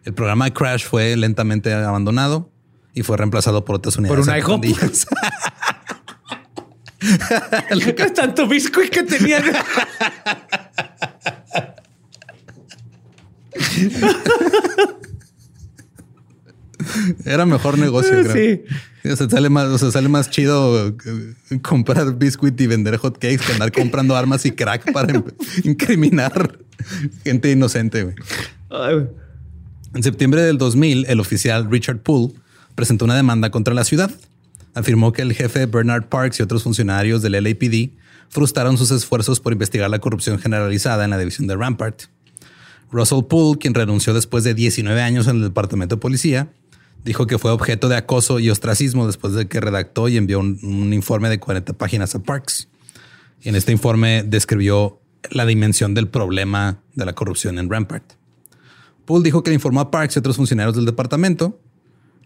El 0.05 0.15
programa 0.15 0.47
de 0.47 0.53
Crash 0.53 0.85
fue 0.85 1.17
lentamente 1.17 1.73
abandonado 1.73 2.51
y 2.95 3.03
fue 3.03 3.17
reemplazado 3.17 3.65
por 3.65 3.77
otras 3.77 3.97
unidades. 3.97 4.27
Por 4.27 4.35
un 4.35 4.39
IHOP. 4.39 4.65
es 7.99 8.15
tanto 8.15 8.47
biscuit 8.47 8.91
que 8.91 9.03
tenía. 9.03 9.43
Era 17.25 17.47
mejor 17.47 17.79
negocio. 17.79 18.31
Sí. 18.33 18.63
O 19.11 19.17
sea, 19.17 19.31
sale 19.31 19.49
más, 19.49 19.67
o 19.67 19.79
sea, 19.79 19.91
sale 19.91 20.09
más 20.09 20.31
chido 20.31 20.89
eh, 20.89 20.95
comprar 21.63 22.19
biscuit 22.19 22.61
y 22.61 22.67
vender 22.67 22.99
hot 22.99 23.15
cakes 23.15 23.39
que 23.39 23.53
andar 23.53 23.73
comprando 23.73 24.15
armas 24.17 24.45
y 24.45 24.53
crack 24.53 24.93
para 24.93 25.23
incriminar 25.65 26.59
gente 27.25 27.51
inocente. 27.51 28.15
En 29.93 30.05
septiembre 30.05 30.43
del 30.43 30.57
2000, 30.57 31.07
el 31.09 31.19
oficial 31.19 31.69
Richard 31.69 31.99
Poole 31.99 32.33
presentó 32.77 33.05
una 33.05 33.17
demanda 33.17 33.51
contra 33.51 33.75
la 33.75 33.85
ciudad. 33.85 34.11
Afirmó 34.75 35.13
que 35.13 35.23
el 35.23 35.33
jefe 35.33 35.67
Bernard 35.67 36.05
Parks 36.05 36.39
y 36.39 36.43
otros 36.45 36.63
funcionarios 36.63 37.23
del 37.23 37.33
LAPD 37.33 37.91
frustraron 38.29 38.79
sus 38.79 38.93
esfuerzos 38.93 39.41
por 39.41 39.53
investigar 39.53 39.91
la 39.91 39.99
corrupción 39.99 40.39
generalizada 40.39 41.05
en 41.05 41.11
la 41.11 41.19
división 41.19 41.49
de 41.49 41.57
Rampart. 41.57 42.03
Russell 42.93 43.25
Poole, 43.29 43.59
quien 43.59 43.75
renunció 43.75 44.15
después 44.15 44.45
de 44.45 44.55
19 44.55 45.03
años 45.03 45.27
en 45.27 45.37
el 45.37 45.43
departamento 45.43 45.97
de 45.97 46.01
policía, 46.01 46.53
dijo 47.05 47.27
que 47.27 47.39
fue 47.39 47.51
objeto 47.51 47.89
de 47.89 47.97
acoso 47.97 48.39
y 48.39 48.49
ostracismo 48.49 49.09
después 49.09 49.35
de 49.35 49.49
que 49.49 49.61
redactó 49.61 50.09
y 50.09 50.17
envió 50.17 50.39
un, 50.39 50.93
informe 50.93 51.29
de 51.29 51.41
40 51.41 51.73
páginas 51.73 52.15
a 52.15 52.23
Parks. 52.23 52.69
Y 53.43 53.49
en 53.49 53.57
este 53.57 53.73
informe 53.73 54.23
describió 54.23 55.01
la 55.31 55.47
dimensión 55.47 55.95
del 55.95 56.07
problema 56.07 56.81
de 56.95 57.07
la 57.07 57.13
corrupción 57.13 57.59
en 57.59 57.69
Rampart. 57.69 58.20
Poole 59.11 59.25
dijo 59.25 59.43
que 59.43 59.51
le 59.51 59.57
informó 59.57 59.81
a 59.81 59.91
Parks 59.91 60.15
y 60.15 60.19
otros 60.21 60.37
funcionarios 60.37 60.77
del 60.77 60.85
departamento. 60.85 61.59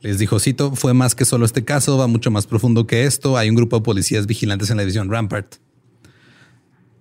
Les 0.01 0.19
dijo, 0.19 0.39
cito, 0.39 0.77
fue 0.77 0.93
más 0.93 1.15
que 1.15 1.25
solo 1.25 1.47
este 1.47 1.65
caso, 1.65 1.97
va 1.97 2.09
mucho 2.09 2.31
más 2.31 2.47
profundo 2.47 2.87
que 2.87 3.07
esto. 3.07 3.39
Hay 3.39 3.49
un 3.49 3.57
grupo 3.57 3.77
de 3.77 3.83
policías 3.83 4.27
vigilantes 4.27 4.69
en 4.69 4.77
la 4.77 4.83
división 4.83 5.11
Rampart. 5.11 5.55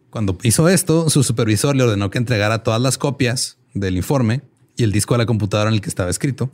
Cuando 0.09 0.37
hizo 0.43 0.69
esto, 0.69 1.09
su 1.09 1.21
supervisor 1.21 1.75
le 1.75 1.83
ordenó 1.83 2.09
que 2.09 2.17
entregara 2.17 2.63
todas 2.63 2.81
las 2.81 2.97
copias 2.97 3.57
del 3.73 3.97
informe 3.97 4.41
y 4.77 4.83
el 4.83 4.93
disco 4.93 5.15
a 5.15 5.17
la 5.17 5.25
computadora 5.25 5.67
en 5.69 5.73
el 5.73 5.81
que 5.81 5.89
estaba 5.89 6.09
escrito. 6.09 6.49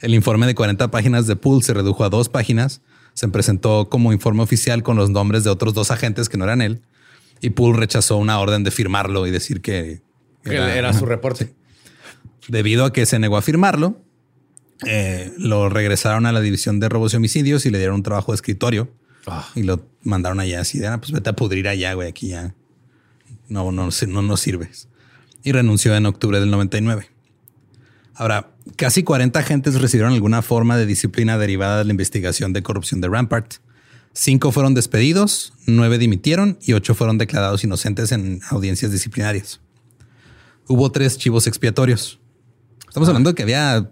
El 0.00 0.14
informe 0.14 0.46
de 0.46 0.54
40 0.54 0.92
páginas 0.92 1.26
de 1.26 1.34
Poole 1.34 1.64
se 1.64 1.74
redujo 1.74 2.04
a 2.04 2.08
dos 2.08 2.28
páginas. 2.28 2.82
Se 3.14 3.26
presentó 3.26 3.88
como 3.88 4.12
informe 4.12 4.44
oficial 4.44 4.84
con 4.84 4.96
los 4.96 5.10
nombres 5.10 5.42
de 5.42 5.50
otros 5.50 5.74
dos 5.74 5.90
agentes 5.90 6.28
que 6.28 6.36
no 6.36 6.44
eran 6.44 6.62
él. 6.62 6.82
Y 7.40 7.50
Poole 7.50 7.76
rechazó 7.80 8.16
una 8.16 8.38
orden 8.38 8.62
de 8.62 8.70
firmarlo 8.70 9.26
y 9.26 9.32
decir 9.32 9.60
que 9.60 10.02
era, 10.44 10.92
su 10.92 11.04
reporte. 11.04 11.52
Debido 12.48 12.84
a 12.84 12.92
que 12.92 13.06
se 13.06 13.18
negó 13.18 13.36
a 13.36 13.42
firmarlo, 13.42 14.00
eh, 14.86 15.32
lo 15.38 15.68
regresaron 15.68 16.26
a 16.26 16.32
la 16.32 16.40
división 16.40 16.80
de 16.80 16.88
robos 16.88 17.14
y 17.14 17.16
homicidios 17.16 17.64
y 17.66 17.70
le 17.70 17.78
dieron 17.78 17.96
un 17.96 18.02
trabajo 18.02 18.32
de 18.32 18.36
escritorio 18.36 18.90
ah. 19.26 19.48
y 19.54 19.62
lo 19.62 19.86
mandaron 20.02 20.40
allá 20.40 20.60
así 20.60 20.78
de, 20.78 20.88
ah, 20.88 20.98
pues 20.98 21.12
vete 21.12 21.30
a 21.30 21.36
pudrir 21.36 21.68
allá, 21.68 21.94
güey, 21.94 22.08
aquí 22.08 22.28
ya. 22.28 22.54
No, 23.48 23.72
no, 23.72 23.88
no, 23.90 24.22
no 24.22 24.36
sirves. 24.36 24.88
Y 25.42 25.52
renunció 25.52 25.94
en 25.94 26.06
octubre 26.06 26.40
del 26.40 26.50
99. 26.50 27.10
Ahora, 28.14 28.50
casi 28.76 29.02
40 29.02 29.38
agentes 29.38 29.80
recibieron 29.80 30.12
alguna 30.12 30.40
forma 30.42 30.76
de 30.76 30.86
disciplina 30.86 31.36
derivada 31.36 31.78
de 31.78 31.84
la 31.84 31.90
investigación 31.90 32.52
de 32.52 32.62
corrupción 32.62 33.00
de 33.00 33.08
Rampart. 33.08 33.54
Cinco 34.12 34.52
fueron 34.52 34.74
despedidos, 34.74 35.52
nueve 35.66 35.98
dimitieron 35.98 36.56
y 36.62 36.74
ocho 36.74 36.94
fueron 36.94 37.18
declarados 37.18 37.64
inocentes 37.64 38.12
en 38.12 38.40
audiencias 38.48 38.92
disciplinarias. 38.92 39.60
Hubo 40.68 40.92
tres 40.92 41.18
chivos 41.18 41.48
expiatorios. 41.48 42.20
Estamos 42.94 43.08
ah. 43.08 43.10
hablando 43.10 43.30
de 43.30 43.34
que 43.34 43.42
había 43.42 43.90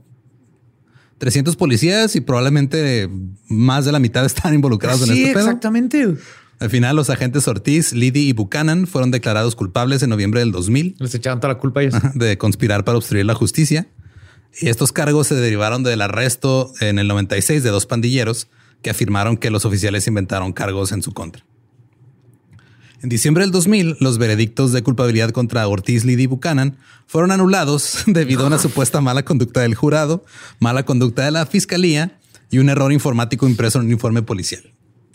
300 1.18 1.56
policías 1.56 2.14
y 2.14 2.20
probablemente 2.20 3.10
más 3.48 3.84
de 3.84 3.90
la 3.90 3.98
mitad 3.98 4.24
estaban 4.26 4.54
involucrados 4.54 5.02
en 5.08 5.12
este 5.12 5.32
pedo. 5.32 5.46
Exactamente. 5.46 6.14
Al 6.60 6.70
final, 6.70 6.94
los 6.94 7.10
agentes 7.10 7.48
Ortiz, 7.48 7.92
Liddy 7.92 8.28
y 8.28 8.32
Buchanan 8.32 8.86
fueron 8.86 9.10
declarados 9.10 9.56
culpables 9.56 10.04
en 10.04 10.10
noviembre 10.10 10.38
del 10.38 10.52
2000. 10.52 10.94
Les 11.00 11.12
echaron 11.16 11.40
toda 11.40 11.54
la 11.54 11.58
culpa 11.58 11.80
a 11.80 11.82
ellos. 11.82 11.96
De 12.14 12.38
conspirar 12.38 12.84
para 12.84 12.96
obstruir 12.96 13.26
la 13.26 13.34
justicia. 13.34 13.88
Y 14.60 14.68
estos 14.68 14.92
cargos 14.92 15.26
se 15.26 15.34
derivaron 15.34 15.82
del 15.82 16.00
arresto 16.00 16.72
en 16.80 17.00
el 17.00 17.08
96 17.08 17.64
de 17.64 17.70
dos 17.70 17.86
pandilleros 17.86 18.46
que 18.82 18.90
afirmaron 18.90 19.36
que 19.36 19.50
los 19.50 19.64
oficiales 19.64 20.06
inventaron 20.06 20.52
cargos 20.52 20.92
en 20.92 21.02
su 21.02 21.12
contra. 21.12 21.44
En 23.02 23.08
diciembre 23.08 23.42
del 23.42 23.50
2000, 23.50 23.96
los 23.98 24.18
veredictos 24.18 24.72
de 24.72 24.82
culpabilidad 24.82 25.30
contra 25.30 25.66
Ortiz, 25.66 26.04
Liddy 26.04 26.22
y 26.22 26.26
Buchanan 26.26 26.76
fueron 27.06 27.32
anulados 27.32 28.02
debido 28.06 28.44
a 28.44 28.46
una 28.46 28.58
supuesta 28.58 29.00
mala 29.00 29.24
conducta 29.24 29.60
del 29.60 29.74
jurado, 29.74 30.24
mala 30.60 30.84
conducta 30.84 31.24
de 31.24 31.32
la 31.32 31.44
fiscalía 31.46 32.18
y 32.50 32.58
un 32.58 32.68
error 32.68 32.92
informático 32.92 33.48
impreso 33.48 33.80
en 33.80 33.86
un 33.86 33.92
informe 33.92 34.22
policial. 34.22 34.62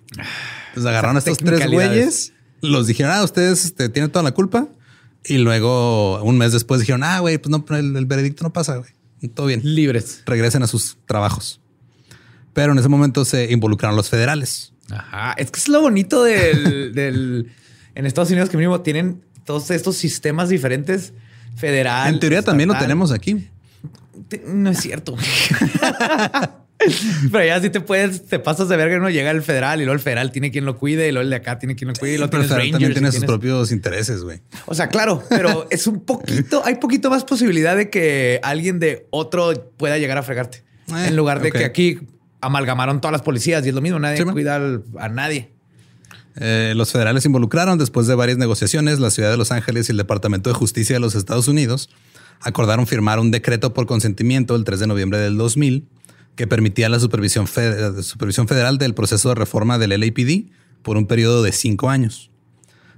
Entonces 0.09 0.85
agarraron 0.85 1.15
a 1.15 1.19
estos 1.19 1.37
tres 1.37 1.65
güeyes, 1.69 2.33
los 2.61 2.87
dijeron, 2.87 3.13
ah, 3.13 3.23
ustedes 3.23 3.65
este, 3.65 3.89
tienen 3.89 4.11
toda 4.11 4.23
la 4.23 4.31
culpa. 4.31 4.67
Y 5.23 5.37
luego, 5.37 6.21
un 6.23 6.37
mes 6.37 6.53
después, 6.53 6.79
dijeron, 6.79 7.03
ah, 7.03 7.19
güey, 7.19 7.37
pues 7.37 7.49
no, 7.49 7.65
el, 7.75 7.95
el 7.95 8.05
veredicto 8.05 8.43
no 8.43 8.53
pasa, 8.53 8.77
güey. 8.77 8.91
Todo 9.33 9.47
bien. 9.47 9.61
Libres. 9.63 10.23
Regresen 10.25 10.63
a 10.63 10.67
sus 10.67 10.97
trabajos. 11.05 11.59
Pero 12.53 12.71
en 12.71 12.79
ese 12.79 12.87
momento 12.87 13.25
se 13.25 13.51
involucraron 13.51 13.95
los 13.95 14.09
federales. 14.09 14.73
Ajá. 14.89 15.33
Es 15.33 15.51
que 15.51 15.59
es 15.59 15.67
lo 15.67 15.81
bonito 15.81 16.23
del, 16.23 17.51
en 17.97 18.05
Estados 18.05 18.29
Unidos 18.29 18.49
que 18.49 18.57
mínimo 18.57 18.81
tienen 18.81 19.23
todos 19.43 19.71
estos 19.71 19.97
sistemas 19.97 20.49
diferentes 20.49 21.13
federales. 21.55 22.13
En 22.13 22.19
teoría 22.19 22.43
también 22.43 22.69
lo 22.69 22.77
tenemos 22.77 23.11
aquí. 23.11 23.49
No 24.45 24.69
es 24.69 24.79
cierto. 24.79 25.15
Pero 27.31 27.43
ya 27.43 27.59
si 27.59 27.71
te 27.71 27.81
puedes, 27.81 28.27
te 28.27 28.37
pasas 28.37 28.69
de 28.69 28.77
verga, 28.77 28.99
no 28.99 29.09
llega 29.09 29.31
el 29.31 29.41
federal 29.41 29.81
y 29.81 29.85
luego 29.85 29.95
el 29.95 29.99
federal 29.99 30.31
tiene 30.31 30.51
quien 30.51 30.63
lo 30.63 30.77
cuide 30.77 31.07
y 31.07 31.11
luego 31.11 31.23
el 31.23 31.31
de 31.31 31.37
acá 31.37 31.57
tiene 31.57 31.75
quien 31.75 31.87
lo 31.87 31.95
cuide 31.95 32.13
y 32.13 32.17
luego 32.17 32.29
pero 32.29 32.43
el 32.43 32.49
también 32.49 32.93
tiene 32.93 33.11
sus 33.11 33.25
propios 33.25 33.71
intereses, 33.71 34.21
güey. 34.21 34.41
O 34.67 34.75
sea, 34.75 34.89
claro, 34.89 35.23
pero 35.27 35.65
es 35.71 35.87
un 35.87 36.01
poquito, 36.01 36.61
hay 36.63 36.75
poquito 36.75 37.09
más 37.09 37.23
posibilidad 37.23 37.75
de 37.75 37.89
que 37.89 38.39
alguien 38.43 38.77
de 38.77 39.07
otro 39.09 39.71
pueda 39.75 39.97
llegar 39.97 40.19
a 40.19 40.23
fregarte. 40.23 40.63
en 40.87 41.15
lugar 41.15 41.41
de 41.41 41.51
que 41.51 41.65
aquí 41.65 42.01
amalgamaron 42.41 43.01
todas 43.01 43.13
las 43.13 43.23
policías 43.23 43.65
y 43.65 43.69
es 43.69 43.75
lo 43.75 43.81
mismo, 43.81 43.97
nadie 43.97 44.23
cuida 44.23 44.61
a 44.99 45.09
nadie. 45.09 45.56
Eh, 46.39 46.73
los 46.75 46.91
federales 46.91 47.23
se 47.23 47.29
involucraron 47.29 47.77
después 47.77 48.07
de 48.07 48.15
varias 48.15 48.37
negociaciones. 48.37 48.99
La 48.99 49.09
ciudad 49.11 49.31
de 49.31 49.37
Los 49.37 49.51
Ángeles 49.51 49.89
y 49.89 49.91
el 49.91 49.97
Departamento 49.97 50.49
de 50.49 50.53
Justicia 50.55 50.95
de 50.95 50.99
los 50.99 51.15
Estados 51.15 51.47
Unidos 51.47 51.89
acordaron 52.41 52.85
firmar 52.85 53.19
un 53.19 53.31
decreto 53.31 53.73
por 53.73 53.87
consentimiento 53.87 54.55
el 54.55 54.63
3 54.63 54.79
de 54.81 54.87
noviembre 54.87 55.17
del 55.19 55.37
2000 55.37 55.87
que 56.35 56.45
permitía 56.45 56.87
la 56.89 56.99
supervisión, 56.99 57.47
fe- 57.47 58.03
supervisión 58.03 58.47
federal 58.47 58.77
del 58.77 58.93
proceso 58.93 59.29
de 59.29 59.35
reforma 59.35 59.79
del 59.79 59.99
LAPD 59.99 60.51
por 60.83 60.95
un 60.97 61.07
periodo 61.07 61.41
de 61.41 61.51
cinco 61.51 61.89
años. 61.89 62.29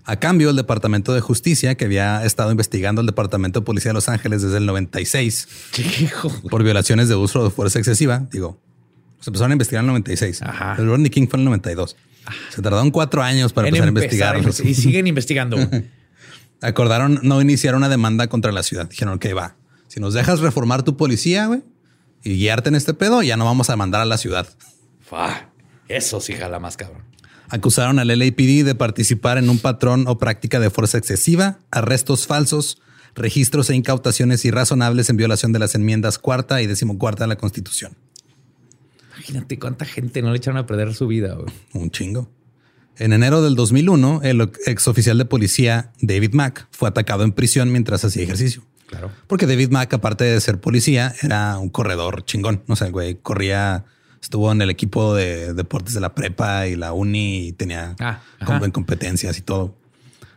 A 0.03 0.17
cambio, 0.17 0.49
el 0.49 0.55
Departamento 0.57 1.13
de 1.13 1.21
Justicia, 1.21 1.75
que 1.75 1.85
había 1.85 2.25
estado 2.25 2.51
investigando 2.51 2.99
al 2.99 3.05
Departamento 3.07 3.61
de 3.61 3.65
Policía 3.65 3.91
de 3.91 3.93
Los 3.93 4.09
Ángeles 4.09 4.41
desde 4.41 4.57
el 4.57 4.65
96 4.65 5.47
Hijo. 6.01 6.29
por 6.49 6.63
violaciones 6.63 7.07
de 7.07 7.15
uso 7.15 7.43
de 7.43 7.49
fuerza 7.51 7.79
excesiva, 7.79 8.27
digo, 8.31 8.59
se 9.21 9.29
empezaron 9.29 9.51
a 9.51 9.53
investigar 9.53 9.83
en 9.83 9.89
el 9.89 9.93
96. 9.93 10.41
Ajá. 10.41 10.75
El 10.77 10.87
Rodney 10.87 11.09
King 11.09 11.27
fue 11.29 11.37
en 11.37 11.41
el 11.41 11.45
92. 11.45 11.95
Se 12.49 12.61
tardaron 12.61 12.91
cuatro 12.91 13.21
años 13.23 13.53
para 13.53 13.67
empezar 13.67 13.85
a 13.85 13.89
empezar 13.89 14.33
investigar. 14.35 14.37
investi- 14.37 14.69
Y 14.69 14.73
siguen 14.75 15.07
investigando. 15.07 15.57
Acordaron 16.61 17.19
no 17.23 17.41
iniciar 17.41 17.75
una 17.75 17.89
demanda 17.89 18.27
contra 18.27 18.51
la 18.51 18.63
ciudad. 18.63 18.89
Dijeron, 18.89 19.15
ok, 19.15 19.25
va. 19.35 19.55
Si 19.87 19.99
nos 19.99 20.13
dejas 20.13 20.39
reformar 20.41 20.83
tu 20.83 20.97
policía, 20.97 21.45
güey, 21.47 21.63
y 22.23 22.35
guiarte 22.35 22.69
en 22.69 22.75
este 22.75 22.93
pedo, 22.93 23.21
ya 23.23 23.37
no 23.37 23.45
vamos 23.45 23.69
a 23.69 23.75
mandar 23.75 24.01
a 24.01 24.05
la 24.05 24.17
ciudad. 24.17 24.47
Fua, 25.01 25.49
Eso 25.87 26.19
sí 26.21 26.33
jala 26.33 26.59
más 26.59 26.77
cabrón. 26.77 27.03
Acusaron 27.47 27.97
al 27.97 28.09
LAPD 28.09 28.63
de 28.63 28.75
participar 28.75 29.37
en 29.39 29.49
un 29.49 29.57
patrón 29.57 30.05
o 30.07 30.19
práctica 30.19 30.59
de 30.59 30.69
fuerza 30.69 30.99
excesiva, 30.99 31.57
arrestos 31.71 32.27
falsos, 32.27 32.79
registros 33.15 33.69
e 33.71 33.75
incautaciones 33.75 34.45
irrazonables 34.45 35.09
en 35.09 35.17
violación 35.17 35.51
de 35.51 35.57
las 35.59 35.73
enmiendas 35.73 36.19
cuarta 36.19 36.61
y 36.61 36.67
decimocuarta 36.67 37.23
de 37.23 37.29
la 37.29 37.37
Constitución. 37.37 37.93
Imagínate 39.19 39.59
cuánta 39.59 39.85
gente 39.85 40.21
no 40.21 40.31
le 40.31 40.37
echaron 40.37 40.57
a 40.57 40.65
perder 40.65 40.93
su 40.93 41.07
vida. 41.07 41.35
güey. 41.35 41.53
Un 41.73 41.91
chingo. 41.91 42.29
En 42.97 43.13
enero 43.13 43.41
del 43.41 43.55
2001, 43.55 44.21
el 44.23 44.49
ex 44.65 44.87
oficial 44.87 45.17
de 45.17 45.25
policía 45.25 45.91
David 46.01 46.33
Mack 46.33 46.67
fue 46.71 46.89
atacado 46.89 47.23
en 47.23 47.31
prisión 47.33 47.71
mientras 47.71 48.03
hacía 48.03 48.23
ejercicio. 48.23 48.63
Claro. 48.87 49.11
Porque 49.27 49.45
David 49.45 49.69
Mack, 49.71 49.93
aparte 49.93 50.23
de 50.23 50.39
ser 50.41 50.59
policía, 50.59 51.13
era 51.21 51.57
un 51.59 51.69
corredor 51.69 52.25
chingón. 52.25 52.63
O 52.67 52.75
sea, 52.75 52.87
el 52.87 52.93
güey 52.93 53.15
corría, 53.15 53.85
estuvo 54.21 54.51
en 54.51 54.61
el 54.61 54.69
equipo 54.69 55.13
de 55.15 55.53
deportes 55.53 55.93
de 55.93 56.01
la 56.01 56.15
prepa 56.15 56.67
y 56.67 56.75
la 56.75 56.91
uni 56.93 57.47
y 57.47 57.51
tenía 57.53 57.95
Ah, 57.99 58.21
competencias 58.73 59.37
y 59.37 59.41
todo. 59.41 59.75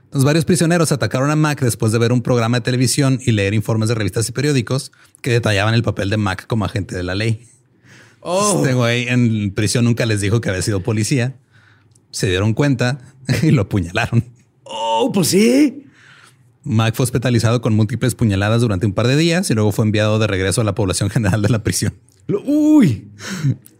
Entonces, 0.04 0.24
varios 0.26 0.44
prisioneros 0.44 0.92
atacaron 0.92 1.30
a 1.30 1.36
Mack 1.36 1.62
después 1.62 1.90
de 1.90 1.98
ver 1.98 2.12
un 2.12 2.20
programa 2.20 2.58
de 2.58 2.60
televisión 2.60 3.18
y 3.24 3.32
leer 3.32 3.54
informes 3.54 3.88
de 3.88 3.94
revistas 3.94 4.28
y 4.28 4.32
periódicos 4.32 4.92
que 5.22 5.30
detallaban 5.30 5.72
el 5.74 5.82
papel 5.82 6.10
de 6.10 6.18
Mack 6.18 6.46
como 6.46 6.64
agente 6.66 6.94
de 6.94 7.02
la 7.02 7.14
ley. 7.14 7.48
Oh, 8.22 8.62
Este 8.62 8.74
güey 8.74 9.08
en 9.08 9.52
prisión 9.52 9.84
nunca 9.84 10.06
les 10.06 10.20
dijo 10.20 10.40
que 10.40 10.48
había 10.48 10.62
sido 10.62 10.80
policía. 10.82 11.36
Se 12.10 12.28
dieron 12.28 12.54
cuenta 12.54 12.98
y 13.42 13.50
lo 13.50 13.62
apuñalaron. 13.62 14.24
oh, 14.64 15.10
pues 15.12 15.28
sí. 15.28 15.84
Mac 16.64 16.94
fue 16.94 17.02
hospitalizado 17.04 17.60
con 17.60 17.74
múltiples 17.74 18.14
puñaladas 18.14 18.60
durante 18.60 18.86
un 18.86 18.92
par 18.92 19.08
de 19.08 19.16
días 19.16 19.50
y 19.50 19.54
luego 19.54 19.72
fue 19.72 19.84
enviado 19.84 20.18
de 20.20 20.28
regreso 20.28 20.60
a 20.60 20.64
la 20.64 20.74
población 20.76 21.10
general 21.10 21.42
de 21.42 21.48
la 21.48 21.64
prisión. 21.64 21.94
Uy. 22.46 23.08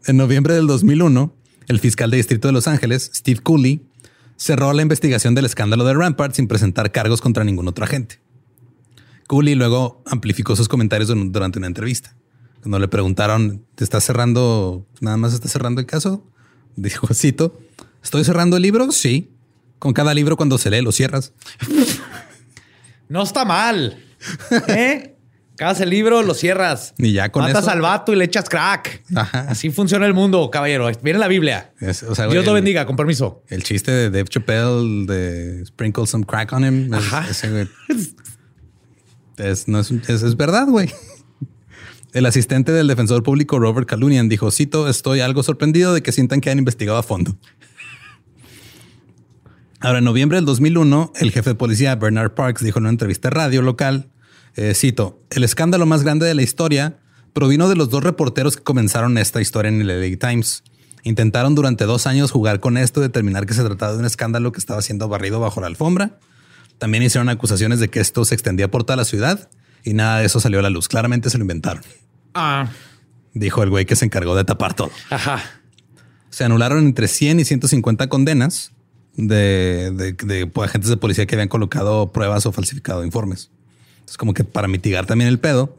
En 0.07 0.17
noviembre 0.17 0.55
del 0.55 0.67
2001, 0.67 1.33
el 1.69 1.79
fiscal 1.79 2.11
de 2.11 2.17
distrito 2.17 2.49
de 2.49 2.53
Los 2.53 2.67
Ángeles, 2.67 3.13
Steve 3.15 3.39
Cooley, 3.41 3.83
cerró 4.37 4.73
la 4.73 4.83
investigación 4.83 5.37
del 5.37 5.45
escándalo 5.45 5.85
de 5.85 5.95
Rampart 5.95 6.35
sin 6.35 6.49
presentar 6.49 6.91
cargos 6.91 7.21
contra 7.21 7.45
ningún 7.45 7.69
otro 7.69 7.85
agente. 7.85 8.19
Cooley 9.29 9.55
luego 9.55 10.03
amplificó 10.07 10.57
sus 10.57 10.67
comentarios 10.67 11.09
dur- 11.09 11.31
durante 11.31 11.59
una 11.61 11.69
entrevista. 11.69 12.17
Cuando 12.63 12.79
le 12.79 12.89
preguntaron, 12.89 13.65
¿te 13.75 13.85
estás 13.85 14.05
cerrando, 14.05 14.87
nada 15.01 15.17
más 15.17 15.35
estás 15.35 15.53
cerrando 15.53 15.81
el 15.81 15.87
caso? 15.87 16.25
Dijo, 16.77 17.07
cito, 17.15 17.59
¿estoy 18.03 18.25
cerrando 18.25 18.57
el 18.57 18.63
libro? 18.63 18.91
Sí. 18.93 19.31
Con 19.79 19.93
cada 19.93 20.15
libro 20.15 20.37
cuando 20.37 20.59
se 20.59 20.71
lee 20.71 20.81
lo 20.81 20.93
cierras. 20.93 21.33
No 23.09 23.23
está 23.23 23.45
mal. 23.45 23.99
¿Eh? 24.69 25.17
Acabas 25.55 25.81
el 25.81 25.91
libro, 25.91 26.23
lo 26.23 26.35
cierras. 26.35 26.95
Y 26.99 27.13
ya 27.13 27.31
con 27.31 27.43
Matas 27.43 27.65
eso- 27.65 27.71
al 27.73 27.81
vato 27.83 28.13
y 28.13 28.17
le 28.17 28.25
echas 28.25 28.49
crack. 28.49 29.03
Ajá. 29.15 29.41
Así 29.49 29.71
funciona 29.71 30.07
el 30.07 30.15
mundo, 30.15 30.49
caballero. 30.51 30.89
Viene 31.03 31.19
la 31.19 31.29
Biblia. 31.29 31.73
Es- 31.81 32.05
o 32.05 32.15
sea, 32.15 32.29
Dios 32.29 32.47
lo 32.47 32.53
bendiga, 32.53 32.87
con 32.87 32.97
permiso. 32.97 33.43
El 33.49 33.65
chiste 33.65 33.91
de 33.91 34.11
Dave 34.11 34.25
Chappelle 34.29 35.05
de 35.07 35.67
Sprinkle 35.67 36.07
Some 36.07 36.25
Crack 36.25 36.53
on 36.53 36.65
Him. 36.65 36.95
es- 36.95 37.01
Ajá. 37.01 37.27
ese, 37.29 37.51
güey, 37.51 37.69
es, 39.37 39.67
no 39.69 39.81
es, 39.81 39.91
es, 39.91 40.23
es 40.23 40.37
verdad, 40.37 40.67
güey. 40.69 40.91
El 42.13 42.27
asistente 42.27 42.73
del 42.73 42.89
defensor 42.89 43.23
público 43.23 43.59
Robert 43.59 43.89
Calunian 43.89 44.29
dijo, 44.29 44.51
cito, 44.51 44.87
estoy 44.87 45.21
algo 45.21 45.43
sorprendido 45.43 45.95
de 45.95 46.03
que 46.03 46.13
sientan 46.13 46.43
que 46.43 46.51
han 46.51 46.59
investigado 46.59 46.99
a 46.99 47.03
fondo. 47.03 47.35
Ahora, 49.81 49.99
en 49.99 50.05
noviembre 50.05 50.37
del 50.37 50.45
2001, 50.45 51.13
el 51.19 51.31
jefe 51.31 51.51
de 51.51 51.55
policía 51.55 51.95
Bernard 51.97 52.35
Parks 52.35 52.63
dijo 52.63 52.79
en 52.79 52.85
una 52.85 52.91
entrevista 52.91 53.31
radio 53.31 53.63
local, 53.63 54.11
eh, 54.57 54.75
cito, 54.75 55.23
el 55.31 55.43
escándalo 55.43 55.87
más 55.87 56.03
grande 56.03 56.27
de 56.27 56.35
la 56.35 56.43
historia 56.43 56.99
provino 57.33 57.71
de 57.71 57.77
los 57.77 57.89
dos 57.89 58.05
reporteros 58.05 58.59
que 58.59 58.63
comenzaron 58.63 59.17
esta 59.17 59.41
historia 59.41 59.71
en 59.71 59.81
el 59.81 59.89
LA 59.89 60.19
Times. 60.19 60.65
Intentaron 61.05 61.55
durante 61.55 61.85
dos 61.85 62.07
años 62.07 62.31
jugar 62.31 62.61
con 62.61 62.77
esto 62.77 63.01
determinar 63.01 63.47
que 63.47 63.55
se 63.55 63.65
trataba 63.65 63.93
de 63.93 63.99
un 63.99 64.05
escándalo 64.05 64.53
que 64.53 64.59
estaba 64.59 64.83
siendo 64.83 65.09
barrido 65.09 65.41
bajo 65.41 65.63
la 65.63 65.67
alfombra. 65.67 66.19
También 66.77 67.03
hicieron 67.03 67.31
acusaciones 67.31 67.81
de 67.81 67.89
que 67.89 68.01
esto 68.01 68.27
se 68.27 68.35
extendía 68.35 68.71
por 68.71 68.85
toda 68.85 68.97
la 68.97 69.07
ciudad 69.07 69.49
y 69.85 69.95
nada 69.95 70.19
de 70.21 70.27
eso 70.27 70.41
salió 70.41 70.59
a 70.59 70.63
la 70.63 70.71
luz. 70.71 70.89
Claramente 70.89 71.31
se 71.31 71.39
lo 71.39 71.43
inventaron, 71.45 71.83
Ah, 72.35 72.69
dijo 73.35 73.63
el 73.63 73.71
güey 73.71 73.85
que 73.87 73.97
se 73.97 74.05
encargó 74.05 74.35
de 74.37 74.45
tapar 74.45 74.75
todo. 74.75 74.91
ajá. 75.11 75.43
Se 76.31 76.45
anularon 76.45 76.87
entre 76.87 77.09
100 77.09 77.41
y 77.41 77.45
150 77.45 78.09
condenas 78.09 78.73
de, 79.17 79.91
de- 79.95 80.13
de, 80.15 80.51
agentes 80.63 80.89
de 80.89 80.97
policía 80.97 81.27
que 81.27 81.35
habían 81.35 81.49
colocado 81.49 82.11
pruebas 82.13 82.47
o 82.47 82.53
falsificado 82.53 83.05
informes. 83.05 83.51
Es 84.09 84.17
como 84.17 84.33
que 84.33 84.43
para 84.43 84.67
mitigar 84.69 85.05
también 85.05 85.29
el 85.29 85.39
pedo, 85.39 85.79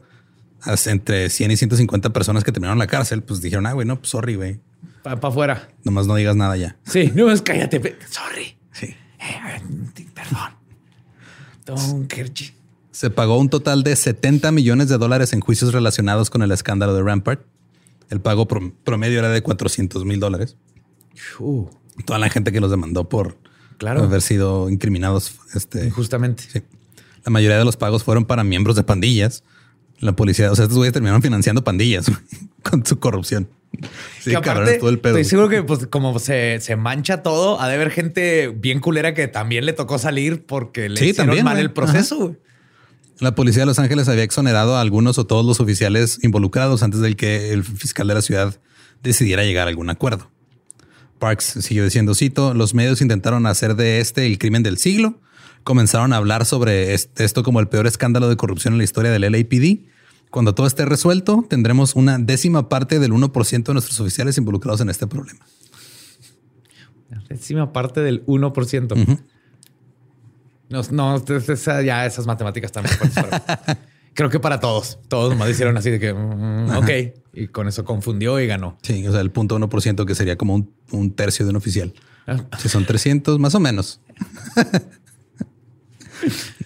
entre 0.86 1.28
100 1.28 1.50
y 1.50 1.56
150 1.56 2.10
personas 2.12 2.44
que 2.44 2.52
terminaron 2.52 2.76
en 2.76 2.80
la 2.80 2.86
cárcel, 2.86 3.22
pues 3.22 3.40
dijeron, 3.42 3.66
ah, 3.66 3.72
güey, 3.72 3.86
no, 3.86 3.96
pues 3.98 4.10
sorry, 4.10 4.36
güey. 4.36 4.60
Para 5.02 5.18
afuera. 5.28 5.68
Nomás 5.82 6.06
no 6.06 6.14
digas 6.14 6.36
nada 6.36 6.56
ya. 6.56 6.76
Sí, 6.86 7.10
no 7.14 7.30
es 7.30 7.42
cállate. 7.42 7.80
Sorry. 8.08 8.56
Sí. 8.72 8.86
Eh, 9.18 9.60
perdón. 10.14 10.54
Don 11.66 12.06
Kerchi. 12.06 12.52
Se 12.94 13.10
pagó 13.10 13.38
un 13.38 13.48
total 13.48 13.82
de 13.82 13.96
70 13.96 14.52
millones 14.52 14.88
de 14.88 14.98
dólares 14.98 15.32
en 15.32 15.40
juicios 15.40 15.72
relacionados 15.72 16.30
con 16.30 16.42
el 16.42 16.52
escándalo 16.52 16.94
de 16.94 17.02
Rampart. 17.02 17.42
El 18.08 18.20
pago 18.20 18.46
prom- 18.46 18.72
promedio 18.84 19.18
era 19.18 19.30
de 19.30 19.42
400 19.42 20.04
mil 20.04 20.20
dólares. 20.20 20.56
Uh, 21.40 21.66
Toda 22.06 22.20
la 22.20 22.30
gente 22.30 22.52
que 22.52 22.60
los 22.60 22.70
demandó 22.70 23.08
por 23.08 23.36
Claro. 23.78 24.04
haber 24.04 24.22
sido 24.22 24.70
incriminados. 24.70 25.34
Este, 25.54 25.90
justamente. 25.90 26.44
sí. 26.48 26.62
La 27.24 27.30
mayoría 27.30 27.58
de 27.58 27.64
los 27.64 27.76
pagos 27.76 28.04
fueron 28.04 28.26
para 28.26 28.44
miembros 28.44 28.76
de 28.76 28.84
pandillas. 28.84 29.42
La 29.98 30.14
policía, 30.14 30.52
o 30.52 30.54
sea, 30.54 30.64
estos 30.66 30.76
güeyes 30.76 30.92
terminaron 30.92 31.20
financiando 31.20 31.64
pandillas 31.64 32.06
con 32.62 32.86
su 32.86 33.00
corrupción. 33.00 33.48
Sí, 34.20 34.30
que 34.30 34.36
aparte, 34.36 34.78
todo 34.78 34.90
el 34.90 35.00
pedo. 35.00 35.16
estoy 35.16 35.28
seguro 35.30 35.48
que 35.48 35.64
pues, 35.64 35.88
como 35.88 36.16
se, 36.20 36.60
se 36.60 36.76
mancha 36.76 37.22
todo, 37.24 37.60
ha 37.60 37.66
de 37.68 37.74
haber 37.74 37.90
gente 37.90 38.48
bien 38.56 38.78
culera 38.78 39.14
que 39.14 39.26
también 39.26 39.66
le 39.66 39.72
tocó 39.72 39.98
salir 39.98 40.46
porque 40.46 40.88
le 40.88 40.96
Sí, 41.00 41.06
hicieron 41.06 41.26
también, 41.26 41.44
mal 41.44 41.58
el 41.58 41.72
proceso. 41.72 42.36
La 43.20 43.34
policía 43.34 43.62
de 43.62 43.66
Los 43.66 43.78
Ángeles 43.78 44.08
había 44.08 44.24
exonerado 44.24 44.76
a 44.76 44.80
algunos 44.80 45.18
o 45.18 45.26
todos 45.26 45.44
los 45.46 45.60
oficiales 45.60 46.18
involucrados 46.22 46.82
antes 46.82 47.00
del 47.00 47.16
que 47.16 47.52
el 47.52 47.62
fiscal 47.64 48.08
de 48.08 48.14
la 48.14 48.22
ciudad 48.22 48.58
decidiera 49.02 49.44
llegar 49.44 49.66
a 49.66 49.70
algún 49.70 49.88
acuerdo. 49.90 50.30
Parks 51.20 51.44
siguió 51.60 51.84
diciendo, 51.84 52.14
cito, 52.14 52.54
los 52.54 52.74
medios 52.74 53.00
intentaron 53.00 53.46
hacer 53.46 53.76
de 53.76 54.00
este 54.00 54.26
el 54.26 54.38
crimen 54.38 54.62
del 54.62 54.78
siglo, 54.78 55.20
comenzaron 55.62 56.12
a 56.12 56.16
hablar 56.16 56.44
sobre 56.44 56.92
est- 56.92 57.18
esto 57.20 57.42
como 57.44 57.60
el 57.60 57.68
peor 57.68 57.86
escándalo 57.86 58.28
de 58.28 58.36
corrupción 58.36 58.74
en 58.74 58.78
la 58.78 58.84
historia 58.84 59.10
del 59.12 59.22
LAPD. 59.30 59.86
Cuando 60.30 60.54
todo 60.54 60.66
esté 60.66 60.84
resuelto, 60.84 61.46
tendremos 61.48 61.94
una 61.94 62.18
décima 62.18 62.68
parte 62.68 62.98
del 62.98 63.12
1% 63.12 63.62
de 63.64 63.72
nuestros 63.72 64.00
oficiales 64.00 64.36
involucrados 64.36 64.80
en 64.80 64.90
este 64.90 65.06
problema. 65.06 65.46
Décima 67.28 67.72
parte 67.72 68.00
del 68.00 68.26
1%. 68.26 69.18
No, 70.70 70.82
no, 70.90 71.16
esa- 71.48 71.82
ya 71.82 72.06
esas 72.06 72.26
matemáticas 72.26 72.72
mí. 72.82 72.88
Creo 74.14 74.30
que 74.30 74.38
para 74.40 74.60
todos. 74.60 74.98
Todos 75.08 75.30
nomás 75.30 75.50
hicieron 75.50 75.76
así 75.76 75.90
de 75.90 75.98
que, 76.00 76.12
mm, 76.14 76.76
ok. 76.76 76.90
Y 77.32 77.48
con 77.48 77.66
eso 77.68 77.84
confundió 77.84 78.38
y 78.40 78.46
ganó. 78.46 78.78
Sí, 78.82 79.06
o 79.06 79.12
sea, 79.12 79.20
el 79.20 79.30
punto 79.32 79.58
1% 79.58 80.04
que 80.06 80.14
sería 80.14 80.36
como 80.36 80.54
un, 80.54 80.70
un 80.92 81.10
tercio 81.12 81.44
de 81.44 81.50
un 81.50 81.56
oficial. 81.56 81.92
Ah, 82.26 82.38
Si 82.58 82.68
son 82.68 82.86
300, 82.86 83.38
más 83.38 83.54
o 83.54 83.60
menos. 83.60 84.00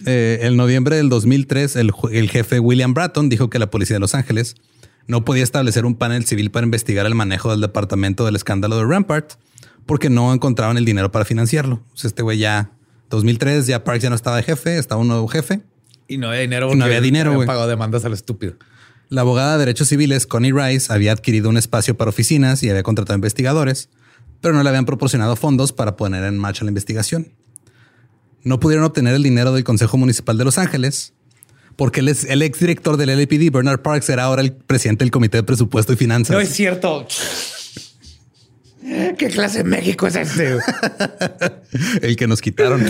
Eh, 0.05 0.39
en 0.43 0.55
noviembre 0.55 0.95
del 0.95 1.09
2003, 1.09 1.75
el, 1.75 1.91
el 2.11 2.29
jefe 2.29 2.59
William 2.59 2.93
Bratton 2.93 3.27
dijo 3.27 3.49
que 3.49 3.59
la 3.59 3.69
policía 3.69 3.95
de 3.95 3.99
Los 3.99 4.15
Ángeles 4.15 4.55
no 5.07 5.25
podía 5.25 5.43
establecer 5.43 5.85
un 5.85 5.95
panel 5.95 6.25
civil 6.25 6.49
para 6.51 6.65
investigar 6.65 7.05
el 7.05 7.15
manejo 7.15 7.51
del 7.51 7.59
departamento 7.59 8.25
del 8.25 8.35
escándalo 8.37 8.77
de 8.77 8.85
Rampart 8.85 9.33
porque 9.85 10.09
no 10.09 10.33
encontraban 10.33 10.77
el 10.77 10.85
dinero 10.85 11.11
para 11.11 11.25
financiarlo. 11.25 11.83
O 11.93 11.97
sea, 11.97 12.07
este 12.07 12.21
güey 12.23 12.37
ya, 12.37 12.71
2003, 13.09 13.67
ya 13.67 13.83
Parks 13.83 14.03
ya 14.03 14.09
no 14.09 14.15
estaba 14.15 14.37
de 14.37 14.43
jefe, 14.43 14.77
estaba 14.77 15.01
un 15.01 15.07
nuevo 15.07 15.27
jefe. 15.27 15.61
Y 16.07 16.17
no 16.17 16.29
había 16.29 16.41
dinero. 16.41 16.71
Y 16.71 16.75
no 16.75 16.85
había 16.85 17.01
dinero, 17.01 17.33
güey. 17.33 17.47
pagado 17.47 17.67
demandas 17.67 18.05
al 18.05 18.13
estúpido. 18.13 18.55
La 19.09 19.21
abogada 19.21 19.53
de 19.53 19.59
derechos 19.59 19.87
civiles, 19.87 20.27
Connie 20.27 20.51
Rice, 20.51 20.93
había 20.93 21.11
adquirido 21.11 21.49
un 21.49 21.57
espacio 21.57 21.97
para 21.97 22.09
oficinas 22.09 22.61
y 22.61 22.69
había 22.69 22.83
contratado 22.83 23.15
investigadores, 23.15 23.89
pero 24.39 24.53
no 24.53 24.61
le 24.61 24.69
habían 24.69 24.85
proporcionado 24.85 25.35
fondos 25.35 25.73
para 25.73 25.95
poner 25.95 26.23
en 26.23 26.37
marcha 26.37 26.63
la 26.63 26.69
investigación. 26.69 27.33
No 28.43 28.59
pudieron 28.59 28.85
obtener 28.85 29.15
el 29.15 29.23
dinero 29.23 29.51
del 29.51 29.63
Consejo 29.63 29.97
Municipal 29.97 30.37
de 30.37 30.45
Los 30.45 30.57
Ángeles, 30.57 31.13
porque 31.75 32.01
el, 32.01 32.15
el 32.27 32.41
exdirector 32.41 32.97
del 32.97 33.09
LAPD, 33.17 33.51
Bernard 33.51 33.81
Parks, 33.81 34.09
era 34.09 34.23
ahora 34.23 34.41
el 34.41 34.53
presidente 34.53 35.03
del 35.03 35.11
Comité 35.11 35.37
de 35.37 35.43
Presupuesto 35.43 35.93
y 35.93 35.95
Finanzas. 35.95 36.35
No 36.35 36.39
es 36.39 36.49
cierto. 36.49 37.07
¿Qué 38.81 39.27
clase 39.27 39.59
de 39.59 39.63
México 39.65 40.07
es 40.07 40.15
este? 40.15 40.57
el 42.01 42.15
que 42.15 42.27
nos 42.27 42.41
quitaron. 42.41 42.81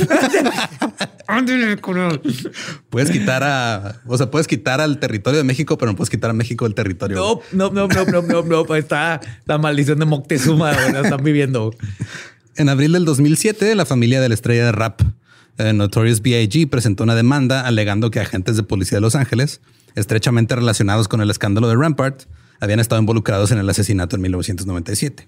puedes 2.90 3.10
quitar 3.10 3.44
a, 3.44 4.02
o 4.06 4.18
sea, 4.18 4.30
puedes 4.30 4.48
quitar 4.48 4.82
al 4.82 5.00
territorio 5.00 5.40
de 5.40 5.44
México, 5.44 5.78
pero 5.78 5.92
no 5.92 5.96
puedes 5.96 6.10
quitar 6.10 6.30
a 6.30 6.34
México 6.34 6.66
del 6.66 6.76
territorio. 6.76 7.42
No, 7.52 7.70
no, 7.72 7.88
no, 7.88 7.88
no, 7.88 8.22
no, 8.22 8.44
no, 8.44 8.66
no. 8.66 8.76
Está 8.76 9.20
la 9.46 9.58
maldición 9.58 10.00
de 10.00 10.06
Moctezuma. 10.06 10.72
La 10.72 11.02
están 11.02 11.24
viviendo. 11.24 11.74
En 12.56 12.70
abril 12.70 12.92
del 12.92 13.06
2007, 13.06 13.74
la 13.76 13.86
familia 13.86 14.22
de 14.22 14.30
la 14.30 14.36
estrella 14.36 14.66
de 14.66 14.72
rap 14.72 15.02
eh, 15.58 15.74
Notorious 15.74 16.22
B.I.G. 16.22 16.70
presentó 16.70 17.04
una 17.04 17.16
demanda 17.16 17.66
alegando 17.66 18.12
que 18.12 18.20
agentes 18.20 18.56
de 18.56 18.64
policía 18.64 18.98
de 18.98 19.02
Los 19.02 19.16
Ángeles, 19.16 19.62
estrechamente 19.96 20.56
relacionados 20.56 21.08
con 21.08 21.22
el 21.22 21.30
escándalo 21.30 21.68
de 21.68 21.76
Rampart, 21.76 22.24
habían 22.60 22.80
estado 22.80 23.00
involucrados 23.00 23.52
en 23.52 23.58
el 23.58 23.70
asesinato 23.70 24.16
en 24.16 24.22
1997. 24.24 25.28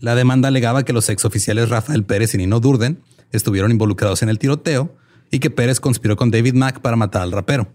La 0.00 0.14
demanda 0.14 0.48
alegaba 0.48 0.84
que 0.84 0.92
los 0.92 1.08
exoficiales 1.08 1.68
Rafael 1.68 2.04
Pérez 2.04 2.34
y 2.34 2.38
Nino 2.38 2.60
Durden 2.60 3.00
estuvieron 3.32 3.70
involucrados 3.70 4.22
en 4.22 4.28
el 4.28 4.38
tiroteo 4.38 4.94
y 5.30 5.38
que 5.38 5.50
Pérez 5.50 5.80
conspiró 5.80 6.16
con 6.16 6.30
David 6.30 6.54
Mack 6.54 6.80
para 6.80 6.96
matar 6.96 7.22
al 7.22 7.32
rapero. 7.32 7.68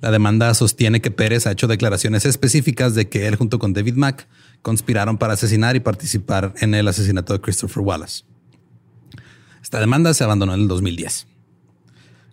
La 0.00 0.10
demanda 0.10 0.52
sostiene 0.54 1.00
que 1.00 1.10
Pérez 1.10 1.46
ha 1.46 1.52
hecho 1.52 1.66
declaraciones 1.66 2.24
específicas 2.24 2.94
de 2.94 3.08
que 3.08 3.26
él 3.26 3.36
junto 3.36 3.58
con 3.58 3.74
David 3.74 3.94
Mack 3.94 4.26
conspiraron 4.62 5.18
para 5.18 5.34
asesinar 5.34 5.76
y 5.76 5.80
participar 5.80 6.54
en 6.60 6.74
el 6.74 6.88
asesinato 6.88 7.34
de 7.34 7.40
Christopher 7.40 7.82
Wallace. 7.82 8.24
Esta 9.62 9.78
demanda 9.78 10.14
se 10.14 10.24
abandonó 10.24 10.54
en 10.54 10.60
el 10.60 10.68
2010. 10.68 11.26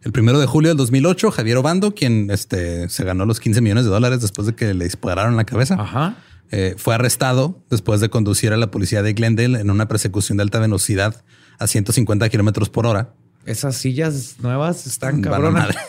El 0.04 0.12
primero 0.14 0.40
de 0.40 0.46
julio 0.46 0.70
del 0.70 0.78
2008, 0.78 1.32
Javier 1.32 1.58
Obando, 1.58 1.94
quien 1.94 2.32
este, 2.32 2.88
se 2.88 3.04
ganó 3.04 3.26
los 3.26 3.42
15 3.42 3.60
millones 3.60 3.84
de 3.84 3.90
dólares 3.90 4.22
después 4.22 4.48
de 4.48 4.56
que 4.56 4.74
le 4.74 4.86
dispararon 4.86 5.36
la 5.36 5.44
cabeza, 5.44 6.16
eh, 6.52 6.76
fue 6.78 6.96
arrestado 6.96 7.62
después 7.70 8.00
de 8.02 8.10
conducir 8.10 8.54
a 8.54 8.58
la 8.58 8.72
policía 8.72 9.02
de 9.02 9.14
Glendale 9.14 9.60
en 9.60 9.70
una 9.70 9.88
persecución 9.88 10.38
de 10.38 10.44
alta 10.44 10.60
velocidad 10.60 11.24
a 11.60 11.68
150 11.68 12.30
kilómetros 12.30 12.70
por 12.70 12.86
hora. 12.86 13.14
Esas 13.46 13.78
sillas 13.78 14.36
nuevas 14.40 14.88
están 14.88 15.22
cabronas. 15.22 15.76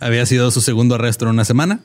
Había 0.00 0.26
sido 0.26 0.50
su 0.50 0.60
segundo 0.60 0.94
arresto 0.94 1.24
en 1.26 1.30
una 1.30 1.44
semana. 1.44 1.80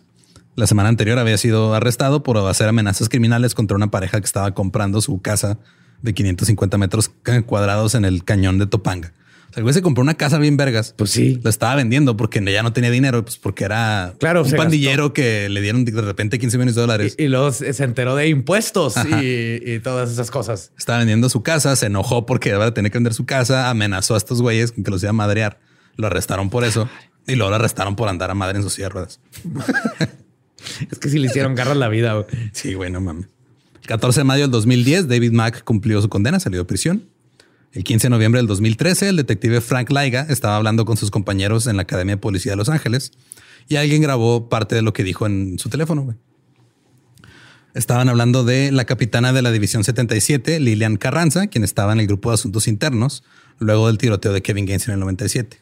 La 0.55 0.67
semana 0.67 0.87
anterior 0.87 1.19
había 1.19 1.37
sido 1.37 1.73
arrestado 1.73 2.23
por 2.23 2.37
hacer 2.37 2.69
amenazas 2.69 3.09
criminales 3.09 3.53
contra 3.53 3.75
una 3.75 3.91
pareja 3.91 4.21
que 4.21 4.25
estaba 4.25 4.53
comprando 4.53 5.01
su 5.01 5.21
casa 5.21 5.57
de 6.01 6.13
550 6.13 6.77
metros 6.77 7.11
cuadrados 7.45 7.93
en 7.95 8.05
el 8.05 8.23
cañón 8.23 8.57
de 8.57 8.67
Topanga. 8.67 9.11
Sea, 9.55 9.61
el 9.61 9.63
güey 9.63 9.73
se 9.73 9.81
compró 9.81 10.01
una 10.01 10.15
casa 10.15 10.37
bien 10.37 10.57
vergas. 10.57 10.93
Pues 10.97 11.11
sí. 11.11 11.39
La 11.43 11.49
estaba 11.49 11.75
vendiendo 11.75 12.17
porque 12.17 12.43
ya 12.43 12.63
no 12.63 12.73
tenía 12.73 12.91
dinero, 12.91 13.23
pues 13.23 13.37
porque 13.37 13.63
era 13.63 14.13
claro, 14.19 14.43
un 14.43 14.51
pandillero 14.51 15.13
que 15.13 15.49
le 15.49 15.61
dieron 15.61 15.85
de 15.85 16.01
repente 16.01 16.39
15 16.39 16.57
millones 16.57 16.75
de 16.75 16.81
dólares. 16.81 17.15
Y, 17.17 17.27
luego 17.27 17.51
se 17.51 17.83
enteró 17.83 18.15
de 18.15 18.27
impuestos 18.27 18.95
y, 18.97 19.79
todas 19.79 20.11
esas 20.11 20.31
cosas. 20.31 20.71
Estaba 20.77 20.99
vendiendo 20.99 21.29
su 21.29 21.43
casa, 21.43 21.75
se 21.75 21.85
enojó 21.85 22.25
porque 22.25 22.49
iba 22.49 22.65
a 22.65 22.73
tener 22.73 22.91
que 22.91 22.97
vender 22.97 23.13
su 23.13 23.25
casa, 23.25 23.69
amenazó 23.69 24.15
a 24.15 24.17
estos 24.17 24.41
güeyes 24.41 24.71
que 24.71 24.91
los 24.91 25.01
iba 25.03 25.11
a 25.11 25.13
madrear. 25.13 25.59
Lo 25.95 26.07
arrestaron 26.07 26.49
por 26.49 26.65
eso 26.65 26.89
y 27.27 27.35
luego 27.35 27.49
lo 27.49 27.55
arrestaron 27.55 27.95
por 27.95 28.09
andar 28.09 28.31
a 28.31 28.33
madre 28.33 28.57
en 28.57 28.63
sus 28.63 28.77
ruedas. 28.89 29.19
Es 30.91 30.97
que 30.97 31.09
si 31.09 31.19
le 31.19 31.27
hicieron 31.27 31.53
garras 31.53 31.77
la 31.77 31.87
vida. 31.89 32.25
Sí, 32.51 32.73
güey, 32.73 32.91
no 32.91 32.99
mames. 32.99 33.27
El 33.81 33.87
14 33.87 34.21
de 34.21 34.23
mayo 34.23 34.41
del 34.43 34.51
2010, 34.51 35.07
David 35.07 35.31
Mack 35.31 35.63
cumplió 35.63 36.01
su 36.01 36.09
condena, 36.09 36.39
salió 36.39 36.59
de 36.59 36.65
prisión. 36.65 37.03
El 37.75 37.83
15 37.83 38.05
de 38.05 38.09
noviembre 38.09 38.39
del 38.39 38.47
2013, 38.47 39.09
el 39.09 39.17
detective 39.17 39.59
Frank 39.59 39.91
Laiga 39.91 40.25
estaba 40.29 40.55
hablando 40.55 40.85
con 40.85 40.95
sus 40.95 41.11
compañeros 41.11 41.67
en 41.67 41.75
la 41.75 41.81
Academia 41.81 42.15
de 42.15 42.21
Policía 42.21 42.53
de 42.53 42.55
Los 42.55 42.69
Ángeles 42.69 43.11
y 43.67 43.75
alguien 43.75 44.01
grabó 44.01 44.47
parte 44.47 44.75
de 44.75 44.81
lo 44.81 44.93
que 44.93 45.03
dijo 45.03 45.25
en 45.25 45.59
su 45.59 45.67
teléfono. 45.67 46.15
Estaban 47.73 48.07
hablando 48.07 48.45
de 48.45 48.71
la 48.71 48.85
capitana 48.85 49.33
de 49.33 49.41
la 49.41 49.51
División 49.51 49.83
77, 49.83 50.61
Lilian 50.61 50.95
Carranza, 50.95 51.47
quien 51.47 51.65
estaba 51.65 51.91
en 51.91 51.99
el 51.99 52.07
grupo 52.07 52.29
de 52.29 52.35
asuntos 52.35 52.69
internos 52.69 53.25
luego 53.59 53.87
del 53.87 53.97
tiroteo 53.97 54.31
de 54.31 54.41
Kevin 54.41 54.65
Gaines 54.65 54.87
en 54.87 54.93
el 54.93 55.01
97. 55.01 55.59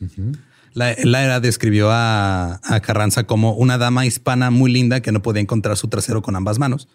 La, 0.73 0.91
era 0.91 1.39
describió 1.39 1.89
a, 1.91 2.59
Carranza 2.83 3.23
como 3.23 3.53
una 3.53 3.79
dama 3.79 4.05
hispana 4.05 4.51
muy 4.51 4.71
linda 4.71 5.01
que 5.01 5.11
no 5.11 5.23
podía 5.23 5.41
encontrar 5.41 5.77
su 5.77 5.87
trasero 5.87 6.21
con 6.21 6.35
ambas 6.35 6.59
manos. 6.59 6.87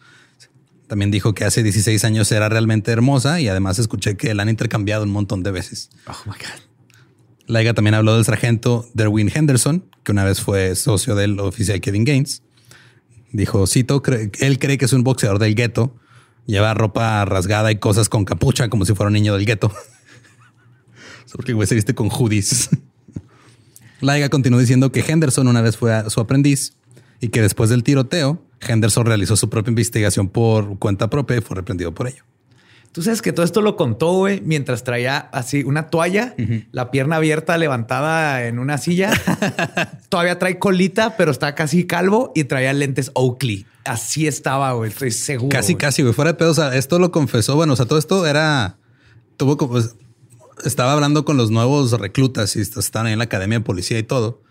También 0.88 1.10
dijo 1.10 1.34
que 1.34 1.44
hace 1.44 1.62
16 1.62 2.02
años 2.04 2.32
era 2.32 2.48
realmente 2.48 2.90
hermosa 2.90 3.40
y 3.40 3.48
además 3.48 3.78
escuché 3.78 4.16
que 4.16 4.34
la 4.34 4.42
han 4.42 4.48
intercambiado 4.48 5.04
un 5.04 5.10
montón 5.10 5.42
de 5.42 5.50
veces. 5.50 5.90
Oh 6.06 6.16
my 6.24 6.32
God. 6.32 6.62
Laiga 7.46 7.74
también 7.74 7.94
habló 7.94 8.14
del 8.14 8.24
sargento 8.24 8.88
Derwin 8.94 9.30
Henderson, 9.34 9.84
que 10.02 10.12
una 10.12 10.24
vez 10.24 10.40
fue 10.40 10.74
socio 10.76 11.14
del 11.14 11.40
oficial 11.40 11.80
Kevin 11.80 12.04
Gaines. 12.04 12.42
Dijo, 13.32 13.66
cito, 13.66 14.02
él 14.40 14.58
cree 14.58 14.78
que 14.78 14.86
es 14.86 14.92
un 14.92 15.04
boxeador 15.04 15.38
del 15.38 15.54
gueto. 15.54 15.94
Lleva 16.46 16.72
ropa 16.72 17.24
rasgada 17.26 17.70
y 17.70 17.76
cosas 17.76 18.08
con 18.08 18.24
capucha 18.24 18.70
como 18.70 18.86
si 18.86 18.94
fuera 18.94 19.08
un 19.08 19.14
niño 19.14 19.34
del 19.34 19.44
gueto. 19.44 19.70
Porque 21.32 21.52
güey 21.52 21.68
se 21.68 21.74
viste 21.74 21.94
con 21.94 22.08
hoodies. 22.08 22.70
Laiga 24.00 24.30
continuó 24.30 24.58
diciendo 24.58 24.90
que 24.90 25.00
Henderson 25.00 25.48
una 25.48 25.60
vez 25.60 25.76
fue 25.76 26.08
su 26.08 26.20
aprendiz 26.20 26.74
y 27.20 27.28
que 27.28 27.42
después 27.42 27.68
del 27.68 27.82
tiroteo, 27.82 28.42
Henderson 28.60 29.06
realizó 29.06 29.36
su 29.36 29.48
propia 29.48 29.70
investigación 29.70 30.28
por 30.28 30.78
cuenta 30.78 31.08
propia 31.10 31.36
y 31.36 31.40
fue 31.40 31.56
reprendido 31.56 31.94
por 31.94 32.08
ello. 32.08 32.24
Tú 32.92 33.02
sabes 33.02 33.22
que 33.22 33.32
todo 33.32 33.44
esto 33.44 33.60
lo 33.60 33.76
contó, 33.76 34.12
güey, 34.12 34.40
mientras 34.40 34.82
traía 34.82 35.18
así 35.18 35.62
una 35.62 35.88
toalla, 35.88 36.34
la 36.72 36.90
pierna 36.90 37.16
abierta, 37.16 37.58
levantada 37.58 38.46
en 38.46 38.58
una 38.58 38.78
silla. 38.78 39.12
Todavía 40.08 40.38
trae 40.38 40.58
colita, 40.58 41.16
pero 41.16 41.30
está 41.30 41.54
casi 41.54 41.86
calvo 41.86 42.32
y 42.34 42.44
traía 42.44 42.72
lentes 42.72 43.12
Oakley. 43.14 43.66
Así 43.84 44.26
estaba, 44.26 44.72
güey, 44.72 44.90
estoy 44.90 45.10
seguro. 45.12 45.50
Casi, 45.50 45.74
casi, 45.74 46.02
güey. 46.02 46.14
Fuera 46.14 46.32
de 46.32 46.38
pedo. 46.38 46.50
O 46.50 46.54
sea, 46.54 46.74
esto 46.74 46.98
lo 46.98 47.12
confesó. 47.12 47.56
Bueno, 47.56 47.74
o 47.74 47.76
sea, 47.76 47.86
todo 47.86 47.98
esto 47.98 48.26
era. 48.26 48.78
Tuvo 49.36 49.56
como 49.56 49.78
estaba 50.64 50.92
hablando 50.92 51.24
con 51.24 51.36
los 51.36 51.50
nuevos 51.50 51.92
reclutas 51.92 52.56
y 52.56 52.60
estaban 52.60 53.06
ahí 53.06 53.12
en 53.12 53.18
la 53.18 53.26
academia 53.26 53.58
de 53.58 53.64
policía 53.64 53.98
y 53.98 54.02
todo. 54.02 54.42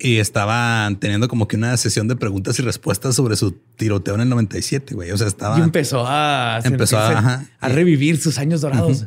Y 0.00 0.16
estaban 0.16 0.98
teniendo 0.98 1.28
como 1.28 1.46
que 1.46 1.56
una 1.56 1.76
sesión 1.76 2.08
de 2.08 2.16
preguntas 2.16 2.58
y 2.58 2.62
respuestas 2.62 3.14
sobre 3.14 3.36
su 3.36 3.52
tiroteo 3.76 4.14
en 4.14 4.22
el 4.22 4.28
97, 4.30 4.94
güey. 4.94 5.10
O 5.10 5.18
sea, 5.18 5.26
estaba. 5.26 5.58
Y 5.58 5.62
empezó 5.62 6.04
a, 6.06 6.60
empezó 6.64 6.98
a, 6.98 7.44
revivir 7.62 8.18
sus 8.18 8.38
años 8.38 8.62
dorados. 8.62 9.06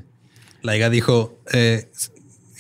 La 0.62 0.78
hija 0.78 0.90
dijo: 0.90 1.40
eh, 1.52 1.90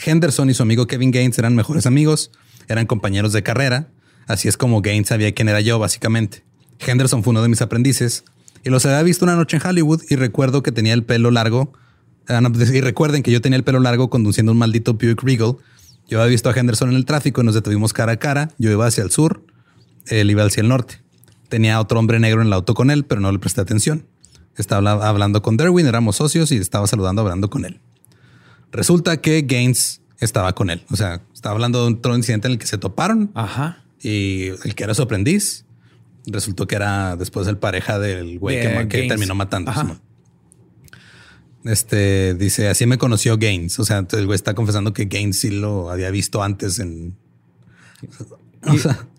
Henderson 0.04 0.50
y 0.50 0.54
su 0.54 0.64
amigo 0.64 0.88
Kevin 0.88 1.12
Gaines 1.12 1.38
eran 1.38 1.56
mejores 1.56 1.86
amigos, 1.86 2.32
eran 2.68 2.88
compañeros 2.88 3.34
de 3.34 3.44
carrera. 3.44 3.88
Así 4.28 4.48
es 4.48 4.58
como 4.58 4.82
Gaines 4.82 5.10
sabía 5.10 5.32
quién 5.34 5.50
era 5.50 5.62
yo, 5.62 5.78
básicamente. 5.78 6.44
Henderson 6.80 7.24
fue 7.24 7.32
uno 7.32 7.44
de 7.44 7.50
mis 7.50 7.62
aprendices 7.62 8.24
y 8.64 8.70
los 8.70 8.86
había 8.86 9.04
visto 9.04 9.26
una 9.26 9.36
noche 9.36 9.58
en 9.58 9.68
Hollywood 9.68 10.02
y 10.10 10.16
recuerdo 10.16 10.64
que 10.64 10.72
tenía 10.72 10.94
el 10.94 11.04
pelo 11.04 11.30
largo 11.30 11.74
Ah, 12.28 12.42
y 12.42 12.82
recuerden 12.82 13.22
que 13.22 13.32
yo 13.32 13.42
tenía 13.42 13.58
el 13.58 13.64
pelo 13.64 13.80
largo 13.80 14.10
conduciendo 14.10 14.52
un 14.52 14.58
maldito 14.58 14.94
Buick 14.94 15.22
Regal. 15.24 15.58
Yo 16.08 16.20
había 16.22 16.32
visto 16.32 16.50
a 16.50 16.54
Henderson 16.54 16.90
en 16.90 16.96
el 16.96 17.06
tráfico 17.06 17.42
y 17.42 17.46
nos 17.46 17.56
detuvimos 17.56 17.94
cara 17.94 18.14
a 18.14 18.18
cara. 18.18 18.52
Yo 18.58 18.72
iba 18.72 18.86
hacia 18.86 19.04
el 19.04 19.12
sur, 19.12 19.46
él 20.08 20.30
iba 20.30 20.44
hacia 20.44 20.62
el 20.62 20.68
norte. 20.68 21.02
Tenía 21.50 21.80
otro 21.80 22.00
hombre 22.00 22.20
negro 22.20 22.42
en 22.42 22.48
el 22.48 22.54
auto 22.54 22.74
con 22.74 22.92
él, 22.92 23.06
pero 23.06 23.22
no 23.22 23.32
le 23.32 23.40
presté 23.40 23.62
atención. 23.62 24.06
Estaba 24.58 25.08
hablando 25.08 25.42
con 25.42 25.58
Derwin, 25.58 25.88
éramos 25.88 26.18
socios 26.18 26.52
y 26.52 26.58
estaba 26.58 26.88
saludando, 26.88 27.22
hablando 27.22 27.50
con 27.50 27.66
él. 27.66 27.80
Resulta 28.72 29.18
que 29.18 29.42
Gaines 29.42 30.02
estaba 30.20 30.54
con 30.54 30.70
él. 30.70 30.84
O 30.90 30.96
sea, 30.96 31.22
estaba 31.34 31.54
hablando 31.54 31.86
de 31.86 31.94
otro 31.94 32.16
incidente 32.16 32.48
en 32.48 32.54
el 32.54 32.60
que 32.60 32.68
se 32.68 32.78
toparon. 32.78 33.32
Ajá. 33.34 33.84
Y 34.02 34.48
el 34.48 34.76
que 34.76 34.84
era 34.84 34.94
su 34.94 35.02
aprendiz 35.02 35.66
resultó 36.26 36.68
que 36.68 36.76
era 36.76 37.16
después 37.16 37.48
el 37.48 37.58
pareja 37.58 38.00
del 38.00 38.40
güey 38.40 38.88
que, 38.88 39.08
terminó 39.08 39.36
matando. 39.36 39.72
Este 41.66 42.34
dice 42.34 42.68
así 42.68 42.86
me 42.86 42.98
conoció 42.98 43.38
Gaines. 43.38 43.80
O 43.80 43.86
sea, 43.86 44.06
el 44.12 44.26
güey 44.26 44.36
está 44.36 44.54
confesando 44.54 44.94
que 44.94 45.06
Gaines 45.06 45.40
sí 45.40 45.50
lo 45.50 45.90
había 45.90 46.12
visto 46.12 46.44
antes 46.44 46.80
en. 46.80 47.16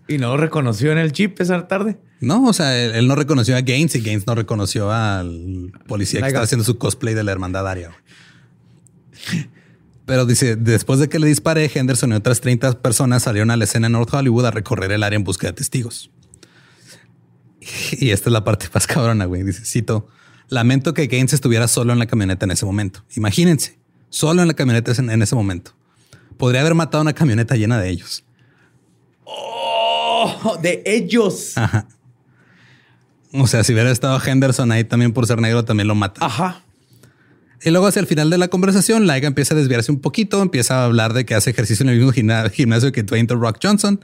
¿Y, 0.07 0.17
no 0.17 0.29
lo 0.29 0.37
reconoció 0.37 0.91
en 0.91 0.99
el 0.99 1.11
chip 1.11 1.39
esa 1.41 1.67
tarde? 1.67 1.97
No, 2.19 2.45
o 2.45 2.53
sea, 2.53 2.77
él, 2.77 3.07
no 3.07 3.15
reconoció 3.15 3.55
a 3.55 3.61
Gaines 3.61 3.95
y 3.95 4.01
Gaines 4.01 4.27
no 4.27 4.35
reconoció 4.35 4.91
al 4.91 5.71
policía 5.87 6.21
que 6.21 6.27
estaba 6.27 6.45
haciendo 6.45 6.63
su 6.63 6.77
cosplay 6.77 7.13
de 7.13 7.23
la 7.23 7.31
hermandad 7.31 7.67
Aria. 7.67 7.91
Pero 10.05 10.25
dice, 10.25 10.55
después 10.55 10.99
de 10.99 11.09
que 11.09 11.17
le 11.17 11.27
disparé, 11.27 11.69
Henderson 11.73 12.11
y 12.11 12.15
otras 12.15 12.41
30 12.41 12.81
personas 12.81 13.23
salieron 13.23 13.49
a 13.49 13.57
la 13.57 13.63
escena 13.63 13.87
en 13.87 13.93
North 13.93 14.13
Hollywood 14.13 14.45
a 14.45 14.51
recorrer 14.51 14.91
el 14.91 15.01
área 15.01 15.17
en 15.17 15.23
busca 15.23 15.47
de 15.47 15.53
testigos. 15.53 16.11
Y 17.91 18.11
esta 18.11 18.29
es 18.29 18.33
la 18.33 18.43
parte 18.43 18.67
más 18.73 18.85
cabrona, 18.85 19.25
güey. 19.25 19.43
Dice, 19.43 19.65
cito, 19.65 20.07
Lamento 20.49 20.93
que 20.93 21.07
Gaines 21.07 21.33
estuviera 21.33 21.67
solo 21.67 21.93
en 21.93 21.99
la 21.99 22.05
camioneta 22.05 22.45
en 22.45 22.51
ese 22.51 22.65
momento. 22.65 23.03
Imagínense, 23.15 23.77
solo 24.09 24.41
en 24.41 24.47
la 24.47 24.53
camioneta 24.53 24.91
en, 24.97 25.21
ese 25.21 25.35
momento. 25.35 25.71
Podría 26.37 26.61
haber 26.61 26.75
matado 26.75 27.01
una 27.01 27.13
camioneta 27.13 27.55
llena 27.55 27.79
de 27.79 27.89
ellos. 27.89 28.23
Oh, 29.23 30.57
de 30.61 30.83
ellos. 30.85 31.57
Ajá. 31.57 31.87
O 33.33 33.47
sea, 33.47 33.63
si 33.63 33.73
hubiera 33.73 33.91
estado 33.91 34.19
Henderson 34.23 34.71
ahí 34.71 34.83
también 34.83 35.11
por 35.11 35.27
ser 35.27 35.39
negro, 35.41 35.65
también 35.65 35.87
lo 35.87 35.95
mata. 35.95 36.25
Ajá. 36.25 36.61
Y 37.63 37.71
luego 37.71 37.87
hacia 37.87 37.99
el 37.99 38.07
final 38.07 38.29
de 38.29 38.37
la 38.37 38.47
conversación, 38.47 39.07
Laiga 39.07 39.27
empieza 39.27 39.55
a 39.55 39.57
desviarse 39.57 39.91
un 39.91 39.99
poquito, 39.99 40.41
empieza 40.41 40.81
a 40.81 40.85
hablar 40.85 41.13
de 41.13 41.25
que 41.25 41.35
hace 41.35 41.49
ejercicio 41.49 41.83
en 41.83 41.89
el 41.89 41.97
mismo 41.97 42.11
gimna- 42.11 42.49
gimnasio 42.49 42.91
que 42.91 43.03
Dwayne 43.03 43.27
The 43.27 43.35
Rock 43.35 43.57
Johnson. 43.61 43.99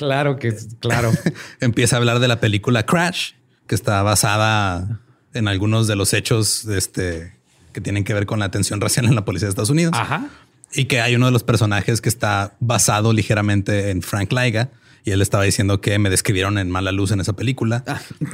Claro 0.00 0.36
que 0.38 0.48
es, 0.48 0.68
claro. 0.80 1.12
empieza 1.60 1.96
a 1.96 1.98
hablar 1.98 2.20
de 2.20 2.26
la 2.28 2.40
película 2.40 2.86
Crash, 2.86 3.32
que 3.66 3.74
está 3.74 4.02
basada 4.02 5.00
en 5.34 5.46
algunos 5.46 5.86
de 5.86 5.94
los 5.94 6.14
hechos 6.14 6.64
este, 6.64 7.34
que 7.74 7.82
tienen 7.82 8.02
que 8.04 8.14
ver 8.14 8.24
con 8.24 8.38
la 8.38 8.46
atención 8.46 8.80
racial 8.80 9.04
en 9.04 9.14
la 9.14 9.26
policía 9.26 9.46
de 9.46 9.50
Estados 9.50 9.68
Unidos. 9.68 9.92
Ajá. 9.94 10.28
Y 10.72 10.86
que 10.86 11.02
hay 11.02 11.14
uno 11.16 11.26
de 11.26 11.32
los 11.32 11.42
personajes 11.44 12.00
que 12.00 12.08
está 12.08 12.56
basado 12.60 13.12
ligeramente 13.12 13.90
en 13.90 14.00
Frank 14.00 14.32
Laiga. 14.32 14.70
Y 15.04 15.10
él 15.10 15.20
estaba 15.20 15.44
diciendo 15.44 15.82
que 15.82 15.98
me 15.98 16.08
describieron 16.08 16.56
en 16.56 16.70
mala 16.70 16.92
luz 16.92 17.10
en 17.10 17.20
esa 17.20 17.34
película 17.34 17.84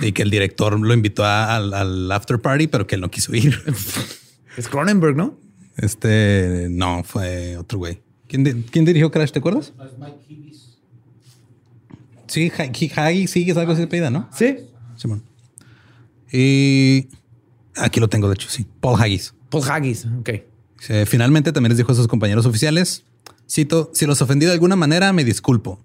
y 0.00 0.12
que 0.12 0.22
el 0.22 0.30
director 0.30 0.78
lo 0.78 0.94
invitó 0.94 1.24
a- 1.24 1.56
al, 1.56 1.74
al 1.74 2.12
after 2.12 2.38
party, 2.40 2.68
pero 2.68 2.86
que 2.86 2.94
él 2.94 3.00
no 3.00 3.10
quiso 3.10 3.34
ir. 3.34 3.60
Es 4.56 4.68
Cronenberg, 4.68 5.16
¿no? 5.16 5.38
Este 5.76 6.68
no 6.70 7.02
fue 7.04 7.56
otro 7.56 7.78
güey. 7.78 8.00
¿Quién, 8.26 8.42
di- 8.42 8.62
quién 8.70 8.84
dirigió 8.84 9.10
Crash? 9.10 9.30
¿Te 9.30 9.38
acuerdas? 9.38 9.72
Sí, 12.27 12.51
Ha- 12.59 13.03
Hagi, 13.07 13.27
sí, 13.27 13.49
es 13.51 13.57
algo 13.57 13.72
así 13.72 13.83
de 13.83 13.87
pedida, 13.87 14.11
¿no? 14.11 14.29
Sí. 14.37 14.57
Simón. 14.97 15.22
Y 16.33 17.09
aquí 17.77 18.01
lo 18.01 18.09
tengo, 18.09 18.29
de 18.29 18.35
hecho, 18.35 18.49
sí. 18.49 18.66
Paul 18.81 19.01
Haggis. 19.01 19.35
Paul 19.51 19.64
Haggis. 19.68 20.07
Ok. 20.20 20.31
Finalmente 21.07 21.53
también 21.53 21.70
les 21.70 21.79
dijo 21.79 21.93
a 21.93 21.95
sus 21.95 22.07
compañeros 22.09 22.47
oficiales, 22.47 23.05
cito, 23.51 23.91
si 23.95 24.07
los 24.07 24.20
ofendí 24.22 24.47
de 24.47 24.53
alguna 24.53 24.77
manera, 24.77 25.12
me 25.12 25.24
disculpo. 25.24 25.81